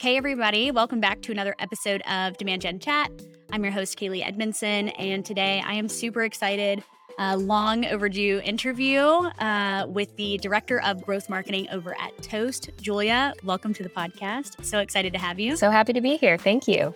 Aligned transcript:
Hey, 0.00 0.16
everybody. 0.16 0.70
Welcome 0.70 0.98
back 0.98 1.20
to 1.20 1.30
another 1.30 1.54
episode 1.58 2.00
of 2.08 2.38
Demand 2.38 2.62
Gen 2.62 2.78
Chat. 2.78 3.12
I'm 3.52 3.62
your 3.62 3.70
host, 3.70 3.98
Kaylee 3.98 4.26
Edmondson, 4.26 4.88
and 4.88 5.26
today 5.26 5.62
I 5.62 5.74
am 5.74 5.90
super 5.90 6.22
excited. 6.22 6.82
A 7.18 7.36
long 7.36 7.84
overdue 7.84 8.40
interview 8.42 9.02
uh, 9.02 9.84
with 9.86 10.16
the 10.16 10.38
director 10.38 10.80
of 10.80 11.02
growth 11.02 11.28
marketing 11.28 11.68
over 11.70 11.94
at 12.00 12.16
Toast, 12.22 12.70
Julia. 12.80 13.34
Welcome 13.44 13.74
to 13.74 13.82
the 13.82 13.90
podcast. 13.90 14.64
So 14.64 14.78
excited 14.78 15.12
to 15.12 15.18
have 15.18 15.38
you. 15.38 15.54
So 15.54 15.70
happy 15.70 15.92
to 15.92 16.00
be 16.00 16.16
here. 16.16 16.38
Thank 16.38 16.66
you. 16.66 16.94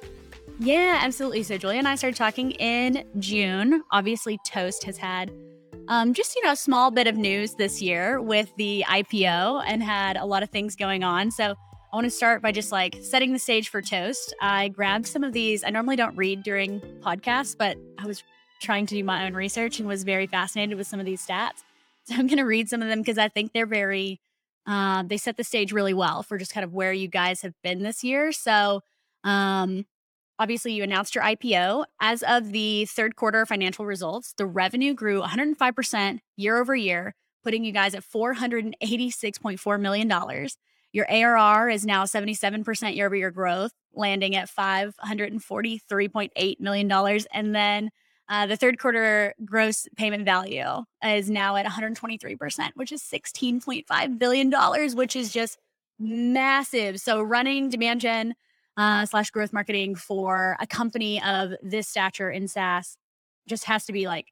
Yeah, 0.59 0.98
absolutely. 1.02 1.43
So 1.43 1.59
Julia 1.59 1.80
and 1.80 1.89
I 1.89 1.96
started 1.96 2.16
talking 2.16 2.52
in 2.52 3.05
June. 3.18 3.82
Obviously, 3.91 4.39
Toast 4.46 4.82
has 4.84 4.96
had 4.96 5.30
um, 5.89 6.14
just 6.14 6.34
you 6.36 6.43
know 6.43 6.52
a 6.52 6.57
small 6.57 6.91
bit 6.91 7.07
of 7.07 7.18
news 7.18 7.52
this 7.57 7.82
year 7.82 8.23
with 8.23 8.50
the 8.57 8.82
IPO 8.89 9.62
and 9.66 9.82
had 9.82 10.16
a 10.16 10.25
lot 10.25 10.43
of 10.43 10.48
things 10.48 10.75
going 10.75 11.05
on. 11.05 11.30
So 11.30 11.55
I 11.95 11.96
want 11.96 12.06
to 12.06 12.11
start 12.11 12.42
by 12.42 12.50
just 12.50 12.72
like 12.72 12.98
setting 13.02 13.32
the 13.32 13.38
stage 13.38 13.68
for 13.68 13.80
Toast. 13.80 14.34
I 14.40 14.66
grabbed 14.70 15.07
some 15.07 15.22
of 15.22 15.32
these. 15.32 15.62
I 15.62 15.71
normally 15.71 15.94
don't 15.94 16.16
read 16.16 16.43
during 16.43 16.80
podcasts, 17.00 17.57
but 17.57 17.76
I 17.98 18.07
was 18.08 18.25
trying 18.61 18.86
to 18.86 18.96
do 18.96 19.04
my 19.04 19.25
own 19.25 19.35
research 19.35 19.79
and 19.79 19.86
was 19.86 20.02
very 20.02 20.26
fascinated 20.26 20.76
with 20.76 20.88
some 20.88 20.99
of 20.99 21.07
these 21.07 21.25
stats. 21.25 21.62
So 22.07 22.16
I'm 22.16 22.26
going 22.26 22.38
to 22.38 22.44
read 22.44 22.68
some 22.68 22.82
of 22.82 22.88
them 22.88 22.99
because 22.99 23.16
I 23.16 23.29
think 23.29 23.52
they're 23.54 23.64
very, 23.64 24.21
uh, 24.66 25.04
they 25.04 25.16
set 25.16 25.38
the 25.38 25.44
stage 25.44 25.72
really 25.72 25.94
well 25.94 26.22
for 26.22 26.36
just 26.36 26.52
kind 26.52 26.62
of 26.62 26.75
where 26.75 26.93
you 26.93 27.08
guys 27.08 27.40
have 27.40 27.54
been 27.62 27.82
this 27.82 28.04
year. 28.04 28.30
So, 28.30 28.82
um, 29.22 29.86
obviously, 30.38 30.74
you 30.74 30.82
announced 30.82 31.14
your 31.14 31.24
IPO. 31.24 31.86
As 31.99 32.22
of 32.24 32.52
the 32.52 32.84
third 32.84 33.16
quarter 33.16 33.47
financial 33.47 33.86
results, 33.86 34.34
the 34.36 34.44
revenue 34.44 34.92
grew 34.92 35.22
105% 35.22 36.19
year 36.36 36.61
over 36.61 36.77
year, 36.77 37.14
putting 37.42 37.64
you 37.64 37.72
guys 37.72 37.94
at 37.94 38.05
$486.4 38.05 39.80
million. 39.80 40.48
Your 40.94 41.11
ARR 41.11 41.69
is 41.70 41.84
now 41.84 42.05
77% 42.05 42.94
year 42.94 43.06
over 43.06 43.16
year 43.16 43.33
growth, 43.33 43.72
landing 43.94 44.36
at 44.36 44.48
$543.8 44.48 46.61
million. 46.61 46.92
And 47.32 47.52
then 47.52 47.91
uh, 48.28 48.46
the 48.46 48.56
third 48.56 48.78
quarter 48.78 49.34
gross 49.44 49.88
payment 49.96 50.24
value 50.24 50.84
is 51.04 51.28
now 51.28 51.56
at 51.56 51.66
123%, 51.66 52.70
which 52.77 52.92
is 52.92 53.02
$16.5 53.02 54.19
billion, 54.20 54.52
which 54.96 55.16
is 55.16 55.32
just 55.32 55.58
massive. 55.98 57.00
So 57.00 57.20
running 57.20 57.70
demand 57.70 58.00
gen 58.00 58.36
uh, 58.76 59.06
slash 59.06 59.32
growth 59.32 59.52
marketing 59.52 59.97
for 59.97 60.56
a 60.60 60.66
company 60.66 61.20
of 61.24 61.54
this 61.60 61.88
stature 61.88 62.30
in 62.30 62.47
SaaS 62.47 62.97
just 63.48 63.64
has 63.64 63.84
to 63.86 63.92
be 63.92 64.06
like 64.06 64.28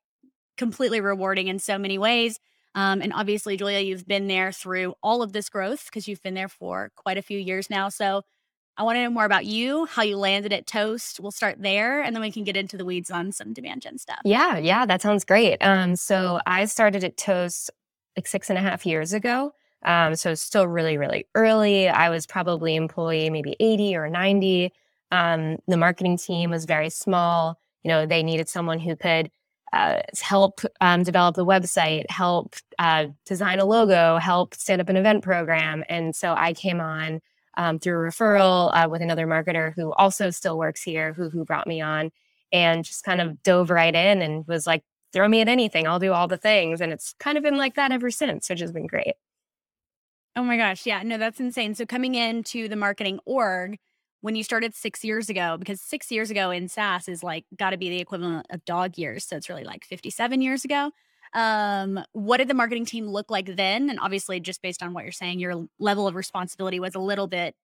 completely 0.57 1.01
rewarding 1.01 1.49
in 1.49 1.59
so 1.59 1.77
many 1.77 1.99
ways. 1.99 2.39
Um, 2.75 3.03
and 3.03 3.13
obviously, 3.13 3.57
Julia, 3.57 3.81
you've 3.81 4.07
been 4.07 4.29
there 4.29 4.53
through 4.53 4.95
all 5.03 5.23
of 5.23 5.33
this 5.33 5.49
growth 5.49 5.87
because 5.87 6.09
you've 6.09 6.23
been 6.23 6.35
there 6.35 6.49
for 6.49 6.91
quite 6.97 7.19
a 7.19 7.23
few 7.23 7.39
years 7.39 7.69
now. 7.69 7.89
So 7.89 8.23
I 8.77 8.85
want 8.85 8.97
to 8.97 9.03
know 9.03 9.11
more 9.11 9.27
about 9.27 9.45
you, 9.45 9.85
how 9.85 10.03
you 10.03 10.17
landed 10.17 10.53
at 10.53 10.67
Toast. 10.67 11.21
We'll 11.21 11.31
start 11.31 11.57
there 11.61 12.01
and 12.03 12.17
then 12.17 12.23
we 12.23 12.33
can 12.33 12.45
get 12.45 12.57
into 12.57 12.77
the 12.79 12.85
weeds 12.85 13.11
on 13.11 13.31
some 13.33 13.53
demand 13.53 13.83
gen 13.83 13.99
stuff. 13.99 14.21
Yeah, 14.25 14.57
yeah, 14.57 14.87
that 14.87 15.03
sounds 15.03 15.25
great. 15.25 15.59
Um, 15.61 15.97
so 15.97 16.41
I 16.47 16.65
started 16.65 17.05
at 17.05 17.17
Toast 17.19 17.71
like 18.17 18.27
six 18.27 18.49
and 18.49 18.59
a 18.59 18.63
half 18.63 18.87
years 18.87 19.13
ago. 19.13 19.53
Um, 19.85 20.15
so 20.17 20.35
still 20.35 20.67
really, 20.67 20.97
really 20.97 21.27
early. 21.35 21.89
I 21.89 22.09
was 22.09 22.27
probably 22.27 22.77
employee 22.77 23.31
maybe 23.31 23.57
80 23.61 23.97
or 23.97 24.09
90. 24.09 24.73
Um, 25.11 25.59
the 25.67 25.77
marketing 25.77 26.17
team 26.17 26.51
was 26.51 26.65
very 26.65 26.89
small. 26.89 27.59
You 27.83 27.89
know, 27.89 28.07
they 28.07 28.23
needed 28.23 28.49
someone 28.49 28.79
who 28.79 28.97
could 28.97 29.31
uh, 29.73 30.01
help 30.21 30.61
um, 30.81 31.03
develop 31.03 31.35
the 31.35 31.47
website, 31.47 32.05
help 32.11 32.57
uh, 32.79 33.07
design 33.25 33.59
a 33.59 33.65
logo, 33.65 34.19
help 34.19 34.55
stand 34.55 34.81
up 34.81 34.89
an 34.89 34.97
event 34.97 35.23
program. 35.23 35.83
And 35.89 36.15
so 36.15 36.35
I 36.37 36.53
came 36.53 36.81
on 36.81 37.21
um, 37.57 37.79
through 37.79 38.07
a 38.07 38.11
referral 38.11 38.71
uh, 38.75 38.89
with 38.89 39.03
another 39.03 39.27
marketer 39.27 39.73
who 39.75 39.93
also 39.95 40.31
still 40.31 40.59
works 40.59 40.83
here, 40.83 41.13
who 41.13 41.31
who 41.31 41.45
brought 41.45 41.67
me 41.67 41.81
on, 41.81 42.11
and 42.53 42.85
just 42.85 43.05
kind 43.05 43.21
of 43.21 43.43
dove 43.43 43.71
right 43.71 43.95
in 43.95 44.23
and 44.23 44.47
was 44.47 44.67
like, 44.67 44.83
"Throw 45.13 45.29
me 45.29 45.41
at 45.41 45.49
anything, 45.49 45.87
I'll 45.87 45.99
do 45.99 46.13
all 46.13 46.29
the 46.29 46.37
things." 46.37 46.81
And 46.81 46.93
it's 46.93 47.15
kind 47.19 47.37
of 47.37 47.45
been 47.45 47.57
like 47.57 47.75
that 47.77 47.93
ever 47.93 48.11
since, 48.11 48.49
which 48.49 48.61
has 48.61 48.73
been 48.73 48.87
great. 48.87 49.15
Oh 50.35 50.43
my 50.43 50.57
gosh, 50.57 50.87
yeah, 50.87 51.03
no, 51.03 51.19
that's 51.19 51.41
insane. 51.41 51.75
So 51.75 51.85
coming 51.85 52.15
into 52.15 52.69
the 52.69 52.77
marketing 52.77 53.21
org, 53.27 53.79
when 54.23 54.35
you 54.37 54.43
started 54.43 54.75
six 54.75 55.05
years 55.05 55.29
ago, 55.29 55.57
because 55.59 55.81
six 55.81 56.11
years 56.11 56.31
ago 56.31 56.51
in 56.51 56.69
SaaS 56.69 57.09
is 57.09 57.23
like 57.23 57.45
got 57.57 57.71
to 57.71 57.77
be 57.77 57.91
the 57.91 58.01
equivalent 58.01 58.47
of 58.51 58.65
dog 58.65 58.97
years. 58.97 59.25
So 59.25 59.37
it's 59.37 59.49
really 59.49 59.65
like 59.65 59.85
57 59.85 60.41
years 60.41 60.65
ago. 60.65 60.93
Um, 61.35 62.01
what 62.13 62.39
did 62.39 62.49
the 62.49 62.55
marketing 62.55 62.87
team 62.87 63.07
look 63.07 63.31
like 63.31 63.57
then? 63.57 63.91
And 63.91 63.99
obviously, 64.01 64.39
just 64.41 64.63
based 64.63 64.83
on 64.83 64.95
what 64.95 65.05
you're 65.05 65.13
saying, 65.13 65.41
your 65.41 65.67
level 65.79 66.07
of 66.07 66.15
responsibility 66.15 66.79
was 66.79 66.95
a 66.95 67.01
little 67.01 67.27
bit 67.27 67.55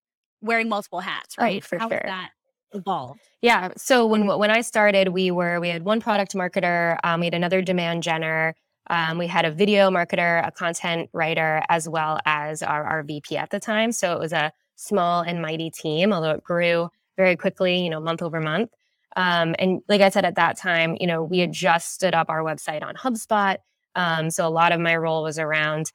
wearing 0.41 0.69
multiple 0.69 1.01
hats, 1.01 1.39
right? 1.39 1.63
Oh, 1.63 1.67
for 1.67 1.79
How 1.79 1.89
sure. 1.89 2.03
that 2.05 2.31
evolved? 2.73 3.21
Yeah. 3.41 3.71
So 3.77 4.07
when 4.07 4.27
when 4.27 4.51
I 4.51 4.63
started, 4.63 5.09
we 5.09 5.31
were 5.31 5.61
we 5.61 5.69
had 5.69 5.85
one 5.85 6.01
product 6.01 6.35
marketer, 6.35 6.99
um, 7.05 7.21
we 7.21 7.27
had 7.27 7.35
another 7.35 7.63
demand 7.63 8.03
genner, 8.03 8.55
um, 8.91 9.19
we 9.19 9.27
had 9.27 9.45
a 9.45 9.51
video 9.51 9.91
marketer, 9.91 10.47
a 10.47 10.51
content 10.51 11.11
writer, 11.13 11.63
as 11.69 11.89
well 11.89 12.19
as 12.25 12.63
our, 12.63 12.85
our 12.85 13.03
VP 13.03 13.37
at 13.37 13.51
the 13.51 13.61
time. 13.61 13.93
So 13.93 14.15
it 14.15 14.19
was 14.19 14.33
a 14.33 14.53
small 14.79 15.23
and 15.23 15.43
mighty 15.43 15.71
team, 15.71 16.13
although 16.13 16.31
it 16.31 16.45
grew 16.45 16.89
very 17.17 17.37
quickly, 17.37 17.83
you 17.83 17.91
know, 17.91 18.01
month 18.01 18.23
over 18.23 18.41
month. 18.41 18.71
Um, 19.17 19.57
and 19.59 19.81
like 19.89 20.01
I 20.01 20.09
said 20.09 20.25
at 20.25 20.37
that 20.37 20.57
time, 20.57 20.97
you 21.01 21.07
know, 21.07 21.23
we 21.23 21.41
had 21.41 21.53
just 21.53 21.93
stood 21.93 22.15
up 22.15 22.31
our 22.31 22.43
website 22.43 22.85
on 22.85 22.95
HubSpot. 22.95 23.57
Um, 23.97 24.31
so 24.31 24.47
a 24.47 24.49
lot 24.49 24.71
of 24.71 24.81
my 24.81 24.97
role 24.97 25.25
was 25.25 25.39
around 25.39 25.91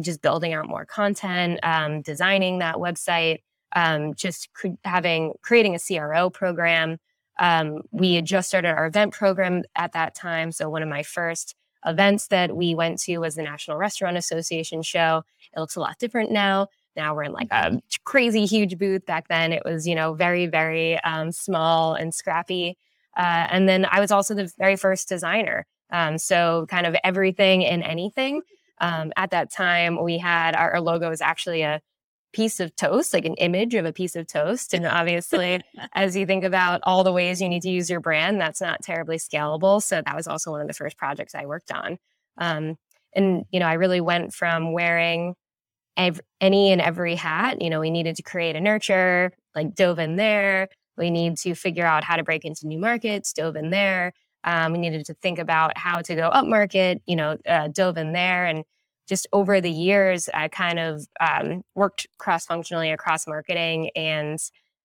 just 0.00 0.22
building 0.22 0.52
out 0.52 0.68
more 0.68 0.84
content, 0.86 1.58
um, 1.64 2.02
designing 2.02 2.60
that 2.60 2.76
website, 2.76 3.38
um, 3.74 4.14
just 4.14 4.52
cre- 4.54 4.78
having 4.84 5.34
creating 5.42 5.74
a 5.74 5.80
CRO 5.80 6.30
program. 6.30 6.98
Um, 7.40 7.82
we 7.90 8.14
had 8.14 8.26
just 8.26 8.48
started 8.48 8.68
our 8.68 8.86
event 8.86 9.12
program 9.12 9.64
at 9.74 9.92
that 9.92 10.14
time. 10.14 10.52
So 10.52 10.68
one 10.68 10.82
of 10.84 10.88
my 10.88 11.02
first 11.02 11.56
events 11.84 12.28
that 12.28 12.54
we 12.54 12.76
went 12.76 13.00
to 13.00 13.18
was 13.18 13.34
the 13.34 13.42
National 13.42 13.76
Restaurant 13.76 14.16
Association 14.16 14.82
show. 14.82 15.24
It 15.56 15.58
looks 15.58 15.74
a 15.74 15.80
lot 15.80 15.98
different 15.98 16.30
now. 16.30 16.68
Now 17.00 17.14
we're 17.14 17.24
in 17.24 17.32
like 17.32 17.48
a 17.50 17.80
crazy 18.04 18.44
huge 18.44 18.76
booth. 18.76 19.06
Back 19.06 19.28
then 19.28 19.54
it 19.54 19.62
was, 19.64 19.86
you 19.86 19.94
know, 19.94 20.12
very, 20.12 20.46
very 20.46 21.00
um, 21.00 21.32
small 21.32 21.94
and 21.94 22.14
scrappy. 22.14 22.76
Uh, 23.16 23.46
and 23.50 23.66
then 23.66 23.86
I 23.90 24.00
was 24.00 24.10
also 24.10 24.34
the 24.34 24.52
very 24.58 24.76
first 24.76 25.08
designer. 25.08 25.66
Um, 25.90 26.18
so 26.18 26.66
kind 26.68 26.86
of 26.86 26.94
everything 27.02 27.64
and 27.64 27.82
anything. 27.82 28.42
Um, 28.82 29.12
at 29.16 29.30
that 29.30 29.50
time, 29.50 30.02
we 30.02 30.18
had 30.18 30.54
our, 30.54 30.72
our 30.72 30.80
logo 30.82 31.08
was 31.08 31.22
actually 31.22 31.62
a 31.62 31.80
piece 32.34 32.60
of 32.60 32.76
toast, 32.76 33.14
like 33.14 33.24
an 33.24 33.34
image 33.36 33.74
of 33.74 33.86
a 33.86 33.94
piece 33.94 34.14
of 34.14 34.26
toast. 34.26 34.74
And 34.74 34.84
obviously, 34.86 35.62
as 35.94 36.14
you 36.14 36.26
think 36.26 36.44
about 36.44 36.80
all 36.82 37.02
the 37.02 37.12
ways 37.12 37.40
you 37.40 37.48
need 37.48 37.62
to 37.62 37.70
use 37.70 37.88
your 37.88 38.00
brand, 38.00 38.38
that's 38.38 38.60
not 38.60 38.82
terribly 38.82 39.16
scalable. 39.16 39.82
So 39.82 40.02
that 40.04 40.14
was 40.14 40.26
also 40.26 40.50
one 40.50 40.60
of 40.60 40.68
the 40.68 40.74
first 40.74 40.98
projects 40.98 41.34
I 41.34 41.46
worked 41.46 41.72
on. 41.72 41.96
Um, 42.36 42.76
and 43.14 43.44
you 43.50 43.58
know, 43.58 43.66
I 43.66 43.74
really 43.74 44.02
went 44.02 44.34
from 44.34 44.74
wearing 44.74 45.34
ev- 45.96 46.20
any 46.40 46.72
and 46.72 46.80
every 46.80 47.14
hat. 47.14 47.60
You 47.60 47.70
know, 47.70 47.80
we 47.80 47.90
needed 47.90 48.16
to 48.16 48.22
create 48.22 48.56
a 48.56 48.60
nurture, 48.60 49.32
like 49.54 49.74
dove 49.74 49.98
in 49.98 50.16
there. 50.16 50.68
We 50.96 51.10
need 51.10 51.36
to 51.38 51.54
figure 51.54 51.86
out 51.86 52.04
how 52.04 52.16
to 52.16 52.22
break 52.22 52.44
into 52.44 52.66
new 52.66 52.78
markets, 52.78 53.32
dove 53.32 53.56
in 53.56 53.70
there. 53.70 54.12
Um, 54.44 54.72
we 54.72 54.78
needed 54.78 55.06
to 55.06 55.14
think 55.14 55.38
about 55.38 55.76
how 55.76 56.00
to 56.00 56.14
go 56.14 56.28
up 56.28 56.46
market, 56.46 57.02
you 57.06 57.16
know, 57.16 57.36
uh, 57.46 57.68
dove 57.68 57.98
in 57.98 58.12
there. 58.12 58.46
And 58.46 58.64
just 59.08 59.26
over 59.32 59.60
the 59.60 59.70
years, 59.70 60.28
I 60.32 60.48
kind 60.48 60.78
of 60.78 61.06
um, 61.20 61.62
worked 61.74 62.06
cross 62.18 62.46
functionally 62.46 62.90
across 62.90 63.26
marketing 63.26 63.90
and 63.96 64.38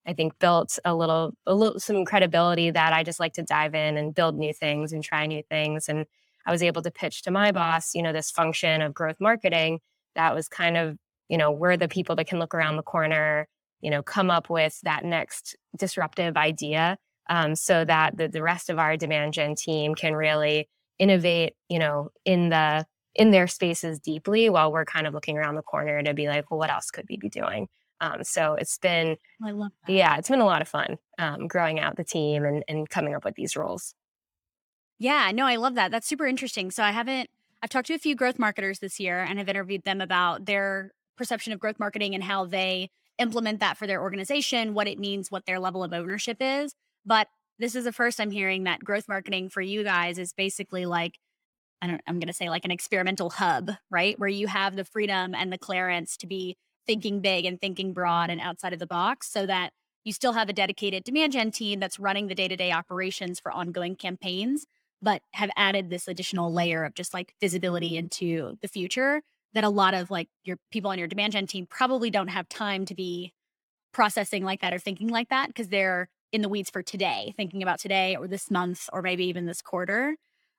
I 0.07 0.13
think 0.13 0.37
built 0.39 0.77
a 0.85 0.95
little, 0.95 1.33
a 1.47 1.53
little, 1.53 1.79
some 1.79 2.05
credibility 2.05 2.69
that 2.71 2.93
I 2.93 3.03
just 3.03 3.19
like 3.19 3.33
to 3.33 3.43
dive 3.43 3.73
in 3.73 3.97
and 3.97 4.13
build 4.13 4.37
new 4.37 4.53
things 4.53 4.93
and 4.93 5.03
try 5.03 5.25
new 5.25 5.41
things. 5.49 5.89
And 5.89 6.05
I 6.45 6.51
was 6.51 6.61
able 6.61 6.81
to 6.83 6.91
pitch 6.91 7.23
to 7.23 7.31
my 7.31 7.51
boss, 7.51 7.95
you 7.95 8.03
know, 8.03 8.13
this 8.13 8.29
function 8.29 8.81
of 8.81 8.93
growth 8.93 9.17
marketing 9.19 9.79
that 10.15 10.35
was 10.35 10.47
kind 10.47 10.77
of 10.77 10.97
you 11.29 11.37
know 11.37 11.51
we're 11.51 11.77
the 11.77 11.87
people 11.87 12.15
that 12.15 12.27
can 12.27 12.39
look 12.39 12.53
around 12.53 12.77
the 12.77 12.83
corner 12.83 13.47
you 13.81 13.89
know 13.89 14.01
come 14.03 14.29
up 14.31 14.49
with 14.49 14.79
that 14.83 15.03
next 15.03 15.55
disruptive 15.77 16.37
idea 16.37 16.97
um, 17.27 17.55
so 17.55 17.83
that 17.85 18.17
the, 18.17 18.27
the 18.27 18.43
rest 18.43 18.69
of 18.69 18.77
our 18.77 18.97
demand 18.97 19.33
gen 19.33 19.55
team 19.55 19.95
can 19.95 20.15
really 20.15 20.67
innovate 20.99 21.53
you 21.69 21.79
know 21.79 22.09
in 22.25 22.49
the 22.49 22.85
in 23.15 23.31
their 23.31 23.47
spaces 23.47 23.99
deeply 23.99 24.49
while 24.49 24.71
we're 24.71 24.85
kind 24.85 25.07
of 25.07 25.13
looking 25.13 25.37
around 25.37 25.55
the 25.55 25.61
corner 25.61 26.01
to 26.03 26.13
be 26.13 26.27
like 26.27 26.49
well 26.51 26.57
what 26.59 26.71
else 26.71 26.91
could 26.91 27.05
we 27.09 27.17
be 27.17 27.29
doing? 27.29 27.67
Um, 28.01 28.25
so 28.25 28.55
it's 28.55 28.77
been 28.77 29.15
I 29.43 29.51
love 29.51 29.71
that. 29.87 29.93
yeah 29.93 30.17
it's 30.17 30.29
been 30.29 30.41
a 30.41 30.45
lot 30.45 30.61
of 30.61 30.67
fun 30.67 30.97
um, 31.17 31.47
growing 31.47 31.79
out 31.79 31.95
the 31.95 32.03
team 32.03 32.43
and, 32.43 32.63
and 32.67 32.89
coming 32.89 33.15
up 33.15 33.23
with 33.23 33.35
these 33.35 33.55
roles. 33.55 33.95
Yeah 34.99 35.31
no 35.33 35.45
i 35.45 35.55
love 35.55 35.75
that. 35.75 35.91
That's 35.91 36.07
super 36.07 36.25
interesting. 36.25 36.71
So 36.71 36.83
i 36.83 36.91
haven't 36.91 37.29
i've 37.65 37.69
talked 37.71 37.87
to 37.87 37.95
a 37.95 37.97
few 37.97 38.13
growth 38.13 38.37
marketers 38.37 38.77
this 38.77 38.99
year 38.99 39.23
and 39.23 39.39
have 39.39 39.49
interviewed 39.49 39.81
them 39.85 39.99
about 39.99 40.45
their 40.45 40.91
perception 41.17 41.51
of 41.51 41.59
growth 41.59 41.79
marketing 41.79 42.13
and 42.13 42.23
how 42.23 42.45
they 42.45 42.91
implement 43.17 43.59
that 43.59 43.75
for 43.75 43.87
their 43.87 44.03
organization, 44.03 44.75
what 44.75 44.87
it 44.87 44.99
means, 44.99 45.31
what 45.31 45.47
their 45.47 45.59
level 45.59 45.83
of 45.83 45.91
ownership 45.91 46.37
is. 46.39 46.75
But 47.07 47.27
this 47.57 47.73
is 47.73 47.85
the 47.85 47.91
first 47.91 48.21
I'm 48.21 48.29
hearing 48.29 48.65
that 48.65 48.83
growth 48.83 49.07
marketing 49.07 49.49
for 49.49 49.61
you 49.61 49.83
guys 49.83 50.19
is 50.19 50.31
basically 50.31 50.85
like, 50.85 51.17
I 51.81 51.87
don't, 51.87 52.01
I'm 52.05 52.19
going 52.19 52.27
to 52.27 52.33
say 52.33 52.51
like 52.51 52.65
an 52.65 52.71
experimental 52.71 53.31
hub, 53.31 53.71
right? 53.89 54.19
Where 54.19 54.29
you 54.29 54.45
have 54.45 54.75
the 54.75 54.85
freedom 54.85 55.33
and 55.33 55.51
the 55.51 55.57
clearance 55.57 56.17
to 56.17 56.27
be 56.27 56.57
thinking 56.85 57.19
big 57.19 57.45
and 57.45 57.59
thinking 57.59 57.93
broad 57.93 58.29
and 58.29 58.39
outside 58.39 58.73
of 58.73 58.79
the 58.79 58.85
box 58.85 59.27
so 59.31 59.47
that 59.47 59.71
you 60.03 60.13
still 60.13 60.33
have 60.33 60.49
a 60.49 60.53
dedicated 60.53 61.03
demand 61.03 61.33
gen 61.33 61.49
team 61.49 61.79
that's 61.79 61.99
running 61.99 62.27
the 62.27 62.35
day-to-day 62.35 62.71
operations 62.71 63.39
for 63.39 63.51
ongoing 63.51 63.95
campaigns 63.95 64.67
but 65.01 65.21
have 65.33 65.49
added 65.55 65.89
this 65.89 66.07
additional 66.07 66.51
layer 66.51 66.83
of 66.83 66.93
just 66.93 67.13
like 67.13 67.33
visibility 67.41 67.97
into 67.97 68.57
the 68.61 68.67
future 68.67 69.21
that 69.53 69.63
a 69.63 69.69
lot 69.69 69.93
of 69.93 70.11
like 70.11 70.29
your 70.43 70.57
people 70.71 70.91
on 70.91 70.99
your 70.99 71.07
demand 71.07 71.33
gen 71.33 71.47
team 71.47 71.65
probably 71.69 72.09
don't 72.09 72.27
have 72.27 72.47
time 72.49 72.85
to 72.85 72.95
be 72.95 73.33
processing 73.93 74.43
like 74.43 74.61
that 74.61 74.73
or 74.73 74.79
thinking 74.79 75.07
like 75.07 75.29
that 75.29 75.47
because 75.47 75.69
they're 75.69 76.09
in 76.33 76.41
the 76.41 76.49
weeds 76.49 76.69
for 76.69 76.83
today, 76.83 77.33
thinking 77.37 77.63
about 77.63 77.79
today 77.79 78.17
or 78.17 78.27
this 78.27 78.51
month 78.51 78.89
or 78.91 79.01
maybe 79.01 79.25
even 79.25 79.45
this 79.45 79.61
quarter. 79.61 80.15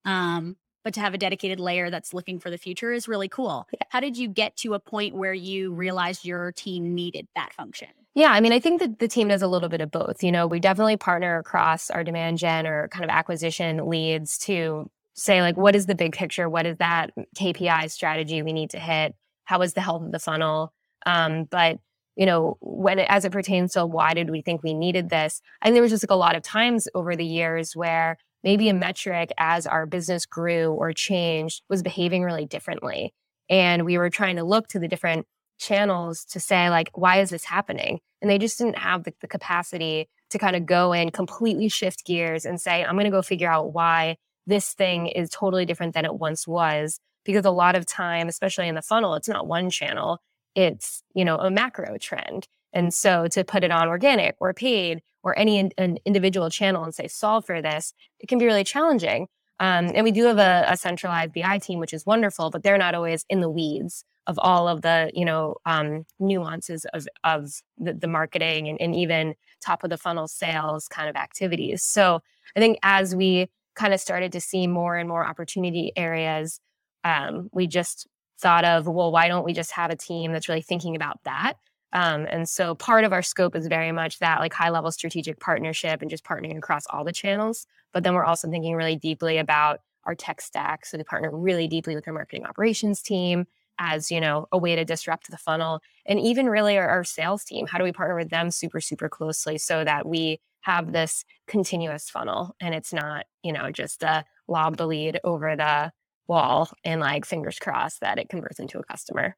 Um, 0.07 0.57
but 0.87 0.95
to 0.95 1.01
have 1.01 1.15
a 1.15 1.19
dedicated 1.19 1.59
layer 1.59 1.91
that's 1.91 2.15
looking 2.15 2.39
for 2.39 2.49
the 2.49 2.57
future 2.57 2.93
is 2.93 3.09
really 3.09 3.29
cool. 3.29 3.67
How 3.89 3.99
did 3.99 4.17
you 4.17 4.29
get 4.29 4.57
to 4.59 4.75
a 4.75 4.79
point 4.79 5.17
where 5.17 5.35
you 5.35 5.73
realized 5.73 6.25
your 6.25 6.53
team 6.53 6.95
needed 6.95 7.27
that 7.35 7.53
function? 7.53 7.89
Yeah, 8.15 8.31
I 8.31 8.39
mean, 8.41 8.53
I 8.53 8.61
think 8.61 8.79
that 8.79 9.01
the 9.01 9.09
team 9.09 9.27
does 9.27 9.43
a 9.43 9.49
little 9.49 9.69
bit 9.69 9.81
of 9.81 9.91
both. 9.91 10.23
You 10.23 10.31
know, 10.31 10.47
we 10.47 10.61
definitely 10.61 10.97
partner 10.97 11.39
across 11.39 11.91
our 11.91 12.05
demand 12.05 12.39
gen 12.39 12.69
or 12.69 12.87
kind 12.87 13.05
of 13.05 13.11
acquisition 13.11 13.89
leads 13.89 14.39
to 14.39 14.89
say, 15.15 15.43
like, 15.43 15.57
what 15.57 15.75
is 15.75 15.87
the 15.87 15.97
big 15.97 16.13
picture? 16.13 16.49
What 16.49 16.67
is 16.67 16.77
that 16.77 17.11
KPI 17.37 17.91
strategy 17.91 18.45
we 18.45 18.53
need 18.53 18.71
to 18.71 18.79
hit? 18.79 19.17
How 19.43 19.63
is 19.63 19.73
the 19.73 19.81
health 19.81 20.05
of 20.05 20.13
the 20.13 20.21
funnel? 20.21 20.73
Um, 21.05 21.47
but 21.51 21.81
you 22.15 22.27
know, 22.27 22.59
when 22.61 23.01
it, 23.01 23.07
as 23.11 23.25
it 23.25 23.33
pertains 23.33 23.73
to 23.73 23.85
why 23.85 24.15
did 24.15 24.31
we 24.31 24.41
think 24.41 24.63
we 24.63 24.73
needed 24.73 25.11
this, 25.11 25.43
I 25.61 25.67
think 25.67 25.75
there 25.75 25.83
was 25.83 25.91
just 25.91 26.05
like 26.05 26.15
a 26.15 26.15
lot 26.15 26.37
of 26.37 26.45
times 26.45 26.87
over 26.95 27.17
the 27.17 27.27
years 27.27 27.75
where 27.75 28.19
maybe 28.43 28.69
a 28.69 28.75
metric 28.75 29.33
as 29.39 29.67
our 29.67 29.87
business 29.87 30.27
grew 30.27 30.73
or 30.73 30.93
changed 30.93 31.63
was 31.69 31.83
behaving 31.83 32.23
really 32.23 32.47
differently. 32.47 33.13
And 33.49 33.85
we 33.85 33.99
were 33.99 34.11
trying 34.11 34.37
to 34.37 34.45
look 34.45 34.69
to 34.69 34.79
the 34.79 34.89
different 34.89 35.27
channels 35.59 36.25
to 36.27 36.41
say, 36.41 36.69
like, 36.71 36.91
why 36.95 37.21
is 37.21 37.31
this 37.31 37.45
happening? 37.45 38.01
And 38.21 38.31
they 38.31 38.39
just 38.39 38.59
didn't 38.59 38.79
have 38.79 39.05
the, 39.05 39.13
the 39.21 39.29
capacity 39.29 40.09
to 40.31 40.39
kind 40.39 40.57
of 40.57 40.67
go 40.67 40.93
and 40.93 41.13
completely 41.13 41.69
shift 41.69 42.05
gears 42.05 42.45
and 42.45 42.61
say, 42.61 42.85
I'm 42.85 42.95
going 42.95 43.05
to 43.05 43.11
go 43.11 43.23
figure 43.23 43.51
out 43.51 43.73
why 43.73 44.17
this 44.47 44.73
thing 44.73 45.07
is 45.07 45.31
totally 45.31 45.65
different 45.65 45.95
than 45.95 46.05
it 46.05 46.15
once 46.15 46.47
was. 46.47 47.01
Because 47.25 47.45
a 47.45 47.51
lot 47.51 47.75
of 47.75 47.87
time, 47.87 48.29
especially 48.29 48.69
in 48.69 48.77
the 48.77 48.83
funnel, 48.83 49.15
it's 49.15 49.29
not 49.29 49.49
one 49.49 49.69
channel, 49.71 50.19
it's, 50.55 51.03
you 51.15 51.25
know, 51.25 51.37
a 51.39 51.51
macro 51.51 51.99
trend. 51.99 52.47
And 52.77 52.93
so 52.93 53.27
to 53.29 53.43
put 53.43 53.65
it 53.65 53.71
on 53.71 53.89
organic 53.89 54.37
or 54.39 54.53
paid 54.53 55.01
or 55.23 55.37
any 55.39 55.59
in, 55.59 55.71
an 55.79 55.97
individual 56.05 56.51
channel 56.51 56.85
and 56.85 56.95
say, 56.95 57.09
solve 57.09 57.47
for 57.47 57.63
this, 57.63 57.95
it 58.21 58.29
can 58.29 58.39
be 58.39 58.45
really 58.45 58.65
challenging. 58.65 59.29
Um, 59.59 59.91
and 59.95 60.05
we 60.05 60.13
do 60.13 60.25
have 60.25 60.37
a, 60.37 60.67
a, 60.69 60.77
centralized 60.77 61.33
BI 61.33 61.57
team, 61.59 61.79
which 61.79 61.95
is 61.95 62.05
wonderful, 62.05 62.51
but 62.51 62.63
they're 62.63 62.77
not 62.77 62.95
always 62.95 63.25
in 63.31 63.41
the 63.41 63.49
weeds 63.49 64.05
of 64.27 64.39
all 64.39 64.69
of 64.69 64.83
the 64.83 65.11
you 65.15 65.25
know 65.25 65.55
um, 65.65 66.05
nuances 66.19 66.85
of 66.93 67.07
of 67.25 67.51
the, 67.79 67.95
the 67.95 68.09
marketing 68.09 68.69
and, 68.69 68.79
and 68.79 68.95
even 68.95 69.35
top 69.65 69.83
of 69.83 69.89
the 69.89 69.97
funnel 69.97 70.29
sales 70.29 70.87
kind 70.89 71.09
of 71.09 71.17
activities. 71.17 71.83
So 71.83 72.21
I 72.55 72.61
think 72.61 72.79
as 72.83 73.17
we 73.17 73.49
kind 73.75 73.95
of 73.95 74.01
started 74.01 74.33
to 74.33 74.41
see 74.41 74.67
more 74.67 74.97
and 74.97 75.09
more 75.09 75.27
opportunity 75.27 75.93
areas, 75.97 76.61
um, 77.05 77.49
we 77.53 77.67
just 77.67 78.07
thought 78.39 78.67
of 78.67 78.87
well, 78.87 79.11
why 79.11 79.29
don't 79.29 79.47
we 79.47 79.55
just 79.55 79.73
have 79.73 79.91
a 79.91 79.97
team 79.97 80.33
that's 80.33 80.51
really 80.51 80.61
thinking 80.61 80.95
about 80.95 81.21
that? 81.25 81.55
Um, 81.97 82.27
and 82.29 82.47
so 82.47 82.75
part 82.75 83.05
of 83.05 83.15
our 83.15 83.23
scope 83.23 83.57
is 83.57 83.69
very 83.69 83.91
much 83.91 84.19
that 84.19 84.41
like 84.41 84.53
high 84.53 84.69
level 84.69 84.93
strategic 84.93 85.41
partnership 85.41 86.03
and 86.03 86.11
just 86.11 86.25
partnering 86.25 86.59
across 86.59 86.85
all 86.91 87.05
the 87.05 87.13
channels. 87.13 87.67
But 87.95 88.05
then 88.05 88.13
we're 88.13 88.27
also 88.27 88.51
thinking 88.51 88.75
really 88.75 88.97
deeply 88.97 89.39
about 89.39 89.81
our 90.05 90.15
tech 90.15 90.43
stack. 90.43 90.85
So 90.85 90.99
we 90.99 91.05
partner 91.05 91.31
really 91.35 91.67
deeply 91.67 91.95
with 91.95 92.07
our 92.07 92.13
marketing 92.13 92.45
operations 92.45 93.01
team 93.01 93.47
as 93.79 94.11
you 94.11 94.21
know 94.21 94.47
a 94.53 94.59
way 94.59 94.77
to 94.77 94.85
disrupt 94.85 95.31
the 95.31 95.37
funnel 95.37 95.81
and 96.07 96.19
even 96.19 96.49
really 96.49 96.79
our, 96.79 96.89
our, 96.89 97.05
sales 97.05 97.45
team 97.45 97.67
how 97.67 97.77
do 97.77 97.85
we 97.85 97.93
partner 97.93 98.17
with 98.17 98.31
them 98.31 98.51
super 98.51 98.81
super 98.81 99.07
closely 99.07 99.59
so 99.59 99.85
that 99.85 100.07
we 100.07 100.41
have 100.63 100.93
this 100.93 101.27
continuous 101.47 102.09
funnel 102.09 102.57
and 102.59 102.75
it's 102.75 102.91
not 102.91 103.27
you 103.43 103.53
know 103.53 103.71
just 103.71 104.03
a 104.03 104.25
lob 104.49 104.79
the 104.79 104.87
lead 104.87 105.21
over 105.25 105.55
the 105.57 105.93
wall 106.27 106.71
and 106.85 107.03
like 107.03 107.27
fingers 107.27 107.59
crossed 107.59 108.01
that 108.01 108.19
it 108.19 108.31
converts 108.31 108.59
into 108.59 108.79
a 108.79 108.85
customer 108.85 109.37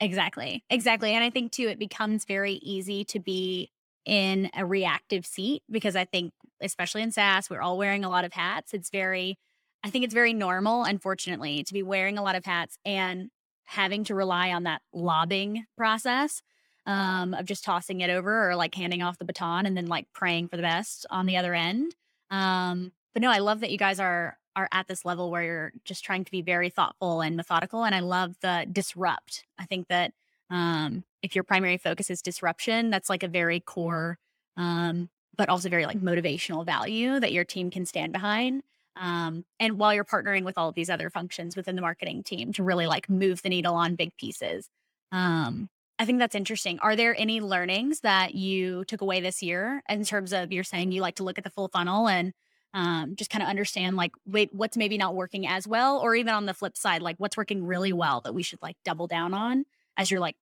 exactly 0.00 0.64
exactly 0.70 1.12
and 1.12 1.22
i 1.22 1.30
think 1.30 1.52
too 1.52 1.68
it 1.68 1.78
becomes 1.78 2.24
very 2.24 2.54
easy 2.54 3.04
to 3.04 3.18
be 3.18 3.70
in 4.06 4.50
a 4.56 4.64
reactive 4.64 5.26
seat 5.26 5.62
because 5.70 5.94
i 5.94 6.04
think 6.04 6.32
especially 6.60 7.02
in 7.02 7.12
saas 7.12 7.50
we're 7.50 7.60
all 7.60 7.78
wearing 7.78 8.04
a 8.04 8.08
lot 8.08 8.24
of 8.24 8.32
hats 8.32 8.72
it's 8.72 8.90
very 8.90 9.38
I 9.82 9.90
think 9.90 10.04
it's 10.04 10.14
very 10.14 10.34
normal, 10.34 10.84
unfortunately, 10.84 11.62
to 11.64 11.72
be 11.72 11.82
wearing 11.82 12.18
a 12.18 12.22
lot 12.22 12.36
of 12.36 12.44
hats 12.44 12.78
and 12.84 13.30
having 13.64 14.04
to 14.04 14.14
rely 14.14 14.52
on 14.52 14.64
that 14.64 14.82
lobbing 14.92 15.64
process 15.76 16.42
um, 16.86 17.34
of 17.34 17.46
just 17.46 17.64
tossing 17.64 18.00
it 18.00 18.10
over 18.10 18.50
or 18.50 18.56
like 18.56 18.74
handing 18.74 19.02
off 19.02 19.18
the 19.18 19.24
baton 19.24 19.64
and 19.64 19.76
then 19.76 19.86
like 19.86 20.06
praying 20.12 20.48
for 20.48 20.56
the 20.56 20.62
best 20.62 21.06
on 21.10 21.26
the 21.26 21.36
other 21.36 21.54
end. 21.54 21.94
Um, 22.30 22.92
but 23.14 23.22
no, 23.22 23.30
I 23.30 23.38
love 23.38 23.60
that 23.60 23.70
you 23.70 23.78
guys 23.78 24.00
are 24.00 24.36
are 24.56 24.68
at 24.72 24.88
this 24.88 25.04
level 25.04 25.30
where 25.30 25.42
you're 25.42 25.72
just 25.84 26.04
trying 26.04 26.24
to 26.24 26.30
be 26.30 26.42
very 26.42 26.70
thoughtful 26.70 27.20
and 27.20 27.36
methodical. 27.36 27.84
And 27.84 27.94
I 27.94 28.00
love 28.00 28.36
the 28.40 28.66
disrupt. 28.70 29.44
I 29.58 29.66
think 29.66 29.88
that 29.88 30.12
um, 30.50 31.04
if 31.22 31.34
your 31.34 31.44
primary 31.44 31.76
focus 31.76 32.10
is 32.10 32.22
disruption, 32.22 32.90
that's 32.90 33.08
like 33.08 33.22
a 33.22 33.28
very 33.28 33.60
core, 33.60 34.18
um, 34.56 35.08
but 35.36 35.48
also 35.48 35.68
very 35.68 35.86
like 35.86 36.00
motivational 36.00 36.66
value 36.66 37.20
that 37.20 37.32
your 37.32 37.44
team 37.44 37.70
can 37.70 37.86
stand 37.86 38.12
behind 38.12 38.62
um, 38.96 39.44
and 39.58 39.78
while 39.78 39.94
you're 39.94 40.04
partnering 40.04 40.44
with 40.44 40.58
all 40.58 40.68
of 40.68 40.74
these 40.74 40.90
other 40.90 41.10
functions 41.10 41.56
within 41.56 41.76
the 41.76 41.82
marketing 41.82 42.22
team 42.22 42.52
to 42.52 42.62
really 42.62 42.86
like 42.86 43.08
move 43.08 43.42
the 43.42 43.48
needle 43.48 43.74
on 43.74 43.94
big 43.94 44.16
pieces 44.16 44.68
um, 45.12 45.68
i 45.98 46.04
think 46.04 46.18
that's 46.18 46.34
interesting 46.34 46.78
are 46.80 46.96
there 46.96 47.18
any 47.18 47.40
learnings 47.40 48.00
that 48.00 48.34
you 48.34 48.84
took 48.84 49.00
away 49.00 49.20
this 49.20 49.42
year 49.42 49.82
in 49.88 50.04
terms 50.04 50.32
of 50.32 50.52
you're 50.52 50.64
saying 50.64 50.92
you 50.92 51.00
like 51.00 51.16
to 51.16 51.24
look 51.24 51.38
at 51.38 51.44
the 51.44 51.50
full 51.50 51.68
funnel 51.68 52.08
and 52.08 52.32
um, 52.74 53.16
just 53.16 53.30
kind 53.30 53.42
of 53.42 53.48
understand 53.48 53.96
like 53.96 54.12
wait 54.26 54.50
what's 54.52 54.76
maybe 54.76 54.96
not 54.96 55.14
working 55.14 55.46
as 55.46 55.66
well 55.66 55.98
or 55.98 56.14
even 56.14 56.32
on 56.32 56.46
the 56.46 56.54
flip 56.54 56.76
side 56.76 57.02
like 57.02 57.16
what's 57.18 57.36
working 57.36 57.64
really 57.66 57.92
well 57.92 58.20
that 58.20 58.34
we 58.34 58.42
should 58.42 58.62
like 58.62 58.76
double 58.84 59.06
down 59.06 59.34
on 59.34 59.64
as 59.96 60.10
you're 60.10 60.20
like 60.20 60.36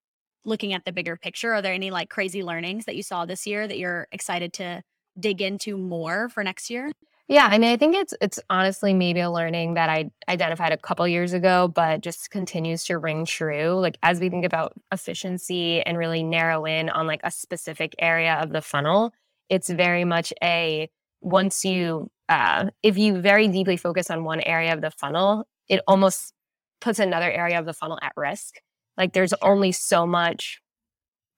looking 0.45 0.73
at 0.73 0.85
the 0.85 0.93
bigger 0.93 1.17
picture 1.17 1.55
are 1.55 1.63
there 1.63 1.75
any 1.75 1.91
like 1.91 2.11
crazy 2.11 2.43
learnings 2.43 2.85
that 2.85 2.97
you 2.97 3.03
saw 3.03 3.25
this 3.25 3.47
year 3.47 3.67
that 3.67 3.79
you're 3.79 4.07
excited 4.13 4.53
to 4.53 4.83
dig 5.19 5.41
into 5.41 5.77
more 5.77 6.29
for 6.29 6.45
next 6.45 6.71
year 6.71 6.93
yeah, 7.31 7.47
I 7.51 7.59
mean, 7.59 7.71
I 7.71 7.77
think 7.77 7.95
it's 7.95 8.15
it's 8.23 8.41
honestly 8.49 8.95
maybe 8.95 9.21
a 9.21 9.31
learning 9.31 9.75
that 9.75 9.91
I 9.91 10.11
identified 10.31 10.73
a 10.73 10.79
couple 10.79 11.07
years 11.07 11.35
ago, 11.35 11.69
but 11.69 12.01
just 12.01 12.31
continues 12.31 12.85
to 12.87 12.97
ring 12.97 13.27
true. 13.27 13.75
Like 13.75 13.99
as 14.03 14.19
we 14.19 14.31
think 14.31 14.47
about 14.47 14.73
efficiency 14.93 15.83
and 15.83 15.99
really 15.99 16.23
narrow 16.23 16.65
in 16.65 16.89
on 16.89 17.07
like 17.07 17.21
a 17.25 17.31
specific 17.31 17.95
area 17.99 18.37
of 18.37 18.53
the 18.53 18.63
funnel, 18.63 19.13
it's 19.51 19.69
very 19.69 20.07
much 20.07 20.33
a 20.43 20.89
once 21.21 21.67
you 21.67 22.11
uh, 22.29 22.71
if 22.83 22.99
you 22.99 23.21
very 23.21 23.49
deeply 23.49 23.77
focus 23.77 24.11
on 24.11 24.25
one 24.25 24.41
area 24.41 24.73
of 24.73 24.81
the 24.81 24.91
funnel, 24.91 25.47
it 25.69 25.81
almost 25.87 26.35
puts 26.81 26.99
another 26.99 27.31
area 27.31 27.59
of 27.59 27.67
the 27.67 27.73
funnel 27.73 27.99
at 28.03 28.13
risk. 28.17 28.57
Like 28.97 29.13
there's 29.13 29.33
only 29.43 29.73
so 29.73 30.07
much 30.07 30.61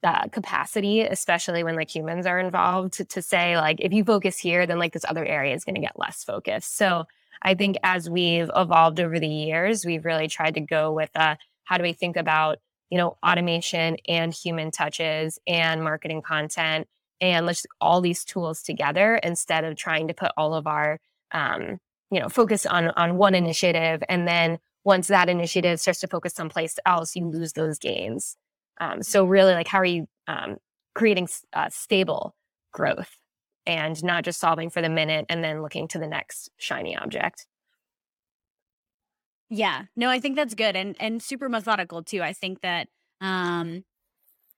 uh, 0.02 0.28
capacity, 0.28 1.02
especially 1.02 1.62
when 1.62 1.76
like 1.76 1.94
humans 1.94 2.26
are 2.26 2.38
involved, 2.38 2.94
to, 2.94 3.04
to 3.04 3.23
say 3.23 3.56
like 3.56 3.76
if 3.80 3.92
you 3.92 4.04
focus 4.04 4.38
here, 4.38 4.66
then 4.66 4.78
like 4.78 4.92
this 4.92 5.04
other 5.09 5.25
area 5.25 5.54
is 5.54 5.64
going 5.64 5.75
to 5.75 5.80
get 5.80 5.99
less 5.99 6.25
focus. 6.25 6.66
So 6.66 7.04
I 7.42 7.54
think 7.54 7.76
as 7.82 8.09
we've 8.09 8.50
evolved 8.54 9.00
over 9.00 9.18
the 9.18 9.28
years, 9.28 9.85
we've 9.85 10.04
really 10.04 10.28
tried 10.28 10.54
to 10.54 10.61
go 10.61 10.92
with 10.92 11.11
uh, 11.14 11.37
how 11.64 11.76
do 11.76 11.82
we 11.82 11.92
think 11.92 12.16
about 12.16 12.59
you 12.90 12.99
know 12.99 13.16
automation 13.25 13.97
and 14.09 14.35
human 14.35 14.70
touches 14.70 15.38
and 15.47 15.82
marketing 15.85 16.23
content 16.23 16.88
and 17.21 17.47
let's 17.47 17.67
all 17.81 18.00
these 18.00 18.25
tools 18.25 18.62
together 18.62 19.17
instead 19.23 19.65
of 19.65 19.77
trying 19.77 20.09
to 20.09 20.15
put 20.15 20.33
all 20.37 20.55
of 20.55 20.67
our 20.67 20.99
um, 21.33 21.79
you 22.11 22.21
know 22.21 22.29
focus 22.29 22.67
on 22.67 22.89
on 22.91 23.17
one 23.17 23.35
initiative 23.35 24.03
and 24.09 24.27
then 24.27 24.59
once 24.85 25.09
that 25.09 25.29
initiative 25.29 25.79
starts 25.79 26.00
to 26.00 26.09
focus 26.09 26.35
someplace 26.35 26.79
else 26.87 27.15
you 27.15 27.27
lose 27.27 27.53
those 27.53 27.79
gains 27.79 28.37
um, 28.81 29.03
so 29.03 29.25
really, 29.25 29.53
like, 29.53 29.69
how 29.69 29.79
are 29.79 29.85
you 29.85 30.09
um, 30.27 30.57
creating 30.95 31.29
uh, 31.53 31.69
stable 31.71 32.35
growth 32.73 33.15
and 33.67 34.03
not 34.03 34.25
just 34.25 34.41
solving 34.41 34.71
for 34.71 34.81
the 34.81 34.89
minute 34.89 35.27
and 35.29 35.45
then 35.45 35.62
looking 35.62 35.87
to 35.89 35.99
the 35.99 36.09
next 36.09 36.50
shiny 36.57 36.97
object? 36.97 37.47
Yeah, 39.50 39.85
no, 39.97 40.09
I 40.09 40.19
think 40.19 40.37
that's 40.37 40.55
good 40.55 40.77
and 40.77 40.97
and 41.00 41.23
super 41.23 41.49
methodical 41.49 42.03
too. 42.03 42.23
I 42.23 42.33
think 42.33 42.61
that 42.62 42.89
um 43.21 43.85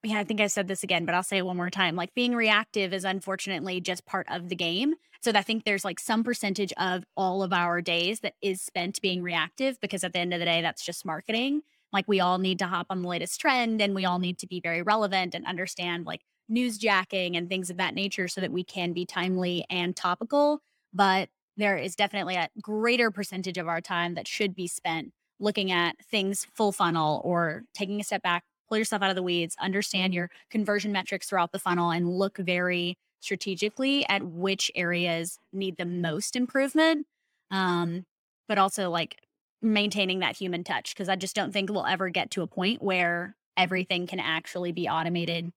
yeah, 0.03 0.19
I 0.19 0.25
think 0.25 0.41
I 0.41 0.49
said 0.49 0.69
this 0.69 0.83
again, 0.83 1.05
but 1.05 1.15
I'll 1.15 1.23
say 1.23 1.39
it 1.39 1.47
one 1.47 1.57
more 1.57 1.71
time. 1.71 1.97
Like 1.97 2.15
being 2.15 2.35
reactive 2.35 2.93
is 2.93 3.05
unfortunately 3.05 3.81
just 3.81 4.05
part 4.05 4.27
of 4.31 4.49
the 4.49 4.57
game. 4.57 4.95
So 5.21 5.31
I 5.33 5.43
think 5.43 5.65
there's 5.65 5.85
like 5.85 6.01
some 6.01 6.25
percentage 6.25 6.73
of 6.77 7.05
all 7.17 7.43
of 7.43 7.53
our 7.53 7.81
days 7.81 8.21
that 8.21 8.35
is 8.43 8.61
spent 8.61 9.01
being 9.01 9.23
reactive 9.23 9.81
because 9.81 10.03
at 10.03 10.13
the 10.13 10.19
end 10.19 10.35
of 10.35 10.41
the 10.41 10.47
day, 10.47 10.61
that's 10.61 10.85
just 10.85 11.05
marketing 11.05 11.63
like 11.93 12.09
we 12.09 12.21
all 12.21 12.39
need 12.39 12.59
to 12.59 12.67
hop 12.67 12.87
on 12.91 13.03
the 13.03 13.09
latest 13.09 13.41
trend 13.41 13.81
and 13.81 13.95
we 13.95 14.05
all 14.05 14.19
need 14.19 14.39
to 14.39 14.47
be 14.47 14.61
very 14.61 14.83
relevant 14.83 15.35
and 15.35 15.47
understand 15.47 16.07
like 16.07 16.23
news 16.49 16.79
jacking 16.79 17.37
and 17.37 17.49
things 17.49 17.71
of 17.71 17.77
that 17.77 17.95
nature 17.95 18.29
so 18.29 18.41
that 18.41 18.53
we 18.53 18.65
can 18.65 18.93
be 18.93 19.07
timely 19.07 19.65
and 19.71 19.95
topical 19.95 20.61
but 20.93 21.29
there 21.57 21.77
is 21.77 21.95
definitely 21.95 22.35
a 22.35 22.49
greater 22.61 23.11
percentage 23.11 23.59
of 23.59 23.69
our 23.69 23.81
time 23.81 24.15
that 24.15 24.27
should 24.27 24.55
be 24.55 24.67
spent 24.67 25.13
looking 25.39 25.71
at 25.71 25.97
things 26.11 26.47
full 26.55 26.73
funnel 26.73 27.21
or 27.25 27.63
taking 27.75 28.01
a 28.01 28.05
step 28.05 28.23
back 28.23 28.45
pull 28.73 28.79
yourself 28.79 29.03
out 29.03 29.11
of 29.11 29.17
the 29.17 29.23
weeds, 29.23 29.55
understand 29.61 30.15
your 30.15 30.31
conversion 30.49 30.93
metrics 30.93 31.29
throughout 31.29 31.53
the 31.53 31.59
funnel, 31.59 31.91
and 31.91 32.09
look 32.09 32.39
very 32.39 32.97
strategically 33.21 34.09
at 34.09 34.23
which 34.23 34.71
areas 34.75 35.39
need 35.53 35.77
the 35.77 35.85
most 35.85 36.35
improvement. 36.35 37.07
Um, 37.51 38.07
but 38.49 38.57
also 38.57 38.89
like 38.89 39.21
maintaining 39.61 40.21
that 40.21 40.39
human 40.39 40.65
touch 40.65 40.95
because 40.95 41.11
I 41.11 41.17
just 41.17 41.37
don't 41.37 41.53
think 41.53 41.71
we'll 41.71 41.85
ever 41.85 42.09
get 42.09 42.31
to 42.31 42.41
a 42.41 42.47
point 42.47 42.83
where 42.83 43.37
everything 43.59 44.07
can 44.07 44.21
actually 44.21 44.73
be 44.73 44.89
automated 44.89 45.53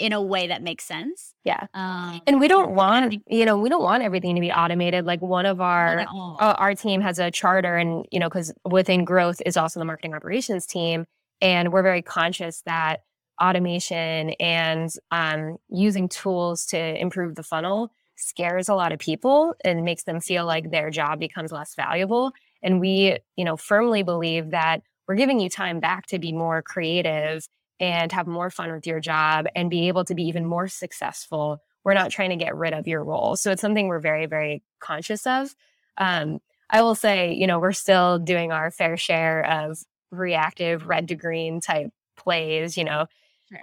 in 0.00 0.12
a 0.12 0.20
way 0.20 0.48
that 0.48 0.64
makes 0.64 0.82
sense. 0.82 1.32
Yeah. 1.44 1.68
Um, 1.74 2.20
and 2.26 2.40
we 2.40 2.48
don't 2.48 2.72
want, 2.72 3.22
you 3.28 3.44
know, 3.44 3.56
we 3.56 3.68
don't 3.68 3.84
want 3.84 4.02
everything 4.02 4.34
to 4.34 4.40
be 4.40 4.50
automated. 4.50 5.06
Like 5.06 5.22
one 5.22 5.46
of 5.46 5.60
our, 5.60 6.00
uh, 6.00 6.54
our 6.58 6.74
team 6.74 7.00
has 7.02 7.20
a 7.20 7.30
charter 7.30 7.76
and, 7.76 8.04
you 8.10 8.18
know, 8.18 8.28
because 8.28 8.52
within 8.64 9.04
growth 9.04 9.40
is 9.46 9.56
also 9.56 9.78
the 9.78 9.86
marketing 9.86 10.12
operations 10.12 10.66
team. 10.66 11.06
And 11.40 11.72
we're 11.72 11.82
very 11.82 12.02
conscious 12.02 12.62
that 12.62 13.02
automation 13.40 14.30
and 14.40 14.90
um, 15.10 15.58
using 15.68 16.08
tools 16.08 16.66
to 16.66 17.00
improve 17.00 17.34
the 17.34 17.42
funnel 17.42 17.92
scares 18.16 18.68
a 18.68 18.74
lot 18.74 18.92
of 18.92 18.98
people 18.98 19.54
and 19.64 19.84
makes 19.84 20.04
them 20.04 20.20
feel 20.20 20.46
like 20.46 20.70
their 20.70 20.90
job 20.90 21.20
becomes 21.20 21.52
less 21.52 21.74
valuable. 21.74 22.32
And 22.62 22.80
we, 22.80 23.18
you 23.36 23.44
know, 23.44 23.56
firmly 23.56 24.02
believe 24.02 24.50
that 24.50 24.82
we're 25.06 25.16
giving 25.16 25.38
you 25.38 25.48
time 25.50 25.80
back 25.80 26.06
to 26.06 26.18
be 26.18 26.32
more 26.32 26.62
creative 26.62 27.46
and 27.78 28.10
have 28.12 28.26
more 28.26 28.50
fun 28.50 28.72
with 28.72 28.86
your 28.86 29.00
job 29.00 29.46
and 29.54 29.70
be 29.70 29.88
able 29.88 30.04
to 30.04 30.14
be 30.14 30.24
even 30.24 30.46
more 30.46 30.66
successful. 30.66 31.62
We're 31.84 31.94
not 31.94 32.10
trying 32.10 32.30
to 32.30 32.36
get 32.36 32.56
rid 32.56 32.72
of 32.72 32.88
your 32.88 33.04
role. 33.04 33.36
So 33.36 33.52
it's 33.52 33.60
something 33.60 33.86
we're 33.86 34.00
very, 34.00 34.26
very 34.26 34.62
conscious 34.80 35.26
of. 35.26 35.54
Um, 35.98 36.40
I 36.70 36.82
will 36.82 36.94
say, 36.94 37.32
you 37.34 37.46
know, 37.46 37.60
we're 37.60 37.72
still 37.72 38.18
doing 38.18 38.50
our 38.50 38.70
fair 38.70 38.96
share 38.96 39.44
of 39.44 39.78
reactive 40.10 40.86
red 40.86 41.08
to 41.08 41.14
green 41.14 41.60
type 41.60 41.90
plays, 42.16 42.76
you 42.76 42.84
know. 42.84 43.06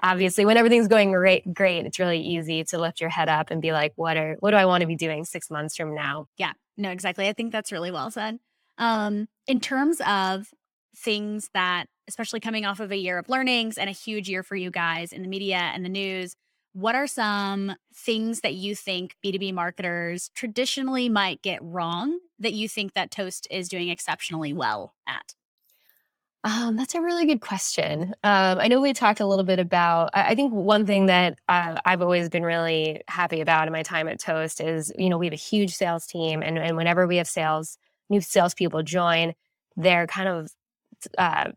Obviously, 0.01 0.45
when 0.45 0.55
everything's 0.55 0.87
going 0.87 1.11
great, 1.11 1.53
great, 1.53 1.85
it's 1.85 1.99
really 1.99 2.21
easy 2.21 2.63
to 2.63 2.79
lift 2.79 3.01
your 3.01 3.09
head 3.09 3.27
up 3.27 3.51
and 3.51 3.61
be 3.61 3.73
like, 3.73 3.91
what 3.95 4.15
are 4.15 4.37
what 4.39 4.51
do 4.51 4.57
I 4.57 4.65
want 4.65 4.81
to 4.81 4.87
be 4.87 4.95
doing 4.95 5.25
six 5.25 5.51
months 5.51 5.75
from 5.75 5.93
now? 5.93 6.27
Yeah, 6.37 6.53
no, 6.77 6.89
exactly. 6.89 7.27
I 7.27 7.33
think 7.33 7.51
that's 7.51 7.71
really 7.71 7.91
well 7.91 8.09
said. 8.09 8.39
Um, 8.77 9.27
in 9.45 9.59
terms 9.59 10.01
of 10.05 10.47
things 10.95 11.49
that, 11.53 11.87
especially 12.07 12.39
coming 12.39 12.65
off 12.65 12.79
of 12.79 12.91
a 12.91 12.97
year 12.97 13.17
of 13.17 13.27
learnings 13.27 13.77
and 13.77 13.89
a 13.89 13.93
huge 13.93 14.29
year 14.29 14.41
for 14.41 14.55
you 14.55 14.71
guys 14.71 15.11
in 15.11 15.21
the 15.21 15.27
media 15.27 15.57
and 15.57 15.83
the 15.83 15.89
news, 15.89 16.35
what 16.73 16.95
are 16.95 17.07
some 17.07 17.75
things 17.93 18.41
that 18.41 18.55
you 18.55 18.75
think 18.75 19.15
B2B 19.23 19.53
marketers 19.53 20.31
traditionally 20.33 21.07
might 21.07 21.41
get 21.41 21.59
wrong 21.61 22.19
that 22.39 22.53
you 22.53 22.67
think 22.67 22.93
that 22.93 23.11
Toast 23.11 23.47
is 23.51 23.69
doing 23.69 23.89
exceptionally 23.89 24.53
well 24.53 24.95
at? 25.07 25.35
Um, 26.45 26.75
that's 26.75 26.93
a 26.93 27.01
really 27.01 27.25
good 27.25 27.39
question. 27.39 28.13
Um, 28.23 28.59
I 28.59 28.67
know 28.67 28.81
we 28.81 28.91
talked 28.91 29.21
a 29.21 29.25
little 29.25 29.45
bit 29.45 29.59
about. 29.59 30.09
I, 30.13 30.31
I 30.31 30.35
think 30.35 30.51
one 30.53 30.85
thing 30.85 31.05
that 31.05 31.39
uh, 31.47 31.79
I've 31.85 32.01
always 32.01 32.27
been 32.27 32.43
really 32.43 33.01
happy 33.07 33.39
about 33.39 33.67
in 33.67 33.71
my 33.71 33.81
time 33.81 34.09
at 34.09 34.19
Toast 34.19 34.59
is, 34.59 34.91
you 34.97 35.09
know, 35.09 35.17
we 35.17 35.25
have 35.25 35.33
a 35.33 35.37
huge 35.37 35.73
sales 35.73 36.05
team, 36.05 36.43
and, 36.43 36.57
and 36.57 36.75
whenever 36.75 37.07
we 37.07 37.15
have 37.17 37.27
sales, 37.27 37.77
new 38.09 38.19
salespeople 38.19 38.83
join, 38.83 39.33
they're 39.77 40.05
kind 40.05 40.27
of 40.27 40.51
uh, 41.17 41.51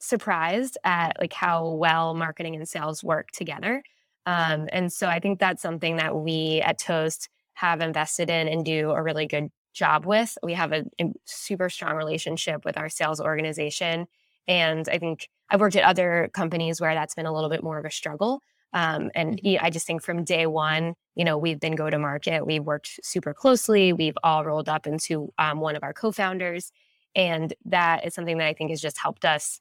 surprised 0.00 0.76
at 0.84 1.16
like 1.18 1.32
how 1.32 1.70
well 1.70 2.14
marketing 2.14 2.56
and 2.56 2.68
sales 2.68 3.02
work 3.02 3.30
together. 3.32 3.82
Um, 4.26 4.68
and 4.72 4.92
so 4.92 5.06
I 5.08 5.18
think 5.20 5.38
that's 5.40 5.62
something 5.62 5.96
that 5.96 6.14
we 6.14 6.60
at 6.62 6.78
Toast 6.78 7.28
have 7.54 7.80
invested 7.80 8.28
in 8.28 8.48
and 8.48 8.64
do 8.64 8.90
a 8.90 9.02
really 9.02 9.26
good 9.26 9.48
job 9.72 10.04
with. 10.04 10.36
We 10.42 10.54
have 10.54 10.72
a, 10.72 10.84
a 11.00 11.06
super 11.24 11.70
strong 11.70 11.96
relationship 11.96 12.64
with 12.64 12.76
our 12.76 12.90
sales 12.90 13.20
organization. 13.20 14.06
And 14.48 14.88
I 14.88 14.98
think 14.98 15.28
I've 15.50 15.60
worked 15.60 15.76
at 15.76 15.84
other 15.84 16.30
companies 16.32 16.80
where 16.80 16.94
that's 16.94 17.14
been 17.14 17.26
a 17.26 17.32
little 17.32 17.50
bit 17.50 17.62
more 17.62 17.78
of 17.78 17.84
a 17.84 17.90
struggle. 17.90 18.40
Um, 18.72 19.10
and 19.14 19.40
mm-hmm. 19.40 19.64
I 19.64 19.70
just 19.70 19.86
think 19.86 20.02
from 20.02 20.24
day 20.24 20.46
one, 20.46 20.94
you 21.14 21.24
know, 21.24 21.38
we've 21.38 21.60
been 21.60 21.76
go 21.76 21.88
to 21.88 21.98
market. 21.98 22.46
We've 22.46 22.64
worked 22.64 23.00
super 23.02 23.32
closely. 23.32 23.92
We've 23.92 24.18
all 24.22 24.44
rolled 24.44 24.68
up 24.68 24.86
into 24.86 25.32
um, 25.38 25.60
one 25.60 25.76
of 25.76 25.82
our 25.82 25.92
co 25.92 26.12
founders. 26.12 26.72
And 27.14 27.54
that 27.64 28.06
is 28.06 28.14
something 28.14 28.38
that 28.38 28.46
I 28.46 28.52
think 28.52 28.70
has 28.70 28.80
just 28.80 28.98
helped 28.98 29.24
us, 29.24 29.58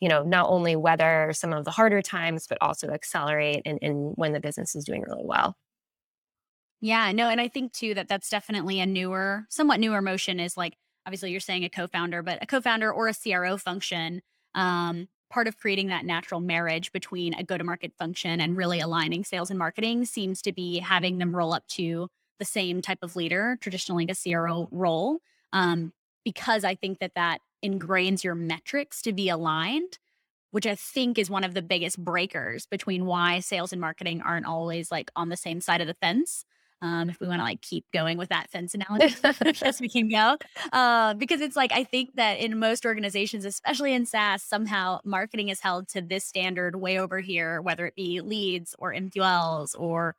you 0.00 0.08
know, 0.08 0.22
not 0.22 0.50
only 0.50 0.76
weather 0.76 1.30
some 1.32 1.52
of 1.52 1.64
the 1.64 1.70
harder 1.70 2.02
times, 2.02 2.46
but 2.46 2.58
also 2.60 2.88
accelerate 2.88 3.62
and, 3.64 3.78
and 3.80 4.12
when 4.16 4.32
the 4.32 4.40
business 4.40 4.76
is 4.76 4.84
doing 4.84 5.02
really 5.08 5.24
well. 5.24 5.56
Yeah, 6.80 7.10
no, 7.12 7.28
and 7.28 7.40
I 7.40 7.48
think 7.48 7.72
too 7.72 7.94
that 7.94 8.06
that's 8.06 8.28
definitely 8.28 8.78
a 8.78 8.86
newer, 8.86 9.46
somewhat 9.48 9.80
newer 9.80 10.02
motion 10.02 10.38
is 10.38 10.56
like, 10.56 10.74
obviously 11.08 11.30
you're 11.30 11.40
saying 11.40 11.64
a 11.64 11.70
co-founder, 11.70 12.22
but 12.22 12.38
a 12.42 12.46
co-founder 12.46 12.92
or 12.92 13.08
a 13.08 13.14
CRO 13.14 13.56
function, 13.56 14.20
um, 14.54 15.08
part 15.30 15.48
of 15.48 15.56
creating 15.56 15.86
that 15.88 16.04
natural 16.04 16.38
marriage 16.38 16.92
between 16.92 17.32
a 17.32 17.42
go-to-market 17.42 17.94
function 17.98 18.42
and 18.42 18.58
really 18.58 18.78
aligning 18.78 19.24
sales 19.24 19.48
and 19.48 19.58
marketing 19.58 20.04
seems 20.04 20.42
to 20.42 20.52
be 20.52 20.80
having 20.80 21.16
them 21.16 21.34
roll 21.34 21.54
up 21.54 21.66
to 21.66 22.08
the 22.38 22.44
same 22.44 22.82
type 22.82 22.98
of 23.00 23.16
leader, 23.16 23.56
traditionally 23.62 24.06
a 24.10 24.14
CRO 24.14 24.68
role. 24.70 25.20
Um, 25.54 25.94
because 26.26 26.62
I 26.62 26.74
think 26.74 26.98
that 26.98 27.12
that 27.14 27.38
ingrains 27.64 28.22
your 28.22 28.34
metrics 28.34 29.00
to 29.00 29.14
be 29.14 29.30
aligned, 29.30 29.98
which 30.50 30.66
I 30.66 30.74
think 30.74 31.16
is 31.16 31.30
one 31.30 31.42
of 31.42 31.54
the 31.54 31.62
biggest 31.62 32.04
breakers 32.04 32.66
between 32.66 33.06
why 33.06 33.40
sales 33.40 33.72
and 33.72 33.80
marketing 33.80 34.20
aren't 34.20 34.44
always 34.44 34.90
like 34.90 35.10
on 35.16 35.30
the 35.30 35.38
same 35.38 35.62
side 35.62 35.80
of 35.80 35.86
the 35.86 35.94
fence. 35.94 36.44
Um, 36.80 37.10
if 37.10 37.18
we 37.20 37.26
want 37.26 37.40
to 37.40 37.44
like 37.44 37.60
keep 37.60 37.84
going 37.92 38.18
with 38.18 38.28
that 38.28 38.50
fence 38.50 38.74
analogy, 38.74 39.14
yes, 39.62 39.80
we 39.80 39.88
can 39.88 40.08
go. 40.08 40.36
Uh, 40.72 41.14
because 41.14 41.40
it's 41.40 41.56
like 41.56 41.72
I 41.72 41.84
think 41.84 42.14
that 42.14 42.38
in 42.38 42.58
most 42.58 42.86
organizations, 42.86 43.44
especially 43.44 43.92
in 43.92 44.06
SaaS, 44.06 44.42
somehow 44.42 45.00
marketing 45.04 45.48
is 45.48 45.60
held 45.60 45.88
to 45.88 46.00
this 46.00 46.24
standard 46.24 46.76
way 46.76 46.98
over 46.98 47.20
here, 47.20 47.60
whether 47.60 47.86
it 47.86 47.96
be 47.96 48.20
leads 48.20 48.74
or 48.78 48.92
MQLs 48.92 49.74
or 49.78 50.14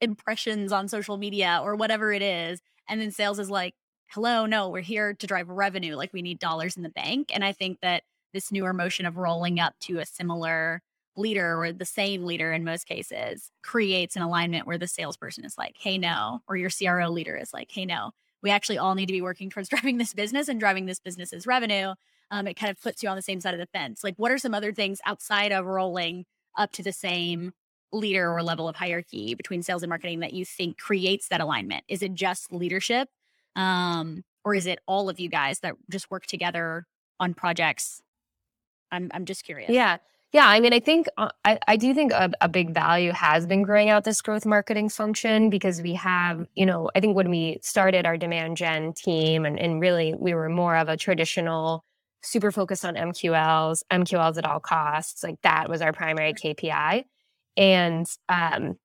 impressions 0.00 0.72
on 0.72 0.88
social 0.88 1.16
media 1.16 1.60
or 1.62 1.76
whatever 1.76 2.12
it 2.12 2.22
is. 2.22 2.60
And 2.88 3.00
then 3.00 3.10
sales 3.12 3.38
is 3.38 3.50
like, 3.50 3.74
hello, 4.08 4.46
no, 4.46 4.68
we're 4.68 4.80
here 4.80 5.14
to 5.14 5.26
drive 5.26 5.48
revenue. 5.48 5.94
Like 5.94 6.12
we 6.12 6.22
need 6.22 6.40
dollars 6.40 6.76
in 6.76 6.82
the 6.82 6.88
bank. 6.88 7.30
And 7.32 7.44
I 7.44 7.52
think 7.52 7.78
that 7.82 8.02
this 8.32 8.50
newer 8.50 8.72
motion 8.72 9.06
of 9.06 9.16
rolling 9.16 9.60
up 9.60 9.74
to 9.82 9.98
a 9.98 10.06
similar 10.06 10.82
leader 11.16 11.60
or 11.60 11.72
the 11.72 11.84
same 11.84 12.24
leader 12.24 12.52
in 12.52 12.64
most 12.64 12.86
cases 12.86 13.50
creates 13.62 14.16
an 14.16 14.22
alignment 14.22 14.66
where 14.66 14.78
the 14.78 14.86
salesperson 14.86 15.44
is 15.44 15.58
like, 15.58 15.76
hey, 15.78 15.98
no, 15.98 16.40
or 16.48 16.56
your 16.56 16.70
CRO 16.70 17.10
leader 17.10 17.36
is 17.36 17.52
like, 17.52 17.70
hey, 17.70 17.84
no, 17.84 18.12
we 18.42 18.50
actually 18.50 18.78
all 18.78 18.94
need 18.94 19.06
to 19.06 19.12
be 19.12 19.22
working 19.22 19.50
towards 19.50 19.68
driving 19.70 19.98
this 19.98 20.14
business 20.14 20.48
and 20.48 20.60
driving 20.60 20.86
this 20.86 21.00
business's 21.00 21.46
revenue. 21.46 21.94
Um, 22.30 22.46
it 22.46 22.54
kind 22.54 22.70
of 22.70 22.80
puts 22.80 23.02
you 23.02 23.08
on 23.08 23.16
the 23.16 23.22
same 23.22 23.40
side 23.40 23.54
of 23.54 23.60
the 23.60 23.66
fence. 23.66 24.04
Like, 24.04 24.14
what 24.16 24.30
are 24.30 24.38
some 24.38 24.54
other 24.54 24.72
things 24.72 25.00
outside 25.04 25.52
of 25.52 25.66
rolling 25.66 26.26
up 26.56 26.72
to 26.72 26.82
the 26.82 26.92
same 26.92 27.52
leader 27.92 28.32
or 28.32 28.42
level 28.42 28.68
of 28.68 28.76
hierarchy 28.76 29.34
between 29.34 29.62
sales 29.62 29.82
and 29.82 29.90
marketing 29.90 30.20
that 30.20 30.32
you 30.32 30.44
think 30.44 30.78
creates 30.78 31.28
that 31.28 31.40
alignment? 31.40 31.84
Is 31.88 32.02
it 32.02 32.14
just 32.14 32.52
leadership? 32.52 33.08
Um, 33.56 34.22
or 34.44 34.54
is 34.54 34.66
it 34.66 34.78
all 34.86 35.08
of 35.08 35.18
you 35.18 35.28
guys 35.28 35.60
that 35.60 35.74
just 35.90 36.10
work 36.10 36.26
together 36.26 36.86
on 37.18 37.34
projects? 37.34 38.00
I'm 38.92 39.10
I'm 39.12 39.24
just 39.24 39.44
curious. 39.44 39.70
Yeah. 39.70 39.98
Yeah, 40.32 40.46
I 40.46 40.60
mean, 40.60 40.72
I 40.72 40.78
think 40.78 41.08
uh, 41.16 41.30
I, 41.44 41.58
I 41.66 41.76
do 41.76 41.92
think 41.92 42.12
a, 42.12 42.30
a, 42.40 42.48
big 42.48 42.72
value 42.72 43.10
has 43.10 43.46
been 43.46 43.62
growing 43.62 43.88
out 43.88 44.04
this 44.04 44.22
growth 44.22 44.46
marketing 44.46 44.88
function 44.88 45.50
because 45.50 45.82
we 45.82 45.94
have, 45.94 46.46
you 46.54 46.64
know, 46.64 46.88
I 46.94 47.00
think 47.00 47.16
when 47.16 47.30
we 47.30 47.58
started 47.62 48.06
our 48.06 48.16
demand 48.16 48.56
gen 48.56 48.92
team 48.92 49.44
and, 49.44 49.58
and 49.58 49.80
really 49.80 50.14
we 50.16 50.34
were 50.34 50.48
more 50.48 50.76
of 50.76 50.88
a 50.88 50.96
traditional, 50.96 51.84
super 52.22 52.52
focused 52.52 52.84
on 52.84 52.94
MQLs, 52.94 53.82
MQLs 53.90 54.38
at 54.38 54.44
all 54.44 54.60
costs, 54.60 55.24
like 55.24 55.40
that 55.42 55.68
was 55.68 55.82
our 55.82 55.92
primary 55.92 56.32
KPI. 56.32 57.06
And 57.56 58.06
um, 58.28 58.76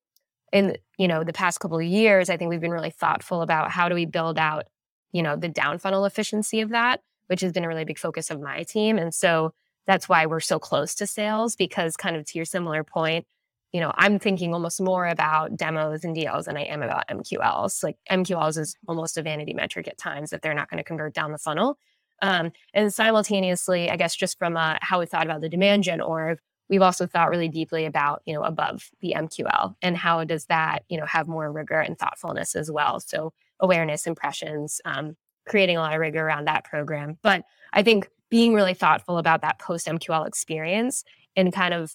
in 0.52 0.76
you 0.98 1.08
know 1.08 1.24
the 1.24 1.32
past 1.32 1.60
couple 1.60 1.78
of 1.78 1.84
years 1.84 2.30
i 2.30 2.36
think 2.36 2.48
we've 2.48 2.60
been 2.60 2.70
really 2.70 2.90
thoughtful 2.90 3.42
about 3.42 3.70
how 3.70 3.88
do 3.88 3.94
we 3.94 4.06
build 4.06 4.38
out 4.38 4.64
you 5.12 5.22
know 5.22 5.36
the 5.36 5.48
down 5.48 5.78
funnel 5.78 6.04
efficiency 6.04 6.60
of 6.60 6.70
that 6.70 7.00
which 7.26 7.40
has 7.40 7.52
been 7.52 7.64
a 7.64 7.68
really 7.68 7.84
big 7.84 7.98
focus 7.98 8.30
of 8.30 8.40
my 8.40 8.62
team 8.62 8.96
and 8.98 9.14
so 9.14 9.52
that's 9.86 10.08
why 10.08 10.26
we're 10.26 10.40
so 10.40 10.58
close 10.58 10.94
to 10.94 11.06
sales 11.06 11.56
because 11.56 11.96
kind 11.96 12.16
of 12.16 12.24
to 12.26 12.38
your 12.38 12.44
similar 12.44 12.84
point 12.84 13.26
you 13.72 13.80
know 13.80 13.92
i'm 13.96 14.18
thinking 14.18 14.52
almost 14.52 14.80
more 14.80 15.06
about 15.06 15.56
demos 15.56 16.04
and 16.04 16.14
deals 16.14 16.46
than 16.46 16.56
i 16.56 16.62
am 16.62 16.82
about 16.82 17.08
mqls 17.08 17.82
like 17.82 17.96
mqls 18.10 18.58
is 18.58 18.76
almost 18.88 19.18
a 19.18 19.22
vanity 19.22 19.54
metric 19.54 19.88
at 19.88 19.98
times 19.98 20.32
if 20.32 20.40
they're 20.40 20.54
not 20.54 20.70
going 20.70 20.78
to 20.78 20.84
convert 20.84 21.14
down 21.14 21.32
the 21.32 21.38
funnel. 21.38 21.78
Um, 22.22 22.52
and 22.72 22.92
simultaneously 22.92 23.90
i 23.90 23.96
guess 23.96 24.16
just 24.16 24.38
from 24.38 24.56
uh, 24.56 24.76
how 24.80 25.00
we 25.00 25.06
thought 25.06 25.26
about 25.26 25.42
the 25.42 25.50
demand 25.50 25.84
gen 25.84 26.00
org 26.00 26.38
we've 26.68 26.82
also 26.82 27.06
thought 27.06 27.30
really 27.30 27.48
deeply 27.48 27.84
about 27.84 28.22
you 28.24 28.34
know 28.34 28.42
above 28.42 28.90
the 29.00 29.14
mql 29.16 29.74
and 29.82 29.96
how 29.96 30.24
does 30.24 30.46
that 30.46 30.84
you 30.88 30.98
know 30.98 31.06
have 31.06 31.28
more 31.28 31.50
rigor 31.52 31.78
and 31.78 31.98
thoughtfulness 31.98 32.56
as 32.56 32.70
well. 32.70 33.00
So 33.00 33.32
awareness 33.60 34.06
impressions 34.06 34.80
um, 34.84 35.16
creating 35.46 35.76
a 35.76 35.80
lot 35.80 35.94
of 35.94 36.00
rigor 36.00 36.26
around 36.26 36.46
that 36.46 36.64
program. 36.64 37.18
But 37.22 37.44
i 37.72 37.82
think 37.82 38.08
being 38.30 38.54
really 38.54 38.74
thoughtful 38.74 39.18
about 39.18 39.42
that 39.42 39.58
post 39.58 39.86
mql 39.86 40.26
experience 40.26 41.04
and 41.36 41.52
kind 41.52 41.74
of 41.74 41.94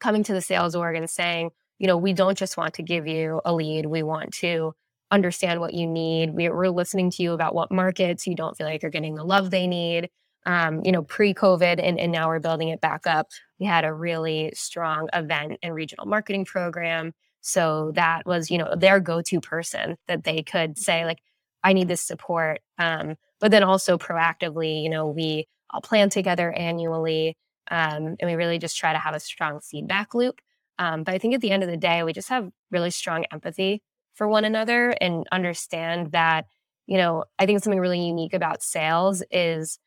coming 0.00 0.22
to 0.22 0.32
the 0.32 0.42
sales 0.42 0.74
org 0.74 0.96
and 0.96 1.08
saying 1.08 1.50
you 1.78 1.86
know 1.86 1.96
we 1.96 2.12
don't 2.12 2.38
just 2.38 2.56
want 2.56 2.74
to 2.74 2.82
give 2.82 3.06
you 3.06 3.40
a 3.44 3.54
lead 3.54 3.86
we 3.86 4.02
want 4.02 4.32
to 4.32 4.72
understand 5.10 5.60
what 5.60 5.74
you 5.74 5.86
need 5.86 6.34
we, 6.34 6.48
we're 6.48 6.68
listening 6.68 7.10
to 7.10 7.22
you 7.22 7.32
about 7.32 7.54
what 7.54 7.70
markets 7.70 8.26
you 8.26 8.34
don't 8.34 8.56
feel 8.56 8.66
like 8.66 8.82
you're 8.82 8.90
getting 8.90 9.14
the 9.14 9.24
love 9.24 9.50
they 9.50 9.66
need 9.66 10.08
um, 10.46 10.82
you 10.84 10.92
know, 10.92 11.02
pre-COVID, 11.02 11.80
and, 11.82 11.98
and 11.98 12.12
now 12.12 12.28
we're 12.28 12.38
building 12.38 12.68
it 12.68 12.80
back 12.80 13.06
up. 13.06 13.30
We 13.58 13.66
had 13.66 13.84
a 13.84 13.92
really 13.92 14.52
strong 14.54 15.08
event 15.12 15.58
and 15.62 15.74
regional 15.74 16.06
marketing 16.06 16.44
program. 16.44 17.12
So 17.40 17.92
that 17.96 18.26
was, 18.26 18.50
you 18.50 18.58
know, 18.58 18.74
their 18.76 19.00
go-to 19.00 19.40
person 19.40 19.96
that 20.06 20.22
they 20.22 20.42
could 20.42 20.78
say, 20.78 21.04
like, 21.04 21.18
I 21.64 21.72
need 21.72 21.88
this 21.88 22.00
support. 22.00 22.60
Um, 22.78 23.16
but 23.40 23.50
then 23.50 23.62
also 23.62 23.98
proactively, 23.98 24.82
you 24.82 24.88
know, 24.88 25.08
we 25.08 25.46
all 25.70 25.80
plan 25.80 26.10
together 26.10 26.52
annually. 26.52 27.36
Um, 27.70 28.16
and 28.20 28.30
we 28.30 28.34
really 28.34 28.58
just 28.58 28.76
try 28.76 28.92
to 28.92 28.98
have 28.98 29.14
a 29.14 29.20
strong 29.20 29.60
feedback 29.60 30.14
loop. 30.14 30.40
Um, 30.78 31.02
but 31.04 31.14
I 31.14 31.18
think 31.18 31.34
at 31.34 31.40
the 31.40 31.50
end 31.50 31.62
of 31.62 31.70
the 31.70 31.76
day, 31.76 32.02
we 32.02 32.12
just 32.12 32.28
have 32.28 32.50
really 32.70 32.90
strong 32.90 33.24
empathy 33.32 33.82
for 34.14 34.28
one 34.28 34.44
another 34.44 34.90
and 35.00 35.26
understand 35.32 36.12
that, 36.12 36.46
you 36.86 36.96
know, 36.96 37.24
I 37.38 37.46
think 37.46 37.62
something 37.62 37.80
really 37.80 38.00
unique 38.00 38.34
about 38.34 38.62
sales 38.62 39.22
is 39.30 39.78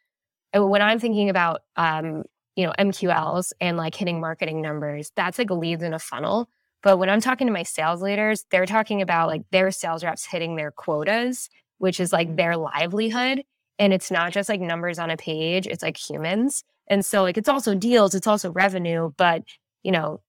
uh, 0.55 0.65
when 0.65 0.81
I'm 0.81 0.99
thinking 0.99 1.29
about, 1.29 1.61
um, 1.75 2.23
you 2.55 2.65
know, 2.65 2.73
MQLs 2.77 3.53
and 3.61 3.77
like 3.77 3.95
hitting 3.95 4.19
marketing 4.19 4.61
numbers, 4.61 5.11
that's 5.15 5.37
like 5.37 5.49
leads 5.49 5.83
in 5.83 5.93
a 5.93 5.99
funnel. 5.99 6.49
But 6.81 6.97
when 6.97 7.09
I'm 7.09 7.21
talking 7.21 7.47
to 7.47 7.53
my 7.53 7.63
sales 7.63 8.01
leaders, 8.01 8.45
they're 8.51 8.65
talking 8.65 9.01
about 9.01 9.27
like 9.27 9.43
their 9.51 9.71
sales 9.71 10.03
reps 10.03 10.25
hitting 10.25 10.55
their 10.55 10.71
quotas, 10.71 11.49
which 11.79 11.99
is 11.99 12.13
like 12.13 12.35
their 12.35 12.53
mm. 12.53 12.71
livelihood. 12.73 13.43
And 13.79 13.93
it's 13.93 14.11
not 14.11 14.31
just 14.31 14.49
like 14.49 14.61
numbers 14.61 14.99
on 14.99 15.09
a 15.09 15.17
page, 15.17 15.65
it's 15.65 15.83
like 15.83 15.97
humans. 15.97 16.63
And 16.87 17.05
so 17.05 17.23
like 17.23 17.37
it's 17.37 17.49
also 17.49 17.75
deals, 17.75 18.13
it's 18.13 18.27
also 18.27 18.51
revenue, 18.51 19.11
but 19.17 19.43
you 19.83 19.91
know, 19.91 20.21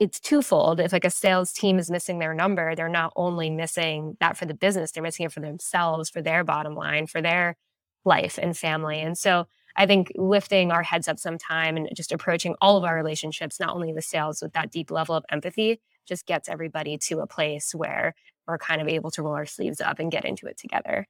it's 0.00 0.18
twofold. 0.18 0.80
If 0.80 0.92
like 0.92 1.04
a 1.04 1.10
sales 1.10 1.52
team 1.52 1.78
is 1.78 1.90
missing 1.90 2.18
their 2.18 2.34
number, 2.34 2.74
they're 2.74 2.88
not 2.88 3.12
only 3.14 3.50
missing 3.50 4.16
that 4.20 4.36
for 4.36 4.44
the 4.44 4.54
business, 4.54 4.90
they're 4.90 5.02
missing 5.02 5.26
it 5.26 5.32
for 5.32 5.40
themselves, 5.40 6.10
for 6.10 6.20
their 6.20 6.42
bottom 6.42 6.74
line, 6.74 7.06
for 7.06 7.22
their 7.22 7.56
life 8.04 8.38
and 8.40 8.56
family. 8.56 9.00
And 9.00 9.16
so 9.16 9.46
I 9.76 9.86
think 9.86 10.12
lifting 10.14 10.70
our 10.70 10.82
heads 10.82 11.08
up 11.08 11.18
sometime 11.18 11.76
and 11.76 11.88
just 11.94 12.12
approaching 12.12 12.54
all 12.60 12.76
of 12.76 12.84
our 12.84 12.94
relationships, 12.94 13.58
not 13.58 13.74
only 13.74 13.92
the 13.92 14.02
sales 14.02 14.40
with 14.42 14.52
that 14.52 14.70
deep 14.70 14.90
level 14.90 15.14
of 15.14 15.24
empathy, 15.30 15.80
just 16.06 16.26
gets 16.26 16.48
everybody 16.48 16.98
to 16.98 17.20
a 17.20 17.26
place 17.26 17.74
where 17.74 18.14
we're 18.46 18.58
kind 18.58 18.80
of 18.80 18.88
able 18.88 19.10
to 19.12 19.22
roll 19.22 19.34
our 19.34 19.46
sleeves 19.46 19.80
up 19.80 19.98
and 19.98 20.10
get 20.10 20.24
into 20.24 20.46
it 20.46 20.58
together. 20.58 21.06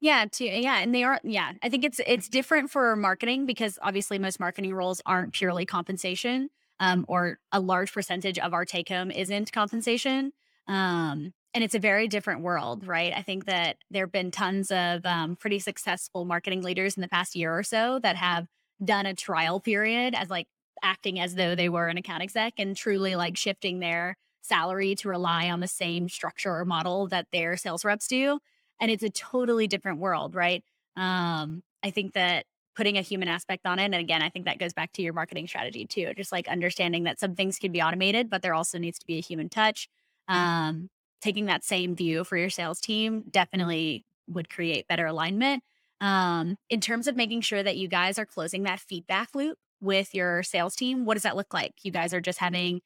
Yeah, 0.00 0.26
to 0.32 0.44
yeah, 0.44 0.78
and 0.78 0.94
they 0.94 1.02
are 1.02 1.20
yeah. 1.24 1.52
I 1.62 1.68
think 1.68 1.84
it's 1.84 2.00
it's 2.06 2.28
different 2.28 2.70
for 2.70 2.94
marketing 2.94 3.46
because 3.46 3.78
obviously 3.82 4.18
most 4.18 4.38
marketing 4.38 4.72
roles 4.72 5.02
aren't 5.04 5.32
purely 5.32 5.66
compensation, 5.66 6.50
um, 6.78 7.04
or 7.08 7.38
a 7.50 7.58
large 7.60 7.92
percentage 7.92 8.38
of 8.38 8.54
our 8.54 8.64
take 8.64 8.88
home 8.88 9.10
isn't 9.10 9.52
compensation. 9.52 10.32
Um, 10.68 11.32
and 11.54 11.64
it's 11.64 11.74
a 11.74 11.80
very 11.80 12.06
different 12.06 12.42
world, 12.42 12.86
right? 12.86 13.12
I 13.16 13.22
think 13.22 13.46
that 13.46 13.78
there 13.90 14.04
have 14.04 14.12
been 14.12 14.30
tons 14.30 14.70
of 14.70 15.04
um, 15.04 15.34
pretty 15.34 15.58
successful 15.58 16.24
marketing 16.24 16.62
leaders 16.62 16.96
in 16.96 17.00
the 17.00 17.08
past 17.08 17.34
year 17.34 17.56
or 17.56 17.62
so 17.62 17.98
that 18.00 18.16
have 18.16 18.46
done 18.84 19.06
a 19.06 19.14
trial 19.14 19.58
period 19.58 20.14
as 20.14 20.30
like 20.30 20.46
acting 20.82 21.18
as 21.18 21.34
though 21.34 21.54
they 21.56 21.68
were 21.68 21.88
an 21.88 21.96
account 21.96 22.22
exec 22.22 22.54
and 22.58 22.76
truly 22.76 23.16
like 23.16 23.36
shifting 23.36 23.80
their 23.80 24.16
salary 24.42 24.94
to 24.96 25.08
rely 25.08 25.50
on 25.50 25.60
the 25.60 25.68
same 25.68 26.08
structure 26.08 26.54
or 26.54 26.64
model 26.64 27.06
that 27.08 27.26
their 27.32 27.56
sales 27.56 27.84
reps 27.84 28.08
do 28.08 28.38
and 28.80 28.90
it's 28.90 29.02
a 29.02 29.10
totally 29.10 29.66
different 29.66 29.98
world, 29.98 30.34
right? 30.34 30.64
Um, 30.96 31.62
I 31.82 31.90
think 31.90 32.14
that 32.14 32.46
putting 32.76 32.96
a 32.96 33.02
human 33.02 33.28
aspect 33.28 33.66
on 33.66 33.78
it, 33.78 33.84
and 33.84 33.94
again, 33.94 34.22
I 34.22 34.28
think 34.28 34.44
that 34.44 34.58
goes 34.58 34.72
back 34.72 34.92
to 34.92 35.02
your 35.02 35.12
marketing 35.12 35.46
strategy 35.48 35.84
too, 35.84 36.12
just 36.16 36.32
like 36.32 36.48
understanding 36.48 37.04
that 37.04 37.18
some 37.18 37.34
things 37.34 37.58
can 37.58 37.72
be 37.72 37.82
automated, 37.82 38.30
but 38.30 38.42
there 38.42 38.54
also 38.54 38.78
needs 38.78 38.98
to 39.00 39.06
be 39.06 39.18
a 39.18 39.22
human 39.22 39.48
touch. 39.48 39.88
Um, 40.28 40.90
taking 41.20 41.46
that 41.46 41.64
same 41.64 41.96
view 41.96 42.22
for 42.22 42.36
your 42.36 42.50
sales 42.50 42.80
team 42.80 43.24
definitely 43.30 44.04
would 44.28 44.48
create 44.48 44.86
better 44.86 45.06
alignment. 45.06 45.64
Um, 46.00 46.56
in 46.70 46.80
terms 46.80 47.08
of 47.08 47.16
making 47.16 47.40
sure 47.40 47.62
that 47.62 47.76
you 47.76 47.88
guys 47.88 48.18
are 48.18 48.26
closing 48.26 48.62
that 48.64 48.78
feedback 48.78 49.34
loop 49.34 49.58
with 49.80 50.14
your 50.14 50.44
sales 50.44 50.76
team, 50.76 51.04
what 51.04 51.14
does 51.14 51.24
that 51.24 51.36
look 51.36 51.52
like? 51.52 51.72
You 51.82 51.90
guys 51.90 52.14
are 52.14 52.20
just 52.20 52.38
having 52.38 52.80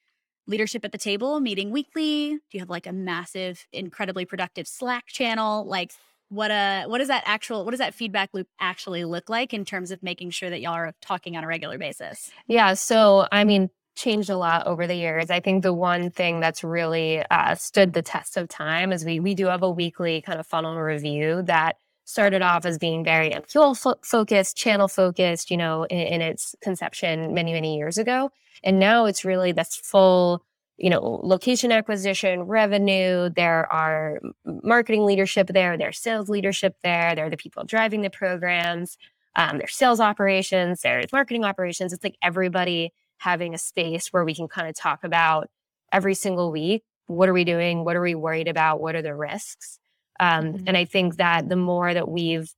leadership 0.46 0.84
at 0.84 0.92
the 0.92 0.99
table 0.99 1.40
meeting 1.40 1.70
weekly? 1.70 2.30
Do 2.30 2.40
you 2.52 2.61
have 2.61 2.70
like 2.70 2.87
a 2.87 2.92
massive, 2.92 3.66
incredibly 3.72 4.25
productive 4.25 4.66
Slack 4.66 5.06
channel? 5.06 5.64
Like 5.64 5.92
what 6.28 6.50
a 6.50 6.84
uh, 6.84 6.88
what 6.88 6.99
does 6.99 7.08
that 7.08 7.23
actual 7.26 7.64
what 7.64 7.73
does 7.73 7.80
that 7.80 7.95
feedback 7.95 8.30
loop 8.32 8.49
actually 8.58 9.04
look 9.04 9.28
like 9.28 9.52
in 9.52 9.64
terms 9.64 9.90
of 9.90 10.02
making 10.02 10.30
sure 10.30 10.49
that 10.49 10.60
y'all 10.60 10.73
are 10.73 10.95
talking 11.02 11.36
on 11.36 11.45
a 11.45 11.47
regular 11.47 11.78
basis? 11.78 12.30
Yeah, 12.47 12.75
so 12.75 13.28
I 13.30 13.45
mean, 13.45 13.69
changed 13.97 14.30
a 14.30 14.36
lot 14.36 14.67
over 14.67 14.86
the 14.86 14.95
years. 14.95 15.30
I 15.30 15.40
think 15.40 15.62
the 15.62 15.75
one 15.75 16.10
thing 16.10 16.40
that's 16.40 16.64
really 16.64 17.23
uh, 17.30 17.54
stood 17.54 17.93
the 17.93 18.02
test 18.02 18.36
of 18.36 18.49
time 18.49 18.93
is 18.93 19.04
we 19.04 19.21
we 19.21 19.34
do 19.34 19.47
have 19.47 19.62
a 19.62 19.71
weekly 19.71 20.23
kind 20.23 20.40
of 20.40 20.47
funnel 20.47 20.80
review 20.80 21.43
that 21.43 21.76
started 22.04 22.43
off 22.43 22.65
as 22.67 22.78
being 22.78 23.04
very 23.04 23.30
MQL 23.30 23.78
fo- 23.80 24.00
focused, 24.02 24.56
channel 24.56 24.88
focused, 24.88 25.50
you 25.50 25.56
know, 25.56 25.84
in, 25.84 25.99
in, 25.99 26.21
its 26.21 26.54
conception 26.60 27.32
many, 27.32 27.52
many 27.52 27.76
years 27.76 27.99
ago. 27.99 28.30
And 28.65 28.78
now 28.78 29.06
it's 29.06 29.25
really 29.25 29.52
this 29.52 29.76
full, 29.76 30.45
you 30.76 30.91
know, 30.91 31.21
location 31.23 31.73
acquisition, 31.73 32.43
revenue. 32.43 33.30
There 33.30 33.73
are 33.73 34.21
marketing 34.45 35.04
leadership 35.04 35.49
there, 35.49 35.76
there's 35.76 35.99
sales 35.99 36.28
leadership 36.28 36.76
there, 36.82 37.15
there 37.15 37.26
are 37.26 37.30
the 37.30 37.36
people 37.36 37.65
driving 37.65 38.02
the 38.02 38.10
programs, 38.10 38.99
um, 39.36 39.58
there's 39.58 39.75
sales 39.75 40.00
operations, 40.00 40.82
there's 40.82 41.12
marketing 41.12 41.45
operations. 41.45 41.93
It's 41.93 42.04
like 42.04 42.17
everybody 42.23 42.93
having 43.19 43.54
a 43.54 43.58
space 43.58 44.08
where 44.12 44.25
we 44.25 44.34
can 44.34 44.49
kind 44.49 44.69
of 44.69 44.75
talk 44.75 45.04
about 45.04 45.49
every 45.93 46.15
single 46.15 46.50
week 46.50 46.82
what 47.06 47.28
are 47.28 47.32
we 47.32 47.45
doing? 47.45 47.84
What 47.84 47.97
are 47.97 48.02
we 48.02 48.15
worried 48.15 48.49
about? 48.49 48.80
What 48.80 48.95
are 48.95 49.02
the 49.02 49.15
risks? 49.15 49.78
Um, 50.23 50.45
mm-hmm. 50.45 50.65
And 50.69 50.76
I 50.76 50.85
think 50.85 51.17
that 51.17 51.49
the 51.49 51.56
more 51.56 51.93
that 51.93 52.08
we've 52.08 52.54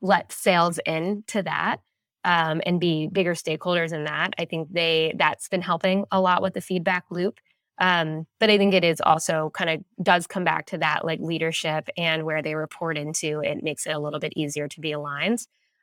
let 0.00 0.30
sales 0.30 0.78
in 0.86 1.24
to 1.26 1.42
that 1.42 1.78
um, 2.22 2.62
and 2.64 2.80
be 2.80 3.08
bigger 3.08 3.34
stakeholders 3.34 3.92
in 3.92 4.04
that, 4.04 4.34
I 4.38 4.44
think 4.44 4.72
they 4.72 5.12
that's 5.18 5.48
been 5.48 5.60
helping 5.60 6.04
a 6.12 6.20
lot 6.20 6.40
with 6.40 6.54
the 6.54 6.60
feedback 6.60 7.04
loop. 7.10 7.40
Um, 7.80 8.26
but 8.38 8.48
I 8.48 8.58
think 8.58 8.74
it 8.74 8.84
is 8.84 9.00
also 9.00 9.50
kind 9.54 9.70
of 9.70 10.04
does 10.04 10.28
come 10.28 10.44
back 10.44 10.66
to 10.66 10.78
that 10.78 11.04
like 11.04 11.20
leadership 11.20 11.88
and 11.96 12.24
where 12.24 12.42
they 12.42 12.54
report 12.54 12.96
into. 12.96 13.40
It 13.40 13.62
makes 13.62 13.84
it 13.86 13.94
a 13.94 13.98
little 13.98 14.20
bit 14.20 14.32
easier 14.36 14.68
to 14.68 14.80
be 14.80 14.92
aligned. 14.92 15.40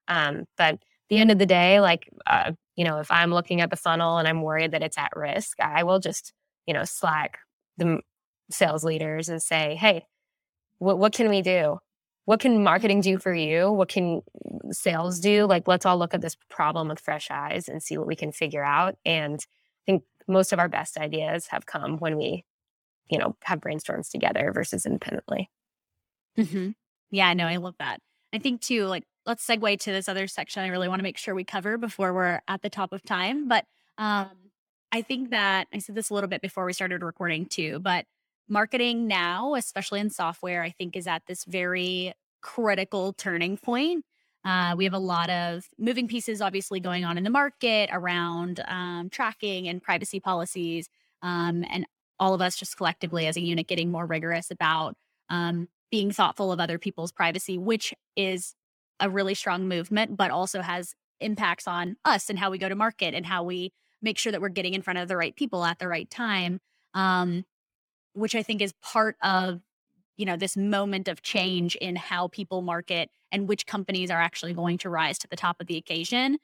Um, 0.08 0.45
but 0.58 0.79
the 1.10 1.17
end 1.17 1.29
of 1.29 1.39
the 1.39 1.45
day, 1.45 1.81
like 1.81 2.10
uh, 2.25 2.53
you 2.77 2.86
know, 2.86 2.99
if 2.99 3.12
I'm 3.12 3.34
looking 3.34 3.60
at 3.60 3.69
the 3.69 3.75
funnel 3.75 4.17
and 4.17 4.29
I'm 4.29 4.41
worried 4.41 4.71
that 4.71 4.84
it's 4.84 4.97
at 4.97 5.12
risk, 5.13 5.60
I 5.60 5.84
will 5.84 5.99
just 5.99 6.31
you 6.65 6.73
know 6.73 6.86
slack 6.86 7.39
the 7.77 7.99
sales 8.49 8.86
leaders 8.86 9.27
and 9.27 9.41
say, 9.41 9.75
hey, 9.75 10.05
what 10.79 10.97
what 10.97 11.13
can 11.13 11.29
we 11.29 11.41
do? 11.41 11.79
What 12.25 12.39
can 12.39 12.63
marketing 12.63 13.01
do 13.01 13.19
for 13.19 13.33
you? 13.33 13.71
What 13.71 13.88
can 13.88 14.21
sales 14.71 15.19
do? 15.19 15.45
Like, 15.45 15.67
let's 15.67 15.85
all 15.85 15.97
look 15.97 16.13
at 16.13 16.21
this 16.21 16.35
problem 16.49 16.88
with 16.88 16.99
fresh 16.99 17.29
eyes 17.29 17.69
and 17.69 17.83
see 17.83 17.97
what 17.97 18.07
we 18.07 18.15
can 18.15 18.31
figure 18.31 18.63
out. 18.63 18.95
And 19.05 19.39
I 19.39 19.83
think 19.85 20.03
most 20.27 20.51
of 20.51 20.57
our 20.57 20.67
best 20.67 20.97
ideas 20.97 21.47
have 21.47 21.67
come 21.67 21.97
when 21.97 22.17
we, 22.17 22.43
you 23.09 23.19
know, 23.19 23.35
have 23.43 23.61
brainstorms 23.61 24.09
together 24.09 24.51
versus 24.51 24.88
independently. 24.88 25.51
Mm-hmm. 26.35 26.71
Yeah, 27.11 27.33
no, 27.33 27.45
I 27.45 27.57
love 27.57 27.75
that. 27.77 27.99
I 28.33 28.39
think 28.39 28.61
too, 28.61 28.85
like, 28.85 29.03
let's 29.27 29.45
segue 29.45 29.79
to 29.81 29.91
this 29.91 30.09
other 30.09 30.27
section. 30.27 30.63
I 30.63 30.69
really 30.69 30.88
want 30.88 30.99
to 30.99 31.03
make 31.03 31.17
sure 31.17 31.35
we 31.35 31.43
cover 31.43 31.77
before 31.77 32.11
we're 32.11 32.41
at 32.47 32.63
the 32.63 32.69
top 32.69 32.91
of 32.91 33.03
time. 33.03 33.47
But 33.47 33.65
um, 33.99 34.31
I 34.91 35.03
think 35.03 35.29
that 35.29 35.67
I 35.73 35.77
said 35.77 35.95
this 35.95 36.09
a 36.09 36.13
little 36.13 36.27
bit 36.27 36.41
before 36.41 36.65
we 36.65 36.73
started 36.73 37.03
recording 37.03 37.45
too, 37.45 37.79
but 37.79 38.05
marketing 38.47 39.08
now, 39.08 39.55
especially 39.55 39.99
in 39.99 40.10
software, 40.10 40.63
I 40.63 40.69
think 40.69 40.95
is 40.95 41.08
at 41.08 41.23
this 41.27 41.43
very 41.45 42.13
critical 42.41 43.13
turning 43.13 43.58
point. 43.58 44.05
Uh, 44.43 44.75
we 44.77 44.84
have 44.84 44.93
a 44.93 44.99
lot 44.99 45.29
of 45.31 45.67
moving 45.79 46.08
pieces, 46.08 46.41
obviously, 46.41 46.79
going 46.79 47.03
on 47.03 47.17
in 47.17 47.23
the 47.23 47.29
market 47.31 47.89
around 47.91 48.63
um, 48.67 49.10
tracking 49.10 49.67
and 49.67 49.81
privacy 49.81 50.19
policies, 50.19 50.88
um, 51.23 51.65
and 51.69 51.88
all 52.19 52.36
of 52.36 52.41
us 52.41 52.55
just 52.55 52.77
collectively 52.77 53.25
as 53.25 53.36
a 53.36 53.41
unit 53.41 53.67
getting 53.67 53.91
more 53.91 54.05
rigorous 54.05 54.51
about 54.51 54.95
um, 55.29 55.67
being 55.89 56.12
thoughtful 56.12 56.51
of 56.51 56.60
other 56.60 56.77
people's 56.77 57.12
privacy, 57.12 57.58
which 57.58 57.93
is 58.15 58.53
a 58.99 59.10
really 59.10 59.34
strong 59.34 59.67
movement, 59.67 60.15
but 60.15 60.29
also 60.29 60.62
has 60.62 60.93
impacts 61.19 61.67
on 61.67 61.95
us 62.05 62.29
and 62.29 62.38
how 62.38 62.51
we 62.51 62.58
go 62.58 62.69
to 62.69 62.75
market 62.75 63.13
and 63.13 63.25
how 63.25 63.43
we 63.43 63.71
make 64.01 64.17
sure 64.17 64.31
that 64.31 64.41
we're 64.41 64.49
getting 64.49 64.73
in 64.73 64.81
front 64.81 64.99
of 64.99 65.08
the 65.08 65.17
right 65.17 65.36
people 65.36 65.63
at 65.65 65.79
the 65.79 65.88
right 65.88 66.10
time. 66.10 66.60
Um, 66.93 67.45
which 68.15 68.36
I 68.36 68.43
think 68.43 68.62
is 68.62 68.73
part 68.82 69.17
of 69.21 69.62
you 70.17 70.25
know 70.25 70.38
this 70.38 70.58
moment 70.58 71.08
of 71.08 71.21
change 71.21 71.75
in 71.75 71.95
how 71.95 72.30
people 72.30 72.62
market 72.62 73.10
and 73.32 73.47
which 73.47 73.65
companies 73.65 74.10
are 74.10 74.21
actually 74.21 74.54
going 74.54 74.78
to 74.80 74.89
rise 74.89 75.17
to 75.19 75.28
the 75.28 75.36
top 75.36 75.58
of 75.60 75.67
the 75.67 75.78
occasion. 75.78 76.38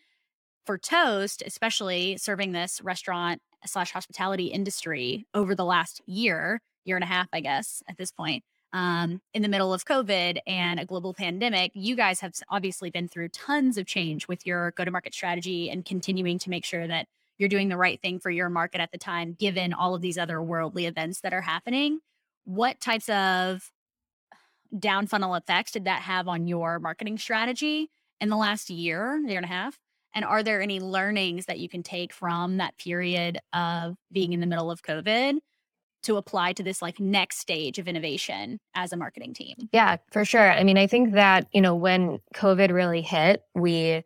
For 0.66 0.78
toast 0.78 1.42
especially 1.46 2.18
serving 2.18 2.52
this 2.52 2.82
restaurant 2.84 3.42
slash 3.66 3.92
hospitality 3.92 4.48
industry 4.48 5.26
over 5.34 5.56
the 5.56 5.66
last 5.66 6.02
year 6.06 6.62
year 6.86 6.98
and 6.98 7.04
a 7.04 7.08
half 7.08 7.28
i 7.34 7.40
guess 7.40 7.84
at 7.88 7.98
this 7.98 8.12
point 8.12 8.44
um, 8.74 9.22
in 9.34 9.42
the 9.42 9.48
middle 9.48 9.74
of 9.74 9.86
covid 9.86 10.40
and 10.48 10.80
a 10.80 10.86
global 10.86 11.14
pandemic 11.14 11.72
you 11.74 11.96
guys 11.96 12.20
have 12.22 12.34
obviously 12.50 12.90
been 12.90 13.08
through 13.08 13.30
tons 13.30 13.78
of 13.78 13.86
change 13.86 14.28
with 14.28 14.46
your 14.46 14.72
go 14.72 14.86
to 14.86 14.92
market 14.92 15.14
strategy 15.14 15.70
and 15.70 15.86
continuing 15.86 16.40
to 16.40 16.50
make 16.50 16.66
sure 16.66 16.88
that 16.88 17.08
you're 17.42 17.50
doing 17.50 17.68
the 17.68 17.78
right 17.78 18.02
thing 18.02 18.20
for 18.20 18.32
your 18.32 18.50
market 18.50 18.80
at 18.80 18.94
the 18.94 18.98
time, 18.98 19.36
given 19.38 19.74
all 19.74 19.94
of 19.94 20.02
these 20.02 20.18
other 20.18 20.42
worldly 20.42 20.86
events 20.86 21.20
that 21.22 21.34
are 21.34 21.42
happening. 21.42 22.00
What 22.46 22.80
types 22.80 23.10
of 23.10 23.70
down 24.78 25.08
funnel 25.08 25.36
effects 25.36 25.74
did 25.74 25.84
that 25.86 26.04
have 26.04 26.30
on 26.30 26.48
your 26.48 26.80
marketing 26.80 27.18
strategy? 27.18 27.90
in 28.22 28.30
the 28.30 28.38
last 28.38 28.70
year, 28.70 29.20
year 29.26 29.38
and 29.38 29.46
a 29.46 29.50
half? 29.50 29.78
And 30.14 30.24
are 30.24 30.44
there 30.44 30.62
any 30.62 30.80
learnings 30.80 31.48
that 31.48 31.60
you 31.60 31.68
can 31.68 31.84
take 31.84 32.14
from 32.14 32.58
that 32.58 32.78
period 32.78 33.40
of 33.52 33.96
being 34.12 34.34
in 34.34 34.40
the 34.40 34.48
middle 34.48 34.70
of 34.70 34.84
COVID 34.84 35.38
to 36.04 36.18
apply 36.18 36.54
to 36.54 36.64
this 36.64 36.82
like 36.82 37.00
next 37.00 37.40
stage 37.40 37.80
of 37.80 37.88
innovation 37.88 38.60
as 38.76 38.94
a 38.94 38.98
marketing 38.98 39.34
team? 39.34 39.56
Yeah, 39.72 39.98
for 40.12 40.24
sure. 40.24 40.52
I 40.52 40.64
mean, 40.64 40.78
I 40.78 40.88
think 40.88 41.14
that, 41.14 41.48
you 41.52 41.62
know, 41.62 41.76
when 41.76 42.20
COVID 42.36 42.72
really 42.72 43.02
hit, 43.02 43.42
we, 43.56 44.04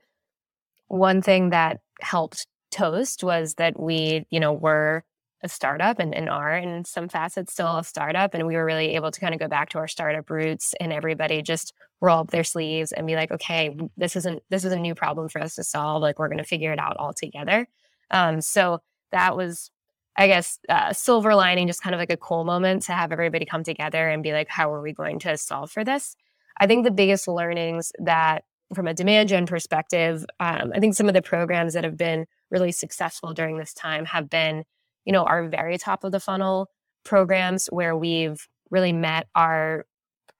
one 0.87 1.21
thing 1.21 1.49
that 1.49 1.81
helped 1.99 2.47
Toast 2.75 3.23
was 3.23 3.55
that 3.55 3.79
we, 3.79 4.25
you 4.29 4.39
know, 4.39 4.51
were 4.53 5.03
a 5.43 5.49
startup 5.49 5.99
and, 5.99 6.13
and 6.13 6.29
are 6.29 6.57
in 6.57 6.83
some 6.83 7.07
facets 7.07 7.53
still 7.53 7.77
a 7.77 7.83
startup. 7.83 8.33
And 8.33 8.47
we 8.47 8.55
were 8.55 8.65
really 8.65 8.95
able 8.95 9.11
to 9.11 9.19
kind 9.19 9.33
of 9.33 9.39
go 9.39 9.47
back 9.47 9.69
to 9.69 9.77
our 9.77 9.87
startup 9.87 10.29
roots 10.29 10.73
and 10.79 10.91
everybody 10.91 11.41
just 11.41 11.73
roll 12.01 12.19
up 12.19 12.31
their 12.31 12.43
sleeves 12.43 12.91
and 12.91 13.07
be 13.07 13.15
like, 13.15 13.31
okay, 13.31 13.75
this 13.95 14.15
isn't 14.15 14.43
this 14.49 14.65
is 14.65 14.73
a 14.73 14.79
new 14.79 14.95
problem 14.95 15.29
for 15.29 15.39
us 15.41 15.55
to 15.55 15.63
solve. 15.63 16.01
Like 16.01 16.19
we're 16.19 16.29
gonna 16.29 16.43
figure 16.43 16.73
it 16.73 16.79
out 16.79 16.97
all 16.97 17.13
together. 17.13 17.67
Um, 18.11 18.41
so 18.41 18.81
that 19.11 19.37
was 19.37 19.71
I 20.17 20.27
guess 20.27 20.59
uh, 20.69 20.93
silver 20.93 21.35
lining, 21.35 21.67
just 21.67 21.81
kind 21.81 21.93
of 21.93 21.99
like 21.99 22.11
a 22.11 22.17
cool 22.17 22.45
moment 22.45 22.83
to 22.83 22.93
have 22.93 23.11
everybody 23.11 23.45
come 23.45 23.63
together 23.63 24.09
and 24.09 24.23
be 24.23 24.31
like, 24.31 24.47
how 24.47 24.71
are 24.73 24.81
we 24.81 24.93
going 24.93 25.19
to 25.19 25.37
solve 25.37 25.71
for 25.71 25.83
this? 25.83 26.15
I 26.57 26.67
think 26.67 26.85
the 26.85 26.91
biggest 26.91 27.27
learnings 27.27 27.91
that 27.99 28.45
from 28.73 28.87
a 28.87 28.93
demand 28.93 29.29
gen 29.29 29.45
perspective, 29.45 30.25
um, 30.39 30.71
I 30.73 30.79
think 30.79 30.95
some 30.95 31.07
of 31.07 31.13
the 31.13 31.21
programs 31.21 31.73
that 31.73 31.83
have 31.83 31.97
been 31.97 32.25
really 32.55 32.71
successful 32.71 33.33
during 33.33 33.57
this 33.57 33.73
time 33.73 34.05
have 34.05 34.29
been 34.29 34.63
you 35.05 35.13
know, 35.13 35.23
our 35.23 35.47
very 35.47 35.77
top 35.77 36.03
of 36.03 36.11
the 36.11 36.19
funnel 36.19 36.67
programs 37.03 37.67
where 37.67 37.95
we've 37.95 38.47
really 38.71 38.91
met 38.91 39.27
our 39.35 39.85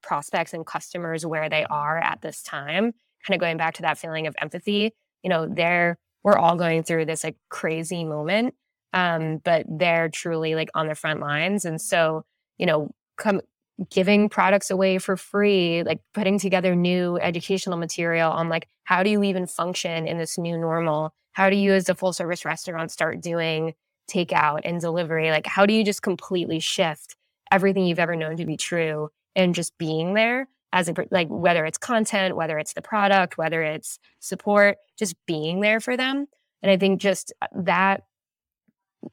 prospects 0.02 0.52
and 0.52 0.66
customers 0.66 1.24
where 1.24 1.48
they 1.48 1.64
are 1.64 1.98
at 1.98 2.20
this 2.20 2.42
time. 2.42 2.92
Kind 3.26 3.34
of 3.34 3.40
going 3.40 3.56
back 3.56 3.74
to 3.74 3.82
that 3.82 3.98
feeling 3.98 4.26
of 4.26 4.34
empathy, 4.40 4.92
you 5.22 5.30
know, 5.30 5.48
they're 5.48 5.96
we're 6.22 6.36
all 6.36 6.56
going 6.56 6.82
through 6.82 7.06
this 7.06 7.22
like 7.24 7.36
crazy 7.48 8.04
moment, 8.04 8.54
um, 8.92 9.38
but 9.44 9.64
they're 9.68 10.08
truly 10.08 10.54
like 10.54 10.68
on 10.74 10.88
the 10.88 10.94
front 10.94 11.20
lines, 11.20 11.64
and 11.64 11.80
so 11.80 12.24
you 12.58 12.66
know, 12.66 12.90
come 13.16 13.40
giving 13.90 14.28
products 14.28 14.70
away 14.70 14.98
for 14.98 15.16
free, 15.16 15.82
like 15.82 16.00
putting 16.14 16.38
together 16.38 16.74
new 16.74 17.18
educational 17.18 17.76
material 17.76 18.30
on 18.30 18.48
like 18.48 18.68
how 18.84 19.02
do 19.02 19.10
you 19.10 19.22
even 19.24 19.46
function 19.46 20.06
in 20.06 20.18
this 20.18 20.38
new 20.38 20.56
normal? 20.56 21.12
How 21.36 21.50
do 21.50 21.56
you, 21.56 21.74
as 21.74 21.90
a 21.90 21.94
full 21.94 22.14
service 22.14 22.46
restaurant, 22.46 22.90
start 22.90 23.20
doing 23.20 23.74
takeout 24.10 24.62
and 24.64 24.80
delivery? 24.80 25.30
Like 25.30 25.46
how 25.46 25.66
do 25.66 25.74
you 25.74 25.84
just 25.84 26.00
completely 26.00 26.60
shift 26.60 27.14
everything 27.52 27.84
you've 27.84 27.98
ever 27.98 28.16
known 28.16 28.38
to 28.38 28.46
be 28.46 28.56
true 28.56 29.10
and 29.34 29.54
just 29.54 29.76
being 29.76 30.14
there 30.14 30.48
as 30.72 30.88
a 30.88 30.94
like 31.10 31.28
whether 31.28 31.66
it's 31.66 31.76
content 31.76 32.36
whether 32.36 32.58
it's 32.58 32.72
the 32.72 32.80
product 32.80 33.36
whether 33.36 33.62
it's 33.62 33.98
support 34.18 34.78
just 34.98 35.14
being 35.26 35.60
there 35.60 35.78
for 35.78 35.94
them? 35.94 36.26
And 36.62 36.72
i 36.72 36.78
think 36.78 37.02
just 37.02 37.34
uh, 37.42 37.48
that 37.54 38.04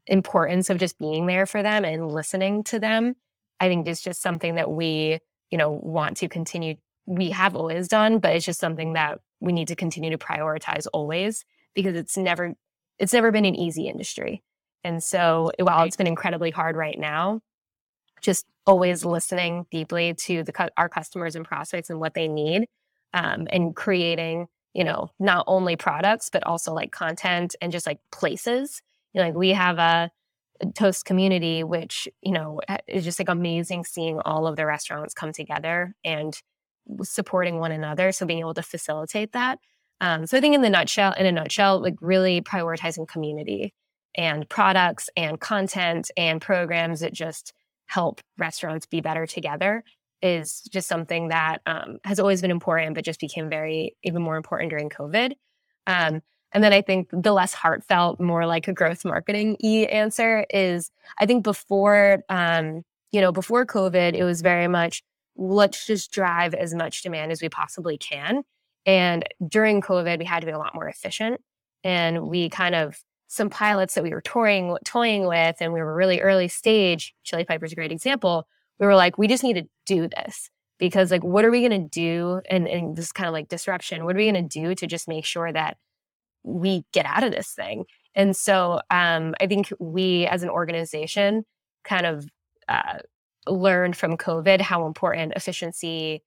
importance 0.08 0.70
of 0.70 0.78
just 0.78 0.98
being 0.98 1.26
there 1.26 1.46
for 1.46 1.62
them 1.62 1.84
and 1.84 2.10
listening 2.10 2.64
to 2.64 2.80
them 2.80 3.16
i 3.60 3.68
think 3.68 3.86
is 3.86 4.02
just 4.02 4.22
something 4.22 4.56
that 4.56 4.72
we 4.72 5.20
you 5.52 5.58
know 5.58 5.72
want 5.84 6.16
to 6.18 6.30
continue 6.30 6.76
we 7.06 7.32
have 7.32 7.54
always 7.56 7.90
done 7.90 8.20
but 8.20 8.34
it's 8.34 8.46
just 8.46 8.62
something 8.62 8.94
that 8.94 9.20
we 9.42 9.52
need 9.52 9.68
to 9.68 9.76
continue 9.76 10.10
to 10.10 10.18
prioritize 10.18 10.88
always 10.94 11.44
because 11.74 11.96
it's 11.96 12.18
never 12.18 12.54
it's 13.00 13.14
never 13.14 13.32
been 13.32 13.46
an 13.46 13.56
easy 13.56 13.88
industry 13.88 14.44
and 14.84 15.04
so 15.04 15.52
while 15.60 15.84
it's 15.86 15.96
been 15.96 16.08
incredibly 16.08 16.52
hard 16.52 16.76
right 16.76 16.98
now, 17.00 17.42
just 18.22 18.46
always 18.66 19.06
listening 19.06 19.66
deeply 19.72 20.14
to 20.14 20.44
the 20.44 20.72
our 20.78 20.90
customers 20.90 21.36
and 21.36 21.46
prospects 21.46 21.90
and 21.90 22.00
what 22.00 22.14
they 22.14 22.28
need, 22.28 22.68
um, 23.14 23.48
and 23.52 23.76
creating, 23.76 24.48
you 24.74 24.84
know, 24.84 25.10
not 25.20 25.46
only 25.48 25.76
products 25.76 26.30
but 26.32 26.46
also 26.46 26.74
like 26.74 26.92
content 26.92 27.56
and 27.62 27.72
just 27.72 27.88
like 27.88 28.00
places. 28.12 28.82
You 29.14 29.22
know, 29.22 29.28
like 29.28 29.36
we 29.36 29.50
have 29.50 29.78
a, 29.78 30.12
a 30.62 30.66
Toast 30.74 31.06
community, 31.06 31.64
which 31.64 32.08
you 32.22 32.34
know 32.34 32.60
is 32.88 33.04
just 33.06 33.20
like 33.20 33.30
amazing 33.30 33.86
seeing 33.86 34.20
all 34.26 34.48
of 34.48 34.56
the 34.56 34.66
restaurants 34.66 35.14
come 35.14 35.32
together 35.32 35.96
and 36.04 36.38
supporting 37.04 37.60
one 37.60 37.72
another. 37.72 38.12
So 38.12 38.26
being 38.26 38.40
able 38.40 38.54
to 38.56 38.64
facilitate 38.64 39.32
that. 39.34 39.60
Um, 40.04 40.28
so 40.28 40.38
I 40.38 40.42
think 40.42 40.54
in 40.54 40.62
the 40.62 40.70
nutshell, 40.70 41.14
in 41.14 41.26
a 41.26 41.32
nutshell, 41.32 41.82
like 41.82 41.96
really 42.02 42.42
prioritizing 42.42 43.08
community 43.08 43.74
and 44.18 44.48
products 44.50 45.10
and 45.16 45.40
content 45.40 46.12
and 46.18 46.42
programs 46.42 47.00
that 47.00 47.14
just 47.14 47.54
help 47.86 48.20
restaurants 48.38 48.86
be 48.86 49.00
better 49.00 49.26
together 49.26 49.82
is 50.22 50.62
just 50.70 50.90
something 50.90 51.30
that 51.30 51.60
um, 51.66 52.00
has 52.04 52.20
always 52.20 52.42
been 52.42 52.52
important, 52.52 52.96
but 52.96 53.06
just 53.06 53.22
became 53.22 53.50
very 53.50 53.96
even 54.04 54.22
more 54.22 54.36
important 54.36 54.72
during 54.72 54.90
COVID. 54.90 55.36
Um, 55.88 56.22
and 56.52 56.62
then 56.62 56.74
I 56.74 56.82
think 56.82 57.08
the 57.14 57.32
less 57.32 57.54
heartfelt, 57.54 58.20
more 58.20 58.46
like 58.46 58.68
a 58.68 58.74
growth 58.74 59.06
marketing 59.06 59.56
e 59.64 59.88
answer 59.88 60.46
is 60.50 60.92
I 61.18 61.26
think 61.26 61.46
before 61.46 62.24
um, 62.28 62.82
you 63.14 63.22
know 63.22 63.32
before 63.32 63.66
COVID, 63.66 64.16
it 64.16 64.26
was 64.26 64.42
very 64.42 64.68
much 64.68 65.02
let's 65.38 65.88
just 65.88 66.12
drive 66.12 66.54
as 66.54 66.74
much 66.74 67.04
demand 67.04 67.32
as 67.32 67.42
we 67.42 67.48
possibly 67.48 67.98
can. 67.98 68.44
And 68.86 69.24
during 69.48 69.82
COVID, 69.82 70.20
we 70.20 70.26
had 70.26 70.42
to 70.42 70.46
be 70.46 70.52
a 70.52 70.58
lot 70.58 70.76
more 70.76 70.88
efficient, 70.88 71.42
and 71.84 72.28
we 72.28 72.50
kind 72.50 72.76
of 72.76 73.02
some 73.28 73.50
pilots 73.50 73.96
that 73.96 74.04
we 74.04 74.12
were 74.12 74.22
touring 74.22 74.78
toying 74.86 75.26
with 75.26 75.56
and 75.60 75.74
we 75.74 75.82
were 75.82 75.96
really 75.96 76.22
early 76.22 76.48
stage 76.48 77.16
chili 77.24 77.44
piper's 77.44 77.72
a 77.72 77.76
great 77.76 77.92
example 77.92 78.46
we 78.80 78.86
were 78.86 78.96
like 78.96 79.18
we 79.18 79.28
just 79.28 79.44
need 79.44 79.54
to 79.56 79.68
do 79.86 80.08
this. 80.08 80.50
Because 80.80 81.12
like 81.12 81.24
what 81.24 81.46
are 81.46 81.52
we 81.52 81.68
going 81.68 81.82
to 81.82 81.88
do 81.88 82.42
and, 82.50 82.68
and 82.68 82.96
this 82.96 83.12
kind 83.12 83.28
of 83.28 83.34
like 83.34 83.48
disruption? 83.48 84.04
What 84.04 84.16
are 84.16 84.20
we 84.20 84.30
going 84.30 84.50
to 84.50 84.60
do 84.60 84.76
to 84.76 84.88
just 84.88 85.08
make 85.08 85.24
sure 85.24 85.52
that 85.52 85.78
we 86.44 86.84
get 86.92 87.06
out 87.06 87.24
of 87.24 87.32
this 87.32 87.52
thing? 87.52 87.86
And 88.16 88.36
so 88.36 88.82
um, 88.92 89.34
i 89.42 89.48
think 89.48 89.72
we 89.80 90.28
as 90.28 90.44
an 90.44 90.50
organization 90.50 91.46
kind 91.84 92.06
of 92.06 92.28
uh, 92.68 93.00
learned 93.48 93.96
from 93.96 94.18
covid 94.18 94.62
how 94.62 94.86
important 94.86 95.34
efficiency 95.36 96.22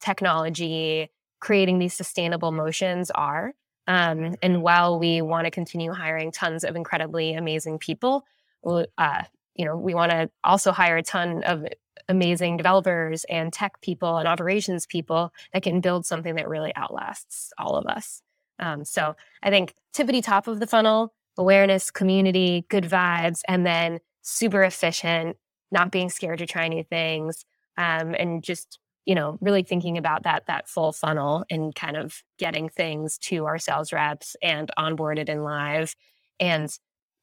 technology 0.00 1.08
creating 1.42 1.78
these 1.78 1.92
sustainable 1.92 2.52
motions 2.52 3.10
are 3.10 3.52
um, 3.86 4.36
and 4.42 4.62
while 4.62 4.98
we 4.98 5.22
want 5.22 5.44
to 5.46 5.50
continue 5.50 5.92
hiring 5.92 6.30
tons 6.30 6.64
of 6.64 6.76
incredibly 6.76 7.34
amazing 7.34 7.78
people, 7.78 8.24
uh, 8.64 9.22
you 9.54 9.64
know, 9.64 9.76
we 9.76 9.94
want 9.94 10.12
to 10.12 10.30
also 10.44 10.72
hire 10.72 10.96
a 10.96 11.02
ton 11.02 11.42
of 11.44 11.66
amazing 12.08 12.56
developers 12.56 13.24
and 13.24 13.52
tech 13.52 13.80
people 13.80 14.18
and 14.18 14.28
operations 14.28 14.86
people 14.86 15.32
that 15.52 15.62
can 15.62 15.80
build 15.80 16.06
something 16.06 16.36
that 16.36 16.48
really 16.48 16.72
outlasts 16.76 17.52
all 17.58 17.76
of 17.76 17.86
us. 17.86 18.22
Um, 18.58 18.84
so 18.84 19.16
I 19.42 19.50
think 19.50 19.74
tippity 19.94 20.22
top 20.22 20.46
of 20.46 20.60
the 20.60 20.66
funnel, 20.66 21.12
awareness, 21.36 21.90
community, 21.90 22.64
good 22.68 22.84
vibes, 22.84 23.40
and 23.48 23.66
then 23.66 23.98
super 24.22 24.62
efficient, 24.62 25.36
not 25.72 25.90
being 25.90 26.10
scared 26.10 26.38
to 26.38 26.46
try 26.46 26.68
new 26.68 26.84
things, 26.84 27.44
um, 27.76 28.14
and 28.16 28.44
just 28.44 28.78
you 29.06 29.14
know, 29.14 29.38
really 29.40 29.62
thinking 29.62 29.98
about 29.98 30.22
that 30.24 30.46
that 30.46 30.68
full 30.68 30.92
funnel 30.92 31.44
and 31.50 31.74
kind 31.74 31.96
of 31.96 32.22
getting 32.38 32.68
things 32.68 33.18
to 33.18 33.46
our 33.46 33.58
sales 33.58 33.92
reps 33.92 34.36
and 34.42 34.70
onboarded 34.78 35.28
and 35.28 35.44
live, 35.44 35.94
and 36.40 36.70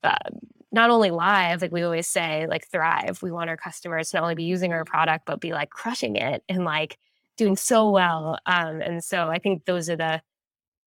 uh, 0.03 0.15
not 0.71 0.89
only 0.89 1.11
live, 1.11 1.61
like 1.61 1.71
we 1.71 1.83
always 1.83 2.07
say, 2.07 2.45
like 2.47 2.67
thrive. 2.71 3.21
We 3.21 3.31
want 3.31 3.49
our 3.49 3.57
customers 3.57 4.09
to 4.09 4.17
not 4.17 4.23
only 4.23 4.35
be 4.35 4.43
using 4.43 4.71
our 4.73 4.85
product 4.85 5.25
but 5.25 5.41
be 5.41 5.51
like 5.51 5.69
crushing 5.69 6.15
it 6.15 6.43
and 6.47 6.63
like 6.65 6.97
doing 7.37 7.55
so 7.55 7.89
well. 7.89 8.37
Um, 8.45 8.81
and 8.81 9.03
so 9.03 9.29
I 9.29 9.39
think 9.39 9.65
those 9.65 9.89
are 9.89 9.95
the, 9.95 10.21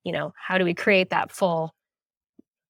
you 0.04 0.12
know, 0.12 0.32
how 0.36 0.58
do 0.58 0.64
we 0.64 0.74
create 0.74 1.10
that 1.10 1.32
full 1.32 1.74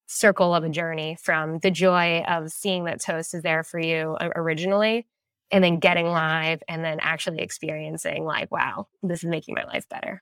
circle 0.07 0.53
of 0.55 0.63
a 0.63 0.69
journey 0.69 1.17
from 1.21 1.59
the 1.59 1.71
joy 1.71 2.21
of 2.27 2.51
seeing 2.51 2.85
that 2.85 3.01
toast 3.01 3.33
is 3.33 3.41
there 3.41 3.63
for 3.63 3.79
you 3.79 4.15
uh, 4.19 4.29
originally 4.35 5.07
and 5.53 5.63
then 5.63 5.77
getting 5.77 6.07
live 6.07 6.61
and 6.67 6.83
then 6.83 6.97
actually 6.99 7.39
experiencing 7.39 8.25
like 8.25 8.51
wow 8.51 8.87
this 9.03 9.23
is 9.23 9.29
making 9.29 9.55
my 9.55 9.63
life 9.63 9.87
better. 9.87 10.21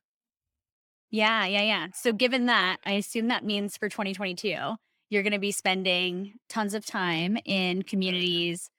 Yeah 1.09 1.45
yeah 1.45 1.61
yeah. 1.61 1.87
So 1.93 2.13
given 2.13 2.45
that 2.45 2.77
i 2.85 2.91
assume 2.91 3.29
that 3.29 3.43
means 3.43 3.77
for 3.77 3.89
2022 3.89 4.75
you're 5.09 5.23
going 5.23 5.33
to 5.33 5.39
be 5.39 5.51
spending 5.51 6.33
tons 6.47 6.73
of 6.73 6.85
time 6.85 7.37
in 7.45 7.81
communities 7.81 8.69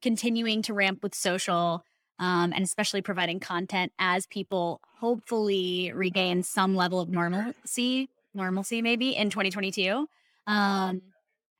continuing 0.00 0.62
to 0.62 0.74
ramp 0.74 1.02
with 1.02 1.14
social 1.14 1.84
um, 2.18 2.52
and 2.52 2.62
especially 2.62 3.00
providing 3.00 3.40
content 3.40 3.92
as 3.98 4.26
people 4.26 4.80
hopefully 4.98 5.90
regain 5.94 6.42
some 6.42 6.74
level 6.74 7.00
of 7.00 7.08
normalcy 7.08 8.08
normalcy 8.32 8.80
maybe 8.80 9.10
in 9.16 9.28
2022 9.28 10.06
um, 10.46 11.02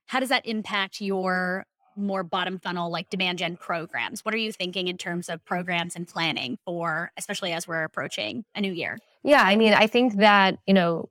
how 0.07 0.19
does 0.19 0.29
that 0.29 0.45
impact 0.45 1.01
your 1.01 1.65
more 1.95 2.23
bottom 2.23 2.59
funnel 2.59 2.91
like 2.91 3.09
demand 3.09 3.39
gen 3.39 3.57
programs 3.57 4.23
what 4.25 4.33
are 4.33 4.39
you 4.39 4.51
thinking 4.51 4.87
in 4.87 4.97
terms 4.97 5.29
of 5.29 5.43
programs 5.45 5.95
and 5.95 6.07
planning 6.07 6.57
for 6.65 7.11
especially 7.17 7.51
as 7.53 7.67
we're 7.67 7.83
approaching 7.83 8.43
a 8.55 8.61
new 8.61 8.71
year 8.71 8.97
yeah 9.23 9.43
i 9.43 9.55
mean 9.55 9.73
i 9.73 9.87
think 9.87 10.17
that 10.17 10.57
you 10.67 10.73
know 10.73 11.09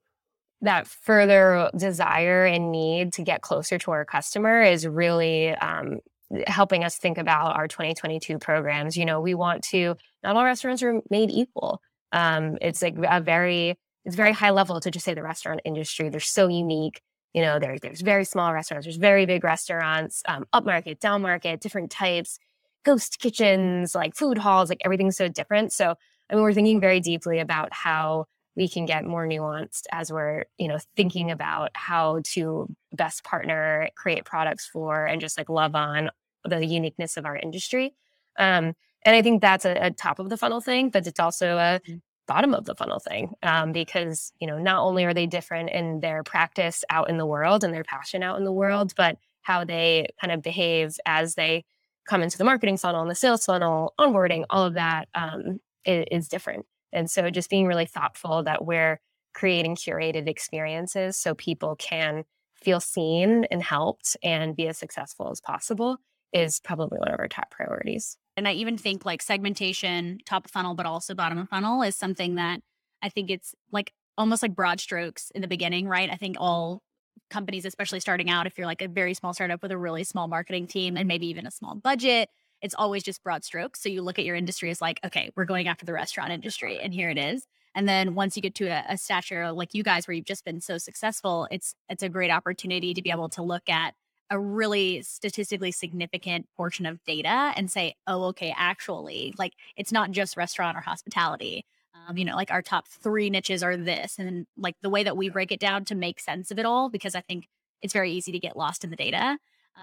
that 0.62 0.86
further 0.86 1.70
desire 1.76 2.44
and 2.44 2.70
need 2.70 3.12
to 3.12 3.22
get 3.22 3.40
closer 3.40 3.78
to 3.78 3.90
our 3.92 4.04
customer 4.04 4.62
is 4.62 4.86
really 4.86 5.54
um, 5.54 6.00
helping 6.46 6.84
us 6.84 6.98
think 6.98 7.16
about 7.16 7.56
our 7.56 7.66
2022 7.66 8.38
programs 8.38 8.96
you 8.96 9.04
know 9.04 9.20
we 9.20 9.34
want 9.34 9.62
to 9.62 9.94
not 10.22 10.36
all 10.36 10.44
restaurants 10.44 10.82
are 10.82 11.00
made 11.10 11.30
equal 11.30 11.80
um, 12.12 12.58
it's 12.60 12.82
like 12.82 12.96
a 13.02 13.20
very 13.20 13.76
it's 14.04 14.16
very 14.16 14.32
high 14.32 14.50
level 14.50 14.80
to 14.80 14.90
just 14.90 15.04
say 15.04 15.14
the 15.14 15.22
restaurant 15.22 15.60
industry. 15.64 16.08
They're 16.08 16.20
so 16.20 16.48
unique. 16.48 17.00
You 17.32 17.42
know, 17.42 17.58
there, 17.58 17.78
there's 17.78 18.00
very 18.00 18.24
small 18.24 18.52
restaurants, 18.52 18.86
there's 18.86 18.96
very 18.96 19.24
big 19.26 19.44
restaurants, 19.44 20.22
um, 20.26 20.46
upmarket, 20.52 20.98
downmarket, 20.98 21.60
different 21.60 21.90
types, 21.90 22.38
ghost 22.84 23.20
kitchens, 23.20 23.94
like 23.94 24.16
food 24.16 24.38
halls, 24.38 24.68
like 24.68 24.82
everything's 24.84 25.16
so 25.16 25.28
different. 25.28 25.72
So, 25.72 25.94
I 26.28 26.34
mean, 26.34 26.42
we're 26.42 26.52
thinking 26.52 26.80
very 26.80 27.00
deeply 27.00 27.38
about 27.38 27.72
how 27.72 28.26
we 28.56 28.68
can 28.68 28.84
get 28.84 29.04
more 29.04 29.26
nuanced 29.26 29.84
as 29.92 30.12
we're, 30.12 30.44
you 30.58 30.68
know, 30.68 30.78
thinking 30.96 31.30
about 31.30 31.70
how 31.74 32.20
to 32.24 32.68
best 32.92 33.22
partner, 33.22 33.88
create 33.94 34.24
products 34.24 34.66
for, 34.66 35.06
and 35.06 35.20
just 35.20 35.38
like 35.38 35.48
love 35.48 35.74
on 35.74 36.10
the 36.44 36.64
uniqueness 36.64 37.16
of 37.16 37.26
our 37.26 37.36
industry. 37.36 37.94
Um, 38.38 38.74
and 39.04 39.16
I 39.16 39.22
think 39.22 39.40
that's 39.40 39.64
a, 39.64 39.86
a, 39.86 39.90
top 39.90 40.18
of 40.18 40.28
the 40.30 40.36
funnel 40.36 40.60
thing, 40.60 40.90
but 40.90 41.06
it's 41.06 41.20
also 41.20 41.56
a 41.56 41.80
mm 41.88 42.00
bottom 42.30 42.54
of 42.54 42.64
the 42.64 42.76
funnel 42.76 43.00
thing 43.00 43.34
um, 43.42 43.72
because 43.72 44.32
you 44.38 44.46
know 44.46 44.56
not 44.56 44.82
only 44.82 45.04
are 45.04 45.12
they 45.12 45.26
different 45.26 45.68
in 45.70 45.98
their 45.98 46.22
practice 46.22 46.84
out 46.88 47.10
in 47.10 47.18
the 47.18 47.26
world 47.26 47.64
and 47.64 47.74
their 47.74 47.82
passion 47.82 48.22
out 48.22 48.38
in 48.38 48.44
the 48.44 48.52
world 48.52 48.92
but 48.96 49.18
how 49.42 49.64
they 49.64 50.06
kind 50.20 50.32
of 50.32 50.40
behave 50.40 50.96
as 51.06 51.34
they 51.34 51.64
come 52.08 52.22
into 52.22 52.38
the 52.38 52.44
marketing 52.44 52.76
funnel 52.76 53.02
and 53.02 53.10
the 53.10 53.16
sales 53.16 53.44
funnel 53.44 53.94
onboarding 53.98 54.44
all 54.48 54.64
of 54.64 54.74
that 54.74 55.08
um, 55.16 55.58
is, 55.84 56.04
is 56.12 56.28
different 56.28 56.64
and 56.92 57.10
so 57.10 57.30
just 57.30 57.50
being 57.50 57.66
really 57.66 57.84
thoughtful 57.86 58.44
that 58.44 58.64
we're 58.64 59.00
creating 59.34 59.74
curated 59.74 60.28
experiences 60.28 61.16
so 61.16 61.34
people 61.34 61.74
can 61.74 62.22
feel 62.54 62.78
seen 62.78 63.44
and 63.50 63.60
helped 63.60 64.16
and 64.22 64.54
be 64.54 64.68
as 64.68 64.78
successful 64.78 65.32
as 65.32 65.40
possible 65.40 65.96
is 66.32 66.60
probably 66.60 66.98
one 66.98 67.08
of 67.10 67.18
our 67.18 67.26
top 67.26 67.50
priorities. 67.50 68.16
And 68.40 68.48
I 68.48 68.52
even 68.52 68.78
think 68.78 69.04
like 69.04 69.20
segmentation, 69.20 70.16
top 70.24 70.46
of 70.46 70.50
funnel, 70.50 70.74
but 70.74 70.86
also 70.86 71.14
bottom 71.14 71.36
of 71.36 71.50
funnel 71.50 71.82
is 71.82 71.94
something 71.94 72.36
that 72.36 72.62
I 73.02 73.10
think 73.10 73.28
it's 73.28 73.54
like 73.70 73.92
almost 74.16 74.40
like 74.42 74.54
broad 74.54 74.80
strokes 74.80 75.30
in 75.34 75.42
the 75.42 75.46
beginning, 75.46 75.86
right? 75.86 76.08
I 76.08 76.16
think 76.16 76.36
all 76.40 76.80
companies, 77.28 77.66
especially 77.66 78.00
starting 78.00 78.30
out, 78.30 78.46
if 78.46 78.56
you're 78.56 78.66
like 78.66 78.80
a 78.80 78.88
very 78.88 79.12
small 79.12 79.34
startup 79.34 79.60
with 79.60 79.72
a 79.72 79.76
really 79.76 80.04
small 80.04 80.26
marketing 80.26 80.68
team 80.68 80.96
and 80.96 81.06
maybe 81.06 81.26
even 81.26 81.46
a 81.46 81.50
small 81.50 81.74
budget, 81.74 82.30
it's 82.62 82.74
always 82.74 83.02
just 83.02 83.22
broad 83.22 83.44
strokes. 83.44 83.82
So 83.82 83.90
you 83.90 84.00
look 84.00 84.18
at 84.18 84.24
your 84.24 84.36
industry 84.36 84.70
as 84.70 84.80
like, 84.80 85.00
okay, 85.04 85.30
we're 85.36 85.44
going 85.44 85.68
after 85.68 85.84
the 85.84 85.92
restaurant 85.92 86.32
industry, 86.32 86.78
and 86.78 86.94
here 86.94 87.10
it 87.10 87.18
is. 87.18 87.46
And 87.74 87.86
then 87.86 88.14
once 88.14 88.36
you 88.36 88.42
get 88.42 88.54
to 88.54 88.68
a, 88.68 88.84
a 88.88 88.96
stature 88.96 89.52
like 89.52 89.74
you 89.74 89.82
guys, 89.82 90.08
where 90.08 90.14
you've 90.14 90.24
just 90.24 90.46
been 90.46 90.62
so 90.62 90.78
successful, 90.78 91.46
it's 91.50 91.74
it's 91.90 92.02
a 92.02 92.08
great 92.08 92.30
opportunity 92.30 92.94
to 92.94 93.02
be 93.02 93.10
able 93.10 93.28
to 93.28 93.42
look 93.42 93.68
at 93.68 93.92
a 94.30 94.38
really 94.38 95.02
statistically 95.02 95.72
significant 95.72 96.46
portion 96.56 96.86
of 96.86 97.02
data 97.04 97.52
and 97.56 97.70
say, 97.70 97.94
oh, 98.06 98.24
okay, 98.24 98.54
actually, 98.56 99.34
like 99.38 99.54
it's 99.76 99.92
not 99.92 100.12
just 100.12 100.36
restaurant 100.36 100.76
or 100.76 100.80
hospitality. 100.80 101.64
Um, 102.08 102.16
you 102.16 102.24
know, 102.24 102.36
like 102.36 102.52
our 102.52 102.62
top 102.62 102.86
three 102.88 103.28
niches 103.28 103.62
are 103.62 103.76
this. 103.76 104.18
And 104.18 104.26
then, 104.26 104.46
like 104.56 104.76
the 104.82 104.90
way 104.90 105.02
that 105.02 105.16
we 105.16 105.28
break 105.28 105.50
it 105.50 105.60
down 105.60 105.84
to 105.86 105.94
make 105.94 106.20
sense 106.20 106.50
of 106.50 106.58
it 106.58 106.64
all, 106.64 106.88
because 106.88 107.14
I 107.14 107.20
think 107.20 107.48
it's 107.82 107.92
very 107.92 108.12
easy 108.12 108.30
to 108.32 108.38
get 108.38 108.56
lost 108.56 108.84
in 108.84 108.90
the 108.90 108.96
data. 108.96 109.38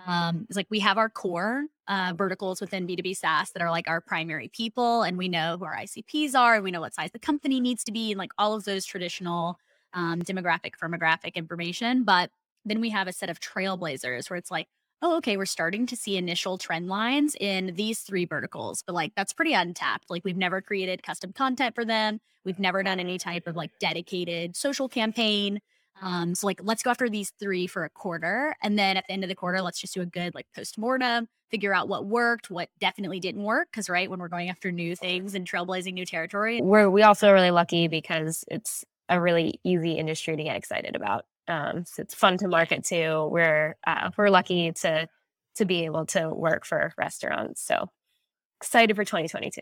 Um, 0.05 0.45
it's 0.47 0.55
like 0.55 0.67
we 0.69 0.79
have 0.79 0.97
our 0.97 1.09
core 1.09 1.65
uh, 1.87 2.13
verticals 2.15 2.61
within 2.61 2.87
B2B 2.87 3.17
SaaS 3.17 3.51
that 3.51 3.61
are 3.61 3.71
like 3.71 3.87
our 3.87 4.01
primary 4.01 4.49
people, 4.49 5.01
and 5.01 5.17
we 5.17 5.27
know 5.27 5.57
who 5.57 5.65
our 5.65 5.75
ICPs 5.75 6.35
are, 6.35 6.55
and 6.55 6.63
we 6.63 6.71
know 6.71 6.81
what 6.81 6.93
size 6.93 7.11
the 7.11 7.19
company 7.19 7.59
needs 7.59 7.83
to 7.85 7.91
be, 7.91 8.11
and 8.11 8.19
like 8.19 8.31
all 8.37 8.53
of 8.53 8.65
those 8.65 8.85
traditional 8.85 9.57
um, 9.93 10.21
demographic, 10.21 10.73
firmographic 10.81 11.35
information. 11.35 12.03
But 12.03 12.29
then 12.69 12.81
we 12.81 12.89
have 12.89 13.07
a 13.07 13.13
set 13.13 13.29
of 13.29 13.39
trailblazers 13.39 14.29
where 14.29 14.37
it's 14.37 14.51
like, 14.51 14.67
oh, 15.01 15.17
okay, 15.17 15.37
we're 15.37 15.45
starting 15.45 15.85
to 15.85 15.95
see 15.95 16.17
initial 16.17 16.57
trend 16.57 16.87
lines 16.87 17.35
in 17.39 17.73
these 17.75 17.99
three 17.99 18.25
verticals, 18.25 18.83
but 18.85 18.95
like 18.95 19.13
that's 19.15 19.33
pretty 19.33 19.53
untapped. 19.53 20.09
Like 20.09 20.23
we've 20.25 20.37
never 20.37 20.61
created 20.61 21.03
custom 21.03 21.33
content 21.33 21.75
for 21.75 21.85
them. 21.85 22.19
We've 22.43 22.59
never 22.59 22.81
done 22.81 22.99
any 22.99 23.17
type 23.17 23.45
of 23.47 23.55
like 23.55 23.71
dedicated 23.79 24.55
social 24.55 24.89
campaign. 24.89 25.59
Um, 26.01 26.35
so 26.35 26.47
like 26.47 26.61
let's 26.63 26.83
go 26.83 26.91
after 26.91 27.09
these 27.09 27.31
three 27.39 27.67
for 27.67 27.83
a 27.83 27.89
quarter. 27.89 28.55
And 28.61 28.77
then 28.77 28.97
at 28.97 29.05
the 29.07 29.13
end 29.13 29.23
of 29.23 29.29
the 29.29 29.35
quarter, 29.35 29.61
let's 29.61 29.79
just 29.79 29.93
do 29.93 30.01
a 30.01 30.05
good 30.05 30.33
like 30.33 30.47
post-mortem, 30.55 31.27
figure 31.49 31.73
out 31.73 31.87
what 31.87 32.05
worked, 32.05 32.49
what 32.49 32.69
definitely 32.79 33.19
didn't 33.19 33.43
work. 33.43 33.67
Cause 33.71 33.89
right 33.89 34.09
when 34.09 34.19
we're 34.19 34.27
going 34.27 34.49
after 34.49 34.71
new 34.71 34.95
things 34.95 35.35
and 35.35 35.47
trailblazing 35.49 35.93
new 35.93 36.05
territory. 36.05 36.61
We're 36.61 36.89
we 36.89 37.03
also 37.03 37.31
really 37.31 37.51
lucky 37.51 37.87
because 37.87 38.43
it's 38.47 38.83
a 39.09 39.21
really 39.21 39.59
easy 39.63 39.93
industry 39.93 40.35
to 40.35 40.43
get 40.43 40.55
excited 40.55 40.95
about. 40.95 41.25
Um, 41.47 41.85
so 41.85 42.01
it's 42.01 42.13
fun 42.13 42.37
to 42.39 42.47
market 42.47 42.83
to. 42.85 43.27
We're 43.27 43.77
uh, 43.85 44.11
we're 44.17 44.29
lucky 44.29 44.71
to 44.71 45.07
to 45.55 45.65
be 45.65 45.85
able 45.85 46.05
to 46.07 46.29
work 46.29 46.65
for 46.65 46.93
restaurants. 46.97 47.61
So 47.61 47.89
excited 48.61 48.95
for 48.95 49.05
2022. 49.05 49.61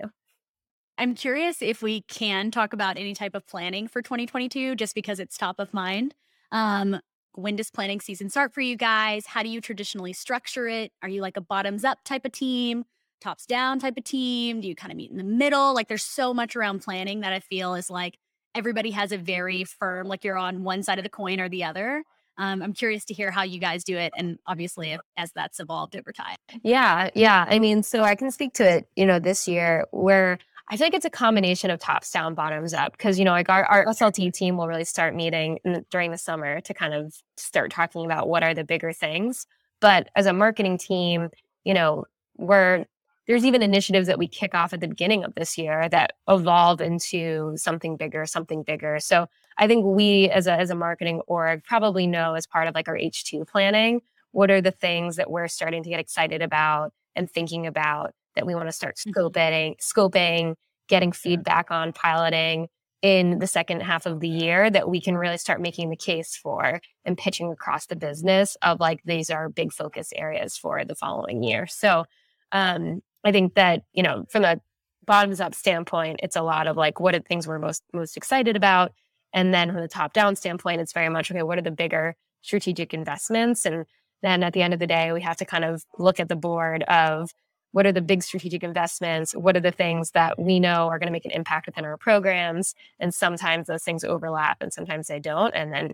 I'm 0.98 1.14
curious 1.14 1.62
if 1.62 1.82
we 1.82 2.02
can 2.02 2.52
talk 2.52 2.74
about 2.74 2.98
any 2.98 3.14
type 3.14 3.36
of 3.36 3.46
planning 3.48 3.88
for 3.88 4.02
2022, 4.02 4.76
just 4.76 4.96
because 4.96 5.20
it's 5.20 5.38
top 5.38 5.60
of 5.60 5.74
mind. 5.74 6.16
Um, 6.52 7.02
when 7.34 7.58
does 7.58 7.70
planning 7.70 8.00
season 8.00 8.30
start 8.30 8.54
for 8.54 8.62
you 8.62 8.78
guys? 8.78 9.26
How 9.26 9.44
do 9.44 9.50
you 9.50 9.60
traditionally 9.60 10.14
structure 10.14 10.68
it? 10.70 10.94
Are 11.02 11.10
you 11.10 11.22
like 11.22 11.36
a 11.36 11.42
bottoms 11.42 11.84
up 11.84 12.00
type 12.06 12.24
of 12.24 12.32
team, 12.32 12.86
tops 13.20 13.46
down 13.46 13.80
type 13.80 13.98
of 13.98 14.06
team? 14.06 14.62
Do 14.62 14.70
you 14.70 14.76
kind 14.76 14.92
of 14.92 14.98
meet 14.98 15.12
in 15.12 15.18
the 15.18 15.24
middle? 15.24 15.74
Like 15.74 15.90
there's 15.90 16.04
so 16.04 16.34
much 16.34 16.56
around 16.56 16.80
planning 16.80 17.20
that 17.22 17.34
I 17.34 17.42
feel 17.42 17.76
is 17.76 17.90
like 17.90 18.18
everybody 18.56 18.92
has 18.92 19.12
a 19.12 19.18
very 19.18 19.64
firm, 19.64 20.08
like 20.08 20.24
you're 20.24 20.38
on 20.38 20.64
one 20.64 20.84
side 20.84 20.98
of 20.98 21.04
the 21.04 21.10
coin 21.10 21.40
or 21.40 21.50
the 21.50 21.64
other. 21.64 22.04
Um, 22.38 22.62
I'm 22.62 22.74
curious 22.74 23.06
to 23.06 23.14
hear 23.14 23.32
how 23.32 23.44
you 23.44 23.60
guys 23.60 23.84
do 23.84 23.98
it, 23.98 24.14
and 24.18 24.40
obviously 24.46 24.92
if, 24.92 25.02
as 25.16 25.32
that's 25.34 25.60
evolved 25.60 25.96
over 25.96 26.12
time. 26.12 26.36
Yeah, 26.64 27.10
yeah. 27.16 27.46
I 27.48 27.60
mean, 27.60 27.84
so 27.84 28.04
I 28.04 28.16
can 28.16 28.32
speak 28.32 28.54
to 28.56 28.70
it. 28.70 28.88
You 28.96 29.06
know, 29.06 29.20
this 29.20 29.48
year 29.48 29.86
where 29.92 30.40
I 30.68 30.78
feel 30.78 30.88
like 30.88 30.96
it's 30.96 31.06
a 31.06 31.10
combination 31.10 31.70
of 31.70 31.80
tops 31.80 32.12
down, 32.12 32.34
bottoms 32.34 32.74
up, 32.74 32.94
because 32.94 33.20
you 33.20 33.26
know, 33.26 33.32
like 33.32 33.50
our, 33.50 33.66
our 33.66 33.86
SLT 33.86 34.34
team 34.34 34.58
will 34.58 34.68
really 34.68 34.84
start 34.84 35.16
meeting 35.16 35.60
in, 35.64 35.86
during 35.92 36.12
the 36.12 36.18
summer 36.18 36.60
to 36.62 36.74
kind 36.74 36.94
of 36.94 37.16
start 37.38 37.72
talking 37.72 38.04
about 38.04 38.28
what 38.28 38.44
are 38.44 38.54
the 38.54 38.64
bigger 38.64 38.92
things. 38.92 39.46
But 39.80 40.10
as 40.16 40.26
a 40.26 40.34
marketing 40.34 40.78
team, 40.78 41.30
you 41.64 41.74
know, 41.74 42.06
we're 42.38 42.86
there's 43.28 43.46
even 43.46 43.62
initiatives 43.62 44.08
that 44.08 44.20
we 44.20 44.28
kick 44.28 44.54
off 44.54 44.74
at 44.74 44.82
the 44.82 44.88
beginning 44.88 45.24
of 45.24 45.34
this 45.36 45.58
year 45.58 45.90
that 45.90 46.14
evolve 46.28 46.80
into 46.82 47.54
something 47.58 47.98
bigger, 47.98 48.26
something 48.26 48.64
bigger. 48.64 49.00
So 49.00 49.28
I 49.58 49.68
think 49.68 49.86
we 49.86 50.30
as 50.30 50.48
a 50.48 50.54
as 50.54 50.70
a 50.70 50.76
marketing 50.76 51.22
org 51.28 51.64
probably 51.64 52.08
know 52.08 52.36
as 52.36 52.46
part 52.46 52.68
of 52.68 52.76
like 52.76 52.88
our 52.88 52.98
H2 52.98 53.48
planning, 53.48 54.02
what 54.32 54.52
are 54.52 54.62
the 54.62 54.72
things 54.72 55.16
that 55.16 55.32
we're 55.32 55.48
starting 55.48 55.84
to 55.84 55.90
get 55.90 56.00
excited 56.00 56.42
about 56.42 56.94
and 57.16 57.30
thinking 57.30 57.66
about 57.66 58.14
that 58.36 58.46
we 58.46 58.54
want 58.54 58.68
to 58.68 58.74
start 58.74 58.98
mm-hmm. 58.98 59.18
scoping, 59.18 59.78
scoping, 59.80 60.56
getting 60.88 61.12
feedback 61.12 61.72
on, 61.72 61.94
piloting 61.94 62.68
in 63.02 63.40
the 63.40 63.48
second 63.48 63.82
half 63.82 64.06
of 64.06 64.20
the 64.20 64.28
year 64.28 64.70
that 64.70 64.90
we 64.90 65.00
can 65.00 65.16
really 65.16 65.38
start 65.38 65.62
making 65.62 65.90
the 65.90 65.96
case 65.96 66.36
for 66.36 66.82
and 67.04 67.18
pitching 67.18 67.52
across 67.52 67.86
the 67.86 67.96
business 67.96 68.58
of 68.62 68.80
like 68.80 69.02
these 69.06 69.30
are 69.30 69.50
big 69.50 69.72
focus 69.72 70.12
areas 70.16 70.58
for 70.58 70.84
the 70.84 70.96
following 70.96 71.44
year. 71.44 71.68
So 71.68 72.06
um, 72.52 73.02
I 73.26 73.32
think 73.32 73.56
that, 73.56 73.84
you 73.94 74.04
know, 74.04 74.26
from 74.30 74.46
a 74.46 74.62
bottoms 75.06 75.42
up 75.42 75.54
standpoint, 75.54 76.20
it's 76.24 76.36
a 76.36 76.42
lot 76.42 76.68
of 76.68 76.78
like, 76.78 77.00
what 77.00 77.16
are 77.16 77.20
things 77.20 77.48
we're 77.48 77.60
most, 77.60 77.84
most 77.94 78.16
excited 78.16 78.56
about? 78.56 78.94
And 79.34 79.54
then 79.54 79.72
from 79.72 79.82
the 79.82 79.88
top 79.88 80.14
down 80.14 80.36
standpoint, 80.36 80.80
it's 80.80 80.94
very 80.94 81.10
much, 81.10 81.30
okay, 81.30 81.44
what 81.44 81.58
are 81.58 81.64
the 81.64 81.72
bigger 81.72 82.16
strategic 82.42 82.94
investments? 82.94 83.66
And 83.66 83.86
then 84.22 84.44
at 84.44 84.54
the 84.54 84.62
end 84.62 84.74
of 84.74 84.80
the 84.80 84.88
day, 84.88 85.12
we 85.12 85.22
have 85.22 85.38
to 85.38 85.46
kind 85.46 85.66
of 85.66 85.84
look 85.98 86.20
at 86.20 86.30
the 86.30 86.36
board 86.36 86.84
of 86.84 87.32
what 87.72 87.86
are 87.86 87.92
the 87.92 88.02
big 88.02 88.24
strategic 88.24 88.64
investments? 88.64 89.36
What 89.36 89.58
are 89.58 89.62
the 89.62 89.72
things 89.72 90.12
that 90.12 90.40
we 90.40 90.62
know 90.62 90.88
are 90.88 90.98
going 90.98 91.08
to 91.08 91.12
make 91.12 91.26
an 91.26 91.32
impact 91.32 91.66
within 91.66 91.84
our 91.84 91.98
programs? 91.98 92.74
And 93.00 93.14
sometimes 93.14 93.68
those 93.68 93.84
things 93.84 94.06
overlap 94.06 94.62
and 94.62 94.72
sometimes 94.72 95.08
they 95.08 95.20
don't. 95.20 95.54
And 95.54 95.74
then 95.74 95.94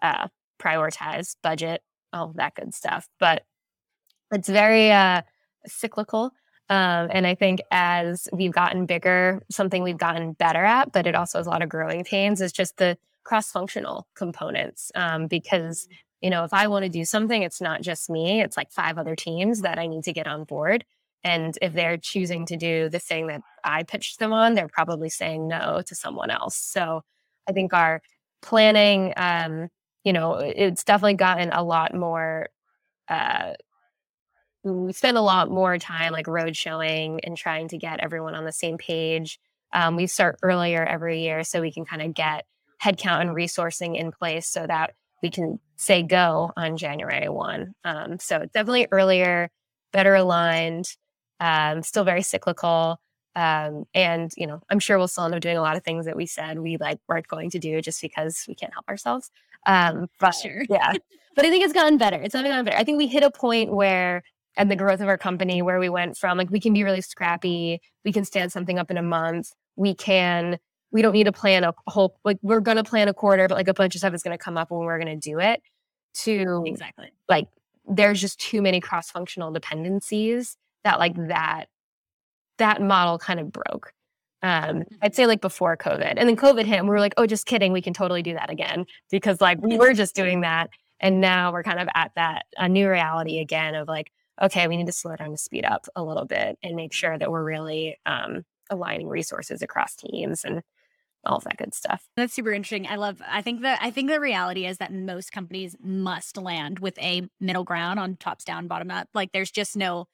uh, 0.00 0.28
prioritize 0.58 1.36
budget, 1.42 1.82
all 2.14 2.32
that 2.36 2.54
good 2.54 2.72
stuff. 2.72 3.08
But 3.20 3.44
it's 4.32 4.48
very 4.48 4.90
uh, 4.90 5.20
cyclical. 5.66 6.32
Um, 6.70 7.08
and 7.10 7.26
I 7.26 7.34
think 7.34 7.60
as 7.70 8.28
we've 8.32 8.52
gotten 8.52 8.84
bigger, 8.86 9.42
something 9.50 9.82
we've 9.82 9.96
gotten 9.98 10.32
better 10.32 10.64
at, 10.64 10.92
but 10.92 11.06
it 11.06 11.14
also 11.14 11.38
has 11.38 11.46
a 11.46 11.50
lot 11.50 11.62
of 11.62 11.68
growing 11.68 12.04
pains, 12.04 12.40
is 12.40 12.52
just 12.52 12.76
the 12.76 12.98
cross 13.24 13.50
functional 13.50 14.06
components. 14.14 14.92
Um, 14.94 15.26
because, 15.28 15.88
you 16.20 16.30
know, 16.30 16.44
if 16.44 16.52
I 16.52 16.66
want 16.66 16.84
to 16.84 16.90
do 16.90 17.04
something, 17.04 17.42
it's 17.42 17.60
not 17.60 17.80
just 17.80 18.10
me, 18.10 18.42
it's 18.42 18.56
like 18.56 18.70
five 18.70 18.98
other 18.98 19.16
teams 19.16 19.62
that 19.62 19.78
I 19.78 19.86
need 19.86 20.04
to 20.04 20.12
get 20.12 20.26
on 20.26 20.44
board. 20.44 20.84
And 21.24 21.58
if 21.62 21.72
they're 21.72 21.96
choosing 21.96 22.46
to 22.46 22.56
do 22.56 22.88
the 22.88 22.98
thing 22.98 23.26
that 23.26 23.42
I 23.64 23.82
pitched 23.82 24.18
them 24.18 24.32
on, 24.32 24.54
they're 24.54 24.68
probably 24.68 25.08
saying 25.08 25.48
no 25.48 25.82
to 25.86 25.94
someone 25.94 26.30
else. 26.30 26.56
So 26.56 27.02
I 27.48 27.52
think 27.52 27.72
our 27.72 28.02
planning, 28.40 29.14
um, 29.16 29.68
you 30.04 30.12
know, 30.12 30.34
it's 30.34 30.84
definitely 30.84 31.14
gotten 31.14 31.50
a 31.50 31.62
lot 31.62 31.94
more 31.94 32.50
uh, 33.08 33.54
we 34.64 34.92
spend 34.92 35.16
a 35.16 35.22
lot 35.22 35.50
more 35.50 35.78
time 35.78 36.12
like 36.12 36.26
road 36.26 36.56
showing 36.56 37.20
and 37.20 37.36
trying 37.36 37.68
to 37.68 37.78
get 37.78 38.00
everyone 38.00 38.34
on 38.34 38.44
the 38.44 38.52
same 38.52 38.76
page. 38.78 39.38
Um, 39.72 39.96
we 39.96 40.06
start 40.06 40.38
earlier 40.42 40.84
every 40.84 41.20
year 41.22 41.44
so 41.44 41.60
we 41.60 41.72
can 41.72 41.84
kind 41.84 42.02
of 42.02 42.14
get 42.14 42.46
headcount 42.82 43.20
and 43.22 43.30
resourcing 43.30 43.96
in 43.96 44.12
place 44.12 44.46
so 44.48 44.66
that 44.66 44.94
we 45.22 45.30
can 45.30 45.58
say 45.76 46.02
go 46.02 46.52
on 46.56 46.76
January 46.76 47.28
1. 47.28 47.74
Um, 47.84 48.18
so 48.18 48.46
definitely 48.52 48.86
earlier, 48.92 49.50
better 49.92 50.14
aligned, 50.14 50.86
um, 51.40 51.82
still 51.82 52.04
very 52.04 52.22
cyclical. 52.22 53.00
Um, 53.36 53.84
and 53.94 54.32
you 54.36 54.46
know, 54.46 54.60
I'm 54.70 54.78
sure 54.78 54.98
we'll 54.98 55.08
still 55.08 55.24
end 55.24 55.34
up 55.34 55.40
doing 55.40 55.56
a 55.56 55.62
lot 55.62 55.76
of 55.76 55.84
things 55.84 56.06
that 56.06 56.16
we 56.16 56.26
said 56.26 56.58
we 56.58 56.76
like 56.76 56.98
weren't 57.08 57.28
going 57.28 57.50
to 57.50 57.58
do 57.58 57.80
just 57.80 58.00
because 58.00 58.44
we 58.48 58.54
can't 58.54 58.72
help 58.72 58.88
ourselves. 58.88 59.30
Um, 59.66 60.08
but 60.18 60.32
Sure. 60.32 60.62
yeah, 60.68 60.92
but 61.36 61.44
I 61.44 61.50
think 61.50 61.64
it's 61.64 61.72
gotten 61.72 61.98
better. 61.98 62.16
It's 62.20 62.34
gotten 62.34 62.64
better. 62.64 62.76
I 62.76 62.84
think 62.84 62.98
we 62.98 63.06
hit 63.06 63.22
a 63.22 63.30
point 63.30 63.72
where, 63.72 64.22
and 64.58 64.70
the 64.70 64.76
growth 64.76 65.00
of 65.00 65.08
our 65.08 65.16
company, 65.16 65.62
where 65.62 65.78
we 65.78 65.88
went 65.88 66.18
from 66.18 66.36
like 66.36 66.50
we 66.50 66.60
can 66.60 66.74
be 66.74 66.84
really 66.84 67.00
scrappy, 67.00 67.80
we 68.04 68.12
can 68.12 68.24
stand 68.24 68.52
something 68.52 68.78
up 68.78 68.90
in 68.90 68.98
a 68.98 69.02
month, 69.02 69.52
we 69.76 69.94
can. 69.94 70.58
We 70.90 71.02
don't 71.02 71.12
need 71.12 71.24
to 71.24 71.32
plan 71.32 71.64
a 71.64 71.74
whole 71.86 72.18
like 72.24 72.38
we're 72.42 72.60
gonna 72.60 72.84
plan 72.84 73.08
a 73.08 73.14
quarter, 73.14 73.46
but 73.48 73.54
like 73.54 73.68
a 73.68 73.74
bunch 73.74 73.94
of 73.94 74.00
stuff 74.00 74.14
is 74.14 74.22
gonna 74.22 74.38
come 74.38 74.56
up 74.58 74.70
when 74.70 74.80
we're 74.80 74.98
gonna 74.98 75.16
do 75.16 75.38
it. 75.38 75.62
To 76.24 76.64
Exactly. 76.66 77.10
like 77.28 77.48
there's 77.86 78.20
just 78.20 78.40
too 78.40 78.60
many 78.60 78.80
cross 78.80 79.10
functional 79.10 79.52
dependencies 79.52 80.56
that 80.84 80.98
like 80.98 81.14
that 81.28 81.66
that 82.58 82.82
model 82.82 83.18
kind 83.18 83.38
of 83.40 83.52
broke. 83.52 83.92
Um, 84.42 84.84
I'd 85.02 85.14
say 85.14 85.26
like 85.26 85.40
before 85.40 85.76
COVID, 85.76 86.14
and 86.16 86.28
then 86.28 86.36
COVID 86.36 86.64
hit, 86.64 86.78
and 86.78 86.88
we 86.88 86.90
were 86.90 87.00
like, 87.00 87.14
oh, 87.16 87.26
just 87.26 87.46
kidding, 87.46 87.72
we 87.72 87.82
can 87.82 87.92
totally 87.92 88.22
do 88.22 88.34
that 88.34 88.50
again 88.50 88.86
because 89.10 89.40
like 89.40 89.60
we 89.62 89.76
were 89.78 89.92
just 89.92 90.14
doing 90.14 90.40
that, 90.42 90.70
and 91.00 91.20
now 91.20 91.52
we're 91.52 91.62
kind 91.62 91.80
of 91.80 91.88
at 91.94 92.12
that 92.16 92.46
a 92.56 92.68
new 92.68 92.88
reality 92.88 93.38
again 93.40 93.74
of 93.74 93.88
like, 93.88 94.10
okay, 94.42 94.68
we 94.68 94.76
need 94.76 94.86
to 94.86 94.92
slow 94.92 95.16
down 95.16 95.30
to 95.30 95.36
speed 95.36 95.64
up 95.64 95.86
a 95.96 96.02
little 96.02 96.24
bit 96.24 96.58
and 96.62 96.76
make 96.76 96.92
sure 96.92 97.18
that 97.18 97.30
we're 97.30 97.44
really 97.44 97.98
um, 98.06 98.44
aligning 98.70 99.08
resources 99.08 99.62
across 99.62 99.96
teams 99.96 100.44
and 100.44 100.62
all 101.24 101.36
of 101.36 101.44
that 101.44 101.56
good 101.56 101.74
stuff. 101.74 102.08
That's 102.16 102.32
super 102.32 102.52
interesting. 102.52 102.86
I 102.86 102.96
love 102.96 103.20
I 103.26 103.42
think 103.42 103.62
that 103.62 103.78
I 103.82 103.90
think 103.90 104.08
the 104.08 104.20
reality 104.20 104.66
is 104.66 104.78
that 104.78 104.92
most 104.92 105.32
companies 105.32 105.76
must 105.82 106.36
land 106.36 106.78
with 106.78 106.98
a 106.98 107.28
middle 107.40 107.64
ground 107.64 107.98
on 107.98 108.16
tops 108.16 108.44
down, 108.44 108.68
bottom 108.68 108.90
up. 108.90 109.08
Like 109.14 109.32
there's 109.32 109.50
just 109.50 109.76
no 109.76 110.06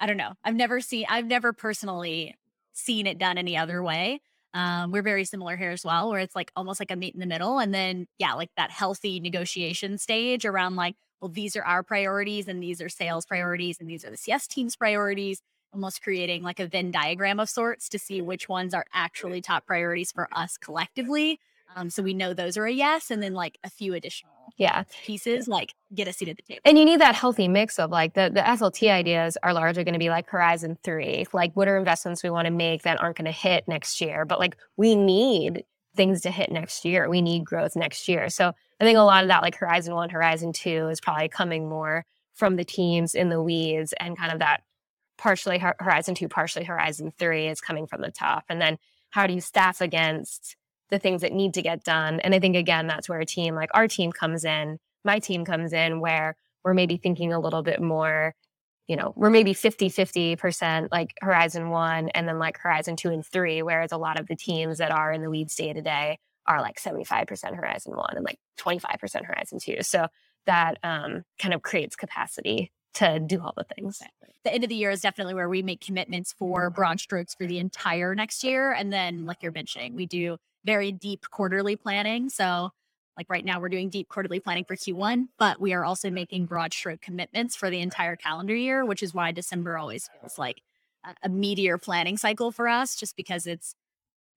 I 0.00 0.06
don't 0.06 0.16
know. 0.16 0.32
I've 0.44 0.54
never 0.54 0.80
seen 0.80 1.06
I've 1.08 1.26
never 1.26 1.52
personally 1.52 2.34
seen 2.72 3.06
it 3.06 3.18
done 3.18 3.38
any 3.38 3.56
other 3.56 3.82
way. 3.82 4.20
Um, 4.54 4.90
we're 4.90 5.02
very 5.02 5.26
similar 5.26 5.56
here 5.56 5.70
as 5.70 5.84
well, 5.84 6.08
where 6.10 6.20
it's 6.20 6.34
like 6.34 6.50
almost 6.56 6.80
like 6.80 6.90
a 6.90 6.96
meet 6.96 7.12
in 7.14 7.20
the 7.20 7.26
middle. 7.26 7.58
And 7.58 7.74
then 7.74 8.06
yeah, 8.18 8.32
like 8.32 8.50
that 8.56 8.70
healthy 8.70 9.20
negotiation 9.20 9.98
stage 9.98 10.46
around 10.46 10.76
like, 10.76 10.96
well, 11.20 11.30
these 11.30 11.56
are 11.56 11.62
our 11.64 11.82
priorities 11.82 12.48
and 12.48 12.62
these 12.62 12.80
are 12.80 12.88
sales 12.88 13.26
priorities 13.26 13.78
and 13.80 13.88
these 13.88 14.04
are 14.04 14.10
the 14.10 14.16
CS 14.16 14.46
team's 14.46 14.76
priorities 14.76 15.40
almost 15.72 16.02
creating 16.02 16.42
like 16.42 16.60
a 16.60 16.66
Venn 16.66 16.90
diagram 16.90 17.38
of 17.40 17.48
sorts 17.50 17.88
to 17.90 17.98
see 17.98 18.22
which 18.22 18.48
ones 18.48 18.72
are 18.72 18.86
actually 18.94 19.40
top 19.42 19.66
priorities 19.66 20.12
for 20.12 20.28
us 20.32 20.56
collectively. 20.56 21.38
Um, 21.74 21.90
so 21.90 22.02
we 22.02 22.14
know 22.14 22.32
those 22.32 22.56
are 22.56 22.64
a 22.64 22.72
yes, 22.72 23.10
and 23.10 23.22
then 23.22 23.34
like 23.34 23.58
a 23.64 23.68
few 23.68 23.92
additional 23.92 24.32
Yeah. 24.56 24.84
pieces, 25.04 25.48
like 25.48 25.74
get 25.94 26.08
a 26.08 26.12
seat 26.12 26.28
at 26.28 26.36
the 26.36 26.42
table. 26.42 26.60
And 26.64 26.78
you 26.78 26.84
need 26.84 27.00
that 27.00 27.14
healthy 27.14 27.48
mix 27.48 27.78
of 27.78 27.90
like 27.90 28.14
the, 28.14 28.30
the 28.32 28.40
SLT 28.40 28.88
ideas 28.90 29.36
are 29.42 29.52
largely 29.52 29.84
going 29.84 29.92
to 29.92 29.98
be 29.98 30.08
like 30.08 30.28
Horizon 30.28 30.78
3. 30.84 31.26
Like, 31.32 31.52
what 31.54 31.68
are 31.68 31.76
investments 31.76 32.22
we 32.22 32.30
want 32.30 32.46
to 32.46 32.52
make 32.52 32.82
that 32.82 33.00
aren't 33.02 33.16
going 33.16 33.26
to 33.26 33.32
hit 33.32 33.66
next 33.66 34.00
year? 34.00 34.24
But 34.24 34.38
like, 34.38 34.56
we 34.76 34.94
need 34.94 35.64
things 35.96 36.20
to 36.22 36.30
hit 36.30 36.50
next 36.52 36.84
year. 36.84 37.08
We 37.10 37.20
need 37.20 37.44
growth 37.44 37.74
next 37.74 38.08
year. 38.08 38.30
So 38.30 38.52
I 38.80 38.84
think 38.84 38.98
a 38.98 39.02
lot 39.02 39.24
of 39.24 39.28
that, 39.28 39.42
like 39.42 39.56
Horizon 39.56 39.94
1, 39.94 40.10
Horizon 40.10 40.52
2, 40.52 40.88
is 40.88 41.00
probably 41.00 41.28
coming 41.28 41.68
more 41.68 42.04
from 42.34 42.56
the 42.56 42.64
teams 42.64 43.14
in 43.14 43.30
the 43.30 43.42
weeds 43.42 43.94
and 43.98 44.16
kind 44.18 44.32
of 44.32 44.40
that 44.40 44.62
partially 45.16 45.58
Horizon 45.58 46.14
2, 46.14 46.28
partially 46.28 46.64
Horizon 46.64 47.10
3 47.18 47.48
is 47.48 47.60
coming 47.60 47.86
from 47.86 48.02
the 48.02 48.10
top. 48.10 48.44
And 48.48 48.60
then 48.60 48.78
how 49.10 49.26
do 49.26 49.32
you 49.32 49.40
staff 49.40 49.80
against 49.80 50.56
the 50.90 50.98
things 50.98 51.22
that 51.22 51.32
need 51.32 51.54
to 51.54 51.62
get 51.62 51.84
done? 51.84 52.20
And 52.20 52.34
I 52.34 52.38
think, 52.38 52.54
again, 52.54 52.86
that's 52.86 53.08
where 53.08 53.20
a 53.20 53.26
team 53.26 53.54
like 53.54 53.70
our 53.72 53.88
team 53.88 54.12
comes 54.12 54.44
in, 54.44 54.78
my 55.04 55.18
team 55.18 55.46
comes 55.46 55.72
in, 55.72 56.00
where 56.00 56.36
we're 56.62 56.74
maybe 56.74 56.98
thinking 56.98 57.32
a 57.32 57.40
little 57.40 57.62
bit 57.62 57.80
more, 57.80 58.34
you 58.88 58.96
know, 58.96 59.14
we're 59.16 59.30
maybe 59.30 59.54
50 59.54 59.88
50% 59.88 60.88
like 60.92 61.14
Horizon 61.22 61.70
1 61.70 62.10
and 62.10 62.28
then 62.28 62.38
like 62.38 62.58
Horizon 62.58 62.96
2 62.96 63.10
and 63.10 63.24
3, 63.24 63.62
whereas 63.62 63.92
a 63.92 63.96
lot 63.96 64.20
of 64.20 64.26
the 64.26 64.36
teams 64.36 64.78
that 64.78 64.90
are 64.90 65.12
in 65.12 65.22
the 65.22 65.30
weeds 65.30 65.54
day 65.54 65.72
to 65.72 65.80
day 65.80 66.18
are 66.46 66.60
like 66.60 66.80
75% 66.80 67.54
Horizon 67.54 67.96
1 67.96 68.16
and 68.16 68.24
like 68.24 68.38
25% 68.58 69.24
Horizon 69.24 69.58
2. 69.58 69.78
So 69.82 70.06
that 70.46 70.78
um, 70.82 71.24
kind 71.38 71.54
of 71.54 71.62
creates 71.62 71.96
capacity 71.96 72.70
to 72.94 73.20
do 73.20 73.40
all 73.42 73.52
the 73.56 73.64
things. 73.64 74.00
The 74.44 74.54
end 74.54 74.64
of 74.64 74.70
the 74.70 74.76
year 74.76 74.90
is 74.90 75.00
definitely 75.00 75.34
where 75.34 75.48
we 75.48 75.62
make 75.62 75.80
commitments 75.80 76.32
for 76.32 76.70
broad 76.70 76.98
strokes 76.98 77.34
for 77.34 77.46
the 77.46 77.58
entire 77.58 78.14
next 78.14 78.42
year. 78.42 78.72
And 78.72 78.92
then, 78.92 79.26
like 79.26 79.42
you're 79.42 79.52
mentioning, 79.52 79.94
we 79.94 80.06
do 80.06 80.38
very 80.64 80.92
deep 80.92 81.26
quarterly 81.30 81.76
planning. 81.76 82.30
So, 82.30 82.70
like 83.16 83.26
right 83.28 83.44
now, 83.44 83.60
we're 83.60 83.68
doing 83.68 83.90
deep 83.90 84.08
quarterly 84.08 84.40
planning 84.40 84.64
for 84.64 84.76
Q1, 84.76 85.28
but 85.38 85.60
we 85.60 85.72
are 85.72 85.84
also 85.84 86.10
making 86.10 86.46
broad 86.46 86.72
stroke 86.72 87.00
commitments 87.00 87.54
for 87.56 87.70
the 87.70 87.80
entire 87.80 88.16
calendar 88.16 88.54
year, 88.54 88.84
which 88.84 89.02
is 89.02 89.12
why 89.12 89.32
December 89.32 89.76
always 89.76 90.08
feels 90.20 90.38
like 90.38 90.62
a, 91.04 91.14
a 91.22 91.28
meteor 91.28 91.78
planning 91.78 92.16
cycle 92.16 92.50
for 92.50 92.68
us, 92.68 92.96
just 92.96 93.16
because 93.16 93.46
it's 93.46 93.74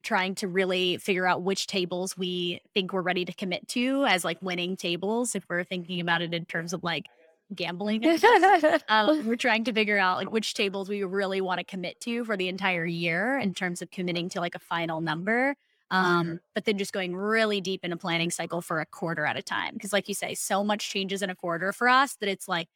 trying 0.04 0.36
to 0.36 0.48
really 0.48 0.98
figure 0.98 1.26
out 1.26 1.44
which 1.44 1.68
tables 1.68 2.18
we 2.18 2.62
think 2.74 2.94
we're 2.94 3.02
ready 3.02 3.26
to 3.26 3.34
commit 3.34 3.68
to 3.68 4.06
as 4.06 4.24
like 4.24 4.42
winning 4.42 4.76
tables 4.76 5.36
if 5.36 5.44
we're 5.50 5.64
thinking 5.64 6.00
about 6.00 6.22
it 6.22 6.34
in 6.34 6.46
terms 6.46 6.74
of 6.74 6.84
like 6.84 7.06
gambling 7.56 8.04
um, 8.88 9.26
we're 9.28 9.36
trying 9.36 9.64
to 9.64 9.74
figure 9.74 9.98
out 9.98 10.18
like 10.18 10.32
which 10.32 10.54
tables 10.54 10.88
we 10.88 11.04
really 11.04 11.42
want 11.42 11.58
to 11.58 11.64
commit 11.64 12.00
to 12.00 12.24
for 12.24 12.38
the 12.38 12.48
entire 12.48 12.86
year 12.86 13.38
in 13.40 13.54
terms 13.54 13.82
of 13.82 13.90
committing 13.90 14.30
to 14.30 14.40
like 14.40 14.56
a 14.56 14.60
final 14.60 15.02
number 15.02 15.56
um, 15.92 16.40
but 16.54 16.66
then 16.66 16.78
just 16.78 16.94
going 16.94 17.16
really 17.16 17.62
deep 17.62 17.84
in 17.84 17.92
a 17.92 17.98
planning 17.98 18.30
cycle 18.30 18.62
for 18.62 18.80
a 18.80 18.86
quarter 18.86 19.26
at 19.26 19.36
a 19.36 19.42
time 19.42 19.74
because 19.74 19.92
like 19.92 20.08
you 20.08 20.14
say 20.14 20.36
so 20.36 20.64
much 20.64 20.90
changes 20.90 21.24
in 21.24 21.32
a 21.32 21.36
quarter 21.36 21.74
for 21.74 21.90
us 21.90 22.16
that 22.18 22.30
it's 22.30 22.48
like 22.48 22.68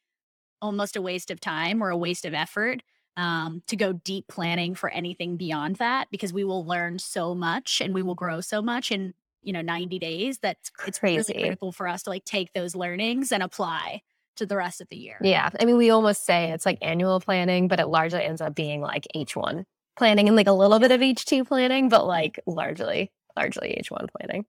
almost 0.60 0.96
a 0.96 1.02
waste 1.02 1.30
of 1.30 1.40
time 1.40 1.82
or 1.82 1.90
a 1.90 1.96
waste 1.96 2.24
of 2.24 2.34
effort 2.34 2.82
um, 3.16 3.62
to 3.68 3.76
go 3.76 3.92
deep 3.92 4.26
planning 4.28 4.74
for 4.74 4.90
anything 4.90 5.36
beyond 5.36 5.76
that 5.76 6.08
because 6.10 6.32
we 6.32 6.44
will 6.44 6.64
learn 6.64 6.98
so 6.98 7.34
much 7.34 7.80
and 7.80 7.94
we 7.94 8.02
will 8.02 8.14
grow 8.14 8.40
so 8.40 8.60
much 8.60 8.90
in 8.90 9.14
you 9.42 9.52
know 9.52 9.60
90 9.60 9.98
days 9.98 10.38
that 10.38 10.56
it's 10.86 11.02
really 11.02 11.16
crazy. 11.16 11.34
critical 11.34 11.70
for 11.70 11.86
us 11.86 12.02
to 12.04 12.10
like 12.10 12.24
take 12.24 12.52
those 12.52 12.74
learnings 12.74 13.30
and 13.30 13.42
apply 13.42 14.00
to 14.36 14.46
the 14.46 14.56
rest 14.56 14.80
of 14.80 14.88
the 14.88 14.96
year 14.96 15.18
Yeah. 15.22 15.50
I 15.60 15.64
mean, 15.64 15.76
we 15.76 15.90
almost 15.90 16.24
say 16.24 16.50
it's 16.50 16.66
like 16.66 16.78
annual 16.82 17.20
planning, 17.20 17.68
but 17.68 17.80
it 17.80 17.86
largely 17.86 18.22
ends 18.22 18.40
up 18.40 18.54
being 18.54 18.80
like 18.80 19.06
H1 19.14 19.64
planning 19.96 20.28
and 20.28 20.36
like 20.36 20.48
a 20.48 20.52
little 20.52 20.80
bit 20.80 20.90
of 20.90 21.00
H2 21.00 21.46
planning, 21.46 21.88
but 21.88 22.06
like 22.06 22.40
largely, 22.46 23.12
largely 23.36 23.80
H1 23.80 24.08
planning. 24.10 24.44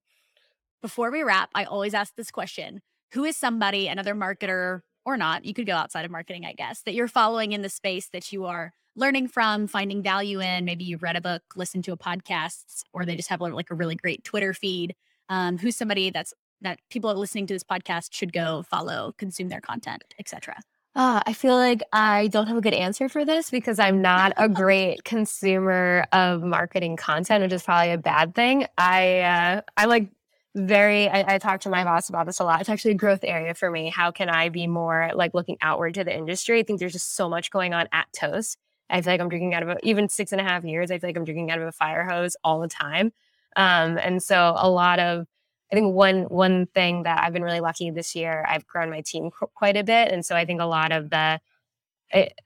Before 0.81 1.11
we 1.11 1.23
wrap, 1.23 1.49
I 1.53 1.65
always 1.65 1.93
ask 1.93 2.15
this 2.15 2.31
question 2.31 2.81
Who 3.13 3.25
is 3.25 3.37
somebody, 3.37 3.87
another 3.87 4.15
marketer 4.15 4.81
or 5.05 5.17
not, 5.17 5.45
you 5.45 5.53
could 5.53 5.67
go 5.67 5.75
outside 5.75 6.05
of 6.05 6.11
marketing, 6.11 6.45
I 6.45 6.53
guess, 6.53 6.81
that 6.81 6.93
you're 6.93 7.07
following 7.07 7.51
in 7.51 7.61
the 7.61 7.69
space 7.69 8.07
that 8.09 8.31
you 8.31 8.45
are 8.45 8.73
learning 8.95 9.27
from, 9.27 9.67
finding 9.67 10.01
value 10.01 10.41
in? 10.41 10.65
Maybe 10.65 10.83
you've 10.83 11.03
read 11.03 11.15
a 11.15 11.21
book, 11.21 11.43
listened 11.55 11.83
to 11.85 11.93
a 11.93 11.97
podcast, 11.97 12.83
or 12.93 13.05
they 13.05 13.15
just 13.15 13.29
have 13.29 13.41
like 13.41 13.69
a 13.69 13.75
really 13.75 13.95
great 13.95 14.23
Twitter 14.23 14.53
feed. 14.53 14.95
Um, 15.29 15.57
who's 15.57 15.75
somebody 15.75 16.11
that's 16.11 16.33
that 16.61 16.79
people 16.89 17.09
are 17.09 17.15
listening 17.15 17.47
to 17.47 17.53
this 17.53 17.63
podcast 17.63 18.13
should 18.13 18.31
go 18.31 18.63
follow, 18.63 19.13
consume 19.17 19.49
their 19.49 19.61
content, 19.61 20.03
etc. 20.19 20.55
Ah, 20.97 21.21
I 21.25 21.33
feel 21.33 21.55
like 21.55 21.83
I 21.91 22.27
don't 22.27 22.47
have 22.47 22.55
a 22.55 22.61
good 22.61 22.73
answer 22.73 23.09
for 23.09 23.25
this 23.25 23.49
because 23.49 23.79
I'm 23.79 24.01
not 24.01 24.31
a 24.37 24.47
great 24.47 25.03
consumer 25.03 26.05
of 26.13 26.41
marketing 26.41 26.95
content, 26.95 27.43
which 27.43 27.51
is 27.51 27.63
probably 27.63 27.91
a 27.91 27.97
bad 27.97 28.33
thing. 28.33 28.65
I 28.77 29.19
uh, 29.19 29.61
I 29.75 29.85
like 29.85 30.09
very. 30.55 31.09
I, 31.09 31.35
I 31.35 31.37
talk 31.37 31.61
to 31.61 31.69
my 31.69 31.83
boss 31.83 32.09
about 32.09 32.25
this 32.25 32.39
a 32.39 32.43
lot. 32.43 32.61
It's 32.61 32.69
actually 32.69 32.91
a 32.91 32.95
growth 32.95 33.23
area 33.23 33.53
for 33.53 33.69
me. 33.69 33.89
How 33.89 34.11
can 34.11 34.29
I 34.29 34.49
be 34.49 34.67
more 34.67 35.11
like 35.13 35.33
looking 35.33 35.57
outward 35.61 35.93
to 35.95 36.03
the 36.03 36.15
industry? 36.15 36.59
I 36.59 36.63
think 36.63 36.79
there's 36.79 36.93
just 36.93 37.15
so 37.15 37.29
much 37.29 37.51
going 37.51 37.73
on 37.73 37.87
at 37.91 38.07
Toast. 38.13 38.57
I 38.89 39.01
feel 39.01 39.13
like 39.13 39.21
I'm 39.21 39.29
drinking 39.29 39.53
out 39.53 39.63
of 39.63 39.69
a, 39.69 39.77
even 39.83 40.09
six 40.09 40.31
and 40.31 40.41
a 40.41 40.43
half 40.43 40.63
years. 40.63 40.91
I 40.91 40.99
feel 40.99 41.09
like 41.09 41.17
I'm 41.17 41.25
drinking 41.25 41.51
out 41.51 41.59
of 41.59 41.67
a 41.67 41.71
fire 41.71 42.05
hose 42.05 42.35
all 42.43 42.59
the 42.61 42.67
time. 42.67 43.11
Um, 43.55 43.97
and 43.97 44.21
so 44.21 44.53
a 44.57 44.69
lot 44.69 44.99
of 44.99 45.27
I 45.71 45.75
think 45.75 45.93
one 45.93 46.23
one 46.23 46.67
thing 46.67 47.03
that 47.03 47.23
I've 47.23 47.33
been 47.33 47.43
really 47.43 47.59
lucky 47.59 47.89
this 47.91 48.15
year, 48.15 48.45
I've 48.47 48.67
grown 48.67 48.89
my 48.89 49.01
team 49.01 49.31
qu- 49.31 49.49
quite 49.55 49.77
a 49.77 49.83
bit, 49.83 50.11
and 50.11 50.25
so 50.25 50.35
I 50.35 50.45
think 50.45 50.61
a 50.61 50.65
lot 50.65 50.91
of 50.91 51.09
the 51.09 51.39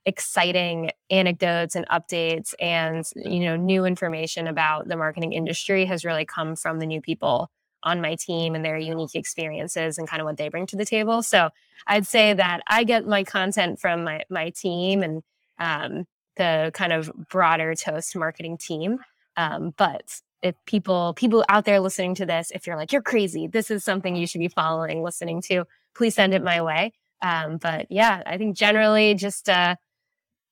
exciting 0.06 0.92
anecdotes 1.10 1.76
and 1.76 1.88
updates 1.90 2.54
and 2.60 3.06
you 3.16 3.42
know 3.42 3.56
new 3.56 3.86
information 3.86 4.48
about 4.48 4.88
the 4.88 4.96
marketing 4.96 5.34
industry 5.34 5.86
has 5.86 6.06
really 6.06 6.26
come 6.26 6.56
from 6.56 6.80
the 6.80 6.86
new 6.86 7.02
people 7.02 7.52
on 7.84 8.02
my 8.02 8.16
team 8.16 8.56
and 8.56 8.64
their 8.64 8.78
unique 8.78 9.16
experiences 9.16 9.98
and 9.98 10.08
kind 10.08 10.22
of 10.22 10.26
what 10.26 10.38
they 10.38 10.50
bring 10.50 10.66
to 10.68 10.76
the 10.76 10.86
table. 10.86 11.24
So 11.24 11.50
I'd 11.88 12.08
say 12.08 12.34
that 12.34 12.62
I 12.68 12.84
get 12.84 13.08
my 13.08 13.24
content 13.24 13.80
from 13.80 14.04
my 14.04 14.24
my 14.30 14.50
team 14.50 15.04
and 15.04 15.24
um, 15.60 16.06
the 16.38 16.72
kind 16.74 16.94
of 16.94 17.12
broader 17.30 17.76
Toast 17.76 18.16
marketing 18.16 18.58
team, 18.58 19.00
um, 19.38 19.74
but 19.78 20.22
if 20.42 20.56
people 20.66 21.14
people 21.16 21.44
out 21.50 21.66
there 21.66 21.82
listening 21.82 22.16
to 22.16 22.26
this 22.26 22.50
if 22.52 22.66
you're 22.66 22.78
like 22.78 22.94
you're 22.94 23.02
crazy. 23.02 23.48
This 23.48 23.70
is 23.70 23.84
something 23.84 24.16
you 24.16 24.26
should 24.28 24.40
be 24.40 24.48
following 24.48 25.04
listening 25.04 25.42
to. 25.44 25.66
Please 25.96 26.16
send 26.16 26.34
it 26.34 26.44
my 26.44 26.62
way. 26.62 26.94
Um, 27.22 27.58
but 27.58 27.88
yeah 27.90 28.24
i 28.26 28.38
think 28.38 28.56
generally 28.56 29.14
just 29.14 29.50
uh, 29.50 29.76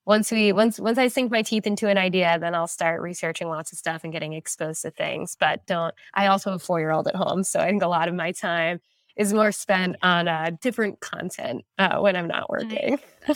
once 0.07 0.31
we 0.31 0.51
once 0.51 0.79
once 0.79 0.97
i 0.97 1.07
sink 1.07 1.31
my 1.31 1.43
teeth 1.43 1.67
into 1.67 1.87
an 1.87 1.97
idea 1.97 2.39
then 2.39 2.55
i'll 2.55 2.65
start 2.65 3.01
researching 3.01 3.49
lots 3.49 3.71
of 3.71 3.77
stuff 3.77 4.03
and 4.03 4.13
getting 4.13 4.33
exposed 4.33 4.81
to 4.81 4.89
things 4.89 5.37
but 5.39 5.63
don't 5.67 5.93
i 6.15 6.25
also 6.25 6.49
have 6.51 6.61
a 6.61 6.63
four 6.63 6.79
year 6.79 6.91
old 6.91 7.07
at 7.07 7.15
home 7.15 7.43
so 7.43 7.59
i 7.59 7.67
think 7.67 7.83
a 7.83 7.87
lot 7.87 8.07
of 8.07 8.15
my 8.15 8.31
time 8.31 8.79
is 9.17 9.33
more 9.33 9.51
spent 9.51 9.95
on 10.03 10.27
uh, 10.27 10.51
different 10.61 10.99
content 10.99 11.65
uh, 11.79 11.97
when 11.97 12.15
I'm 12.15 12.27
not 12.27 12.49
working. 12.49 12.99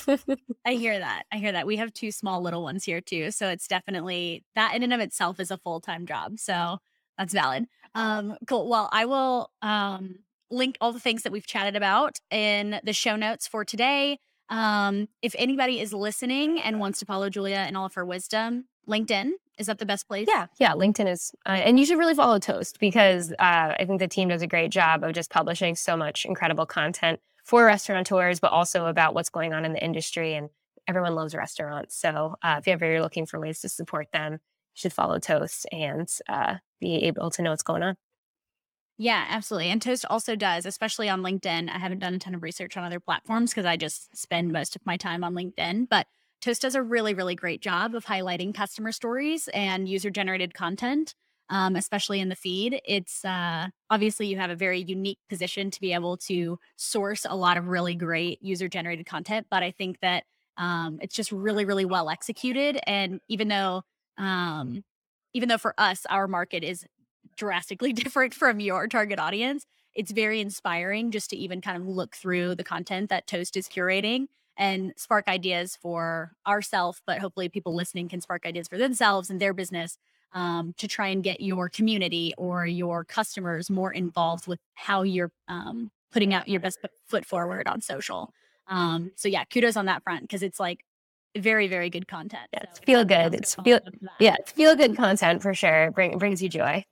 I 0.65 0.73
hear 0.73 0.99
that. 0.99 1.23
I 1.31 1.37
hear 1.37 1.51
that. 1.51 1.65
We 1.65 1.77
have 1.77 1.91
two 1.91 2.11
small 2.11 2.41
little 2.41 2.61
ones 2.61 2.85
here 2.85 3.01
too. 3.01 3.31
So 3.31 3.49
it's 3.49 3.67
definitely 3.67 4.45
that 4.53 4.75
in 4.75 4.83
and 4.83 4.93
of 4.93 4.99
itself 4.99 5.39
is 5.39 5.49
a 5.49 5.57
full 5.57 5.81
time 5.81 6.05
job. 6.05 6.39
So 6.39 6.77
that's 7.17 7.33
valid. 7.33 7.65
Um, 7.95 8.37
cool. 8.47 8.69
Well, 8.69 8.89
I 8.91 9.05
will 9.05 9.51
um, 9.61 10.19
link 10.51 10.77
all 10.79 10.93
the 10.93 10.99
things 10.99 11.23
that 11.23 11.31
we've 11.31 11.47
chatted 11.47 11.75
about 11.75 12.19
in 12.29 12.79
the 12.83 12.93
show 12.93 13.15
notes 13.15 13.47
for 13.47 13.65
today. 13.65 14.19
Um, 14.51 15.07
if 15.23 15.33
anybody 15.39 15.79
is 15.79 15.93
listening 15.93 16.59
and 16.61 16.79
wants 16.79 16.99
to 16.99 17.05
follow 17.05 17.29
Julia 17.29 17.63
and 17.67 17.75
all 17.75 17.85
of 17.85 17.95
her 17.95 18.05
wisdom, 18.05 18.65
LinkedIn 18.87 19.31
is 19.61 19.67
that 19.67 19.77
the 19.77 19.85
best 19.85 20.07
place? 20.07 20.27
Yeah, 20.27 20.47
yeah. 20.59 20.73
LinkedIn 20.73 21.07
is, 21.07 21.33
uh, 21.45 21.51
and 21.51 21.79
you 21.79 21.85
should 21.85 21.99
really 21.99 22.15
follow 22.15 22.39
Toast 22.39 22.79
because 22.79 23.31
uh, 23.33 23.75
I 23.79 23.85
think 23.85 23.99
the 23.99 24.07
team 24.07 24.29
does 24.29 24.41
a 24.41 24.47
great 24.47 24.71
job 24.71 25.03
of 25.03 25.13
just 25.13 25.29
publishing 25.29 25.75
so 25.75 25.95
much 25.95 26.25
incredible 26.25 26.65
content 26.65 27.19
for 27.43 27.65
restaurateurs, 27.65 28.39
but 28.39 28.51
also 28.51 28.87
about 28.87 29.13
what's 29.13 29.29
going 29.29 29.53
on 29.53 29.63
in 29.63 29.73
the 29.73 29.83
industry. 29.83 30.33
And 30.33 30.49
everyone 30.87 31.15
loves 31.15 31.35
restaurants, 31.35 31.95
so 31.95 32.35
uh, 32.41 32.55
if 32.59 32.67
you 32.67 32.73
ever 32.73 33.01
looking 33.01 33.27
for 33.27 33.39
ways 33.39 33.61
to 33.61 33.69
support 33.69 34.11
them, 34.11 34.33
you 34.33 34.39
should 34.73 34.93
follow 34.93 35.19
Toast 35.19 35.67
and 35.71 36.09
uh, 36.27 36.55
be 36.79 36.95
able 37.03 37.29
to 37.29 37.41
know 37.43 37.51
what's 37.51 37.63
going 37.63 37.83
on. 37.83 37.97
Yeah, 39.01 39.25
absolutely. 39.29 39.69
And 39.71 39.81
Toast 39.81 40.05
also 40.11 40.35
does, 40.35 40.67
especially 40.67 41.09
on 41.09 41.23
LinkedIn. 41.23 41.69
I 41.71 41.79
haven't 41.79 41.97
done 41.97 42.13
a 42.13 42.19
ton 42.19 42.35
of 42.35 42.43
research 42.43 42.77
on 42.77 42.83
other 42.83 42.99
platforms 42.99 43.49
because 43.49 43.65
I 43.65 43.75
just 43.75 44.15
spend 44.15 44.51
most 44.51 44.75
of 44.75 44.85
my 44.85 44.95
time 44.95 45.23
on 45.23 45.33
LinkedIn, 45.33 45.89
but 45.89 46.05
Toast 46.39 46.61
does 46.61 46.75
a 46.75 46.83
really, 46.83 47.15
really 47.15 47.33
great 47.33 47.61
job 47.63 47.95
of 47.95 48.05
highlighting 48.05 48.53
customer 48.53 48.91
stories 48.91 49.47
and 49.55 49.89
user 49.89 50.11
generated 50.11 50.53
content, 50.53 51.15
um, 51.49 51.75
especially 51.75 52.19
in 52.19 52.29
the 52.29 52.35
feed. 52.35 52.79
It's 52.85 53.25
uh, 53.25 53.69
obviously 53.89 54.27
you 54.27 54.37
have 54.37 54.51
a 54.51 54.55
very 54.55 54.81
unique 54.83 55.19
position 55.29 55.71
to 55.71 55.81
be 55.81 55.93
able 55.93 56.17
to 56.17 56.59
source 56.75 57.25
a 57.27 57.35
lot 57.35 57.57
of 57.57 57.69
really 57.69 57.95
great 57.95 58.37
user 58.43 58.67
generated 58.67 59.07
content, 59.07 59.47
but 59.49 59.63
I 59.63 59.71
think 59.71 59.99
that 60.01 60.25
um, 60.57 60.99
it's 61.01 61.15
just 61.15 61.31
really, 61.31 61.65
really 61.65 61.85
well 61.85 62.07
executed. 62.07 62.79
And 62.85 63.19
even 63.29 63.47
though, 63.47 63.81
um, 64.19 64.83
even 65.33 65.49
though 65.49 65.57
for 65.57 65.73
us, 65.79 66.05
our 66.07 66.27
market 66.27 66.63
is 66.63 66.85
drastically 67.37 67.93
different 67.93 68.33
from 68.33 68.59
your 68.59 68.87
target 68.87 69.19
audience, 69.19 69.65
it's 69.93 70.11
very 70.11 70.39
inspiring 70.39 71.11
just 71.11 71.29
to 71.31 71.35
even 71.35 71.61
kind 71.61 71.77
of 71.77 71.87
look 71.87 72.15
through 72.15 72.55
the 72.55 72.63
content 72.63 73.09
that 73.09 73.27
Toast 73.27 73.57
is 73.57 73.67
curating 73.67 74.27
and 74.57 74.93
spark 74.95 75.27
ideas 75.27 75.77
for 75.81 76.33
ourselves, 76.45 77.01
but 77.05 77.19
hopefully 77.19 77.49
people 77.49 77.75
listening 77.75 78.07
can 78.07 78.21
spark 78.21 78.45
ideas 78.45 78.67
for 78.67 78.77
themselves 78.77 79.29
and 79.29 79.39
their 79.39 79.53
business 79.53 79.97
um, 80.33 80.73
to 80.77 80.87
try 80.87 81.07
and 81.07 81.23
get 81.23 81.41
your 81.41 81.67
community 81.69 82.33
or 82.37 82.65
your 82.65 83.03
customers 83.03 83.69
more 83.69 83.91
involved 83.91 84.47
with 84.47 84.59
how 84.73 85.01
you're 85.01 85.31
um, 85.47 85.91
putting 86.11 86.33
out 86.33 86.47
your 86.47 86.59
best 86.59 86.79
foot 87.07 87.25
forward 87.25 87.67
on 87.67 87.81
social. 87.81 88.33
Um, 88.67 89.11
so 89.15 89.27
yeah, 89.27 89.43
kudos 89.45 89.75
on 89.75 89.85
that 89.87 90.03
front 90.03 90.21
because 90.21 90.43
it's 90.43 90.59
like 90.59 90.85
very 91.37 91.67
very 91.67 91.89
good 91.89 92.07
content. 92.07 92.47
Yeah, 92.53 92.65
so 92.73 92.81
feel 92.85 93.05
good. 93.05 93.33
It's 93.33 93.55
feel 93.55 93.79
yeah, 94.19 94.35
it's 94.39 94.51
feel 94.51 94.75
good 94.75 94.95
content 94.95 95.41
for 95.41 95.53
sure. 95.53 95.91
Bring, 95.91 96.13
it 96.13 96.19
brings 96.19 96.41
you 96.41 96.49
joy. 96.49 96.85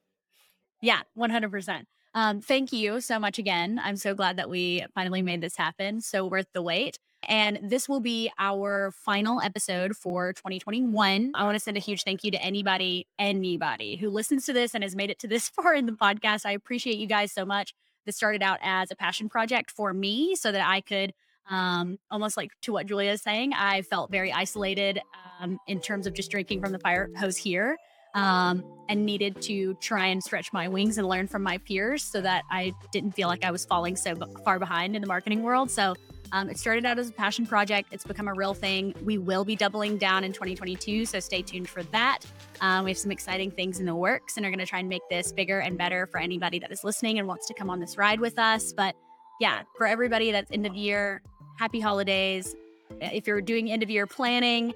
Yeah, 0.81 1.01
one 1.13 1.29
hundred 1.29 1.51
percent. 1.51 1.87
Um, 2.13 2.41
thank 2.41 2.73
you 2.73 3.01
so 3.01 3.19
much 3.19 3.37
again. 3.37 3.79
I'm 3.83 3.95
so 3.95 4.15
glad 4.15 4.37
that 4.37 4.49
we 4.49 4.85
finally 4.95 5.21
made 5.21 5.41
this 5.41 5.55
happen. 5.55 6.01
So 6.01 6.25
worth 6.25 6.47
the 6.53 6.61
wait. 6.61 6.97
And 7.27 7.59
this 7.61 7.89
will 7.89 7.99
be 7.99 8.31
our 8.39 8.91
final 8.91 9.41
episode 9.41 9.95
for 9.95 10.33
2021. 10.33 11.31
I 11.35 11.43
want 11.43 11.55
to 11.55 11.59
send 11.59 11.77
a 11.77 11.81
huge 11.81 12.03
thank 12.03 12.23
you 12.23 12.31
to 12.31 12.41
anybody, 12.41 13.07
anybody 13.19 13.97
who 13.97 14.09
listens 14.09 14.45
to 14.45 14.53
this 14.53 14.73
and 14.73 14.83
has 14.83 14.95
made 14.95 15.09
it 15.09 15.19
to 15.19 15.27
this 15.27 15.49
far 15.55 15.73
in 15.75 15.85
the 15.85 15.91
podcast. 15.91 16.45
I 16.45 16.51
appreciate 16.51 16.97
you 16.97 17.07
guys 17.07 17.31
so 17.31 17.45
much. 17.45 17.73
This 18.05 18.15
started 18.15 18.41
out 18.41 18.59
as 18.63 18.89
a 18.89 18.95
passion 18.95 19.29
project 19.29 19.69
for 19.69 19.93
me 19.93 20.35
so 20.35 20.51
that 20.51 20.65
I 20.65 20.81
could 20.81 21.13
um, 21.49 21.97
almost 22.09 22.37
like 22.37 22.51
to 22.61 22.73
what 22.73 22.85
Julia 22.85 23.11
is 23.11 23.21
saying, 23.21 23.53
I 23.53 23.81
felt 23.81 24.11
very 24.11 24.31
isolated 24.31 25.01
um, 25.39 25.59
in 25.67 25.81
terms 25.81 26.05
of 26.05 26.13
just 26.13 26.29
drinking 26.29 26.61
from 26.61 26.71
the 26.71 26.79
fire 26.79 27.09
hose 27.17 27.37
here 27.37 27.75
um, 28.15 28.63
and 28.87 29.05
needed 29.05 29.41
to 29.43 29.75
try 29.75 30.07
and 30.07 30.23
stretch 30.23 30.51
my 30.51 30.67
wings 30.67 30.97
and 30.97 31.07
learn 31.07 31.27
from 31.27 31.43
my 31.43 31.57
peers 31.59 32.03
so 32.03 32.21
that 32.21 32.43
I 32.49 32.73
didn't 32.91 33.11
feel 33.11 33.27
like 33.27 33.43
I 33.43 33.51
was 33.51 33.65
falling 33.65 33.95
so 33.95 34.15
far 34.43 34.57
behind 34.57 34.95
in 34.95 35.01
the 35.01 35.07
marketing 35.07 35.43
world. 35.43 35.69
So 35.69 35.95
um, 36.31 36.49
it 36.49 36.57
started 36.57 36.85
out 36.85 36.99
as 36.99 37.09
a 37.09 37.11
passion 37.11 37.45
project. 37.45 37.89
It's 37.91 38.03
become 38.03 38.27
a 38.27 38.33
real 38.33 38.53
thing. 38.53 38.93
We 39.03 39.17
will 39.17 39.45
be 39.45 39.55
doubling 39.55 39.97
down 39.97 40.23
in 40.23 40.31
2022, 40.33 41.05
so 41.05 41.19
stay 41.19 41.41
tuned 41.41 41.69
for 41.69 41.83
that. 41.83 42.19
Um, 42.61 42.85
we 42.85 42.91
have 42.91 42.97
some 42.97 43.11
exciting 43.11 43.51
things 43.51 43.79
in 43.79 43.85
the 43.85 43.95
works 43.95 44.37
and 44.37 44.45
are 44.45 44.49
going 44.49 44.59
to 44.59 44.65
try 44.65 44.79
and 44.79 44.89
make 44.89 45.01
this 45.09 45.31
bigger 45.31 45.59
and 45.59 45.77
better 45.77 46.07
for 46.07 46.19
anybody 46.19 46.59
that 46.59 46.71
is 46.71 46.83
listening 46.83 47.19
and 47.19 47.27
wants 47.27 47.47
to 47.47 47.53
come 47.53 47.69
on 47.69 47.79
this 47.79 47.97
ride 47.97 48.19
with 48.19 48.37
us. 48.37 48.73
But 48.73 48.95
yeah, 49.39 49.63
for 49.77 49.87
everybody 49.87 50.31
that's 50.31 50.51
end 50.51 50.65
of 50.65 50.75
year, 50.75 51.21
happy 51.57 51.79
holidays. 51.79 52.55
If 53.01 53.27
you're 53.27 53.41
doing 53.41 53.71
end 53.71 53.81
of 53.81 53.89
year 53.89 54.05
planning, 54.05 54.73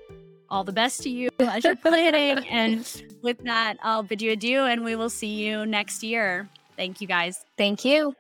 all 0.54 0.64
the 0.64 0.72
best 0.72 1.01
to 1.01 1.10
you 1.10 1.30
as 1.39 1.64
you're 1.64 1.76
planning. 1.76 2.45
and 2.47 3.04
with 3.24 3.43
that, 3.43 3.78
I'll 3.82 4.04
bid 4.04 4.22
you 4.22 4.32
adieu 4.32 4.66
and 4.66 4.84
we 4.84 4.95
will 4.95 5.10
see 5.10 5.34
you 5.43 5.66
next 5.66 6.04
year. 6.04 6.47
Thank 6.78 7.01
you 7.01 7.08
guys. 7.08 7.43
Thank 7.58 7.84
you. 7.84 8.16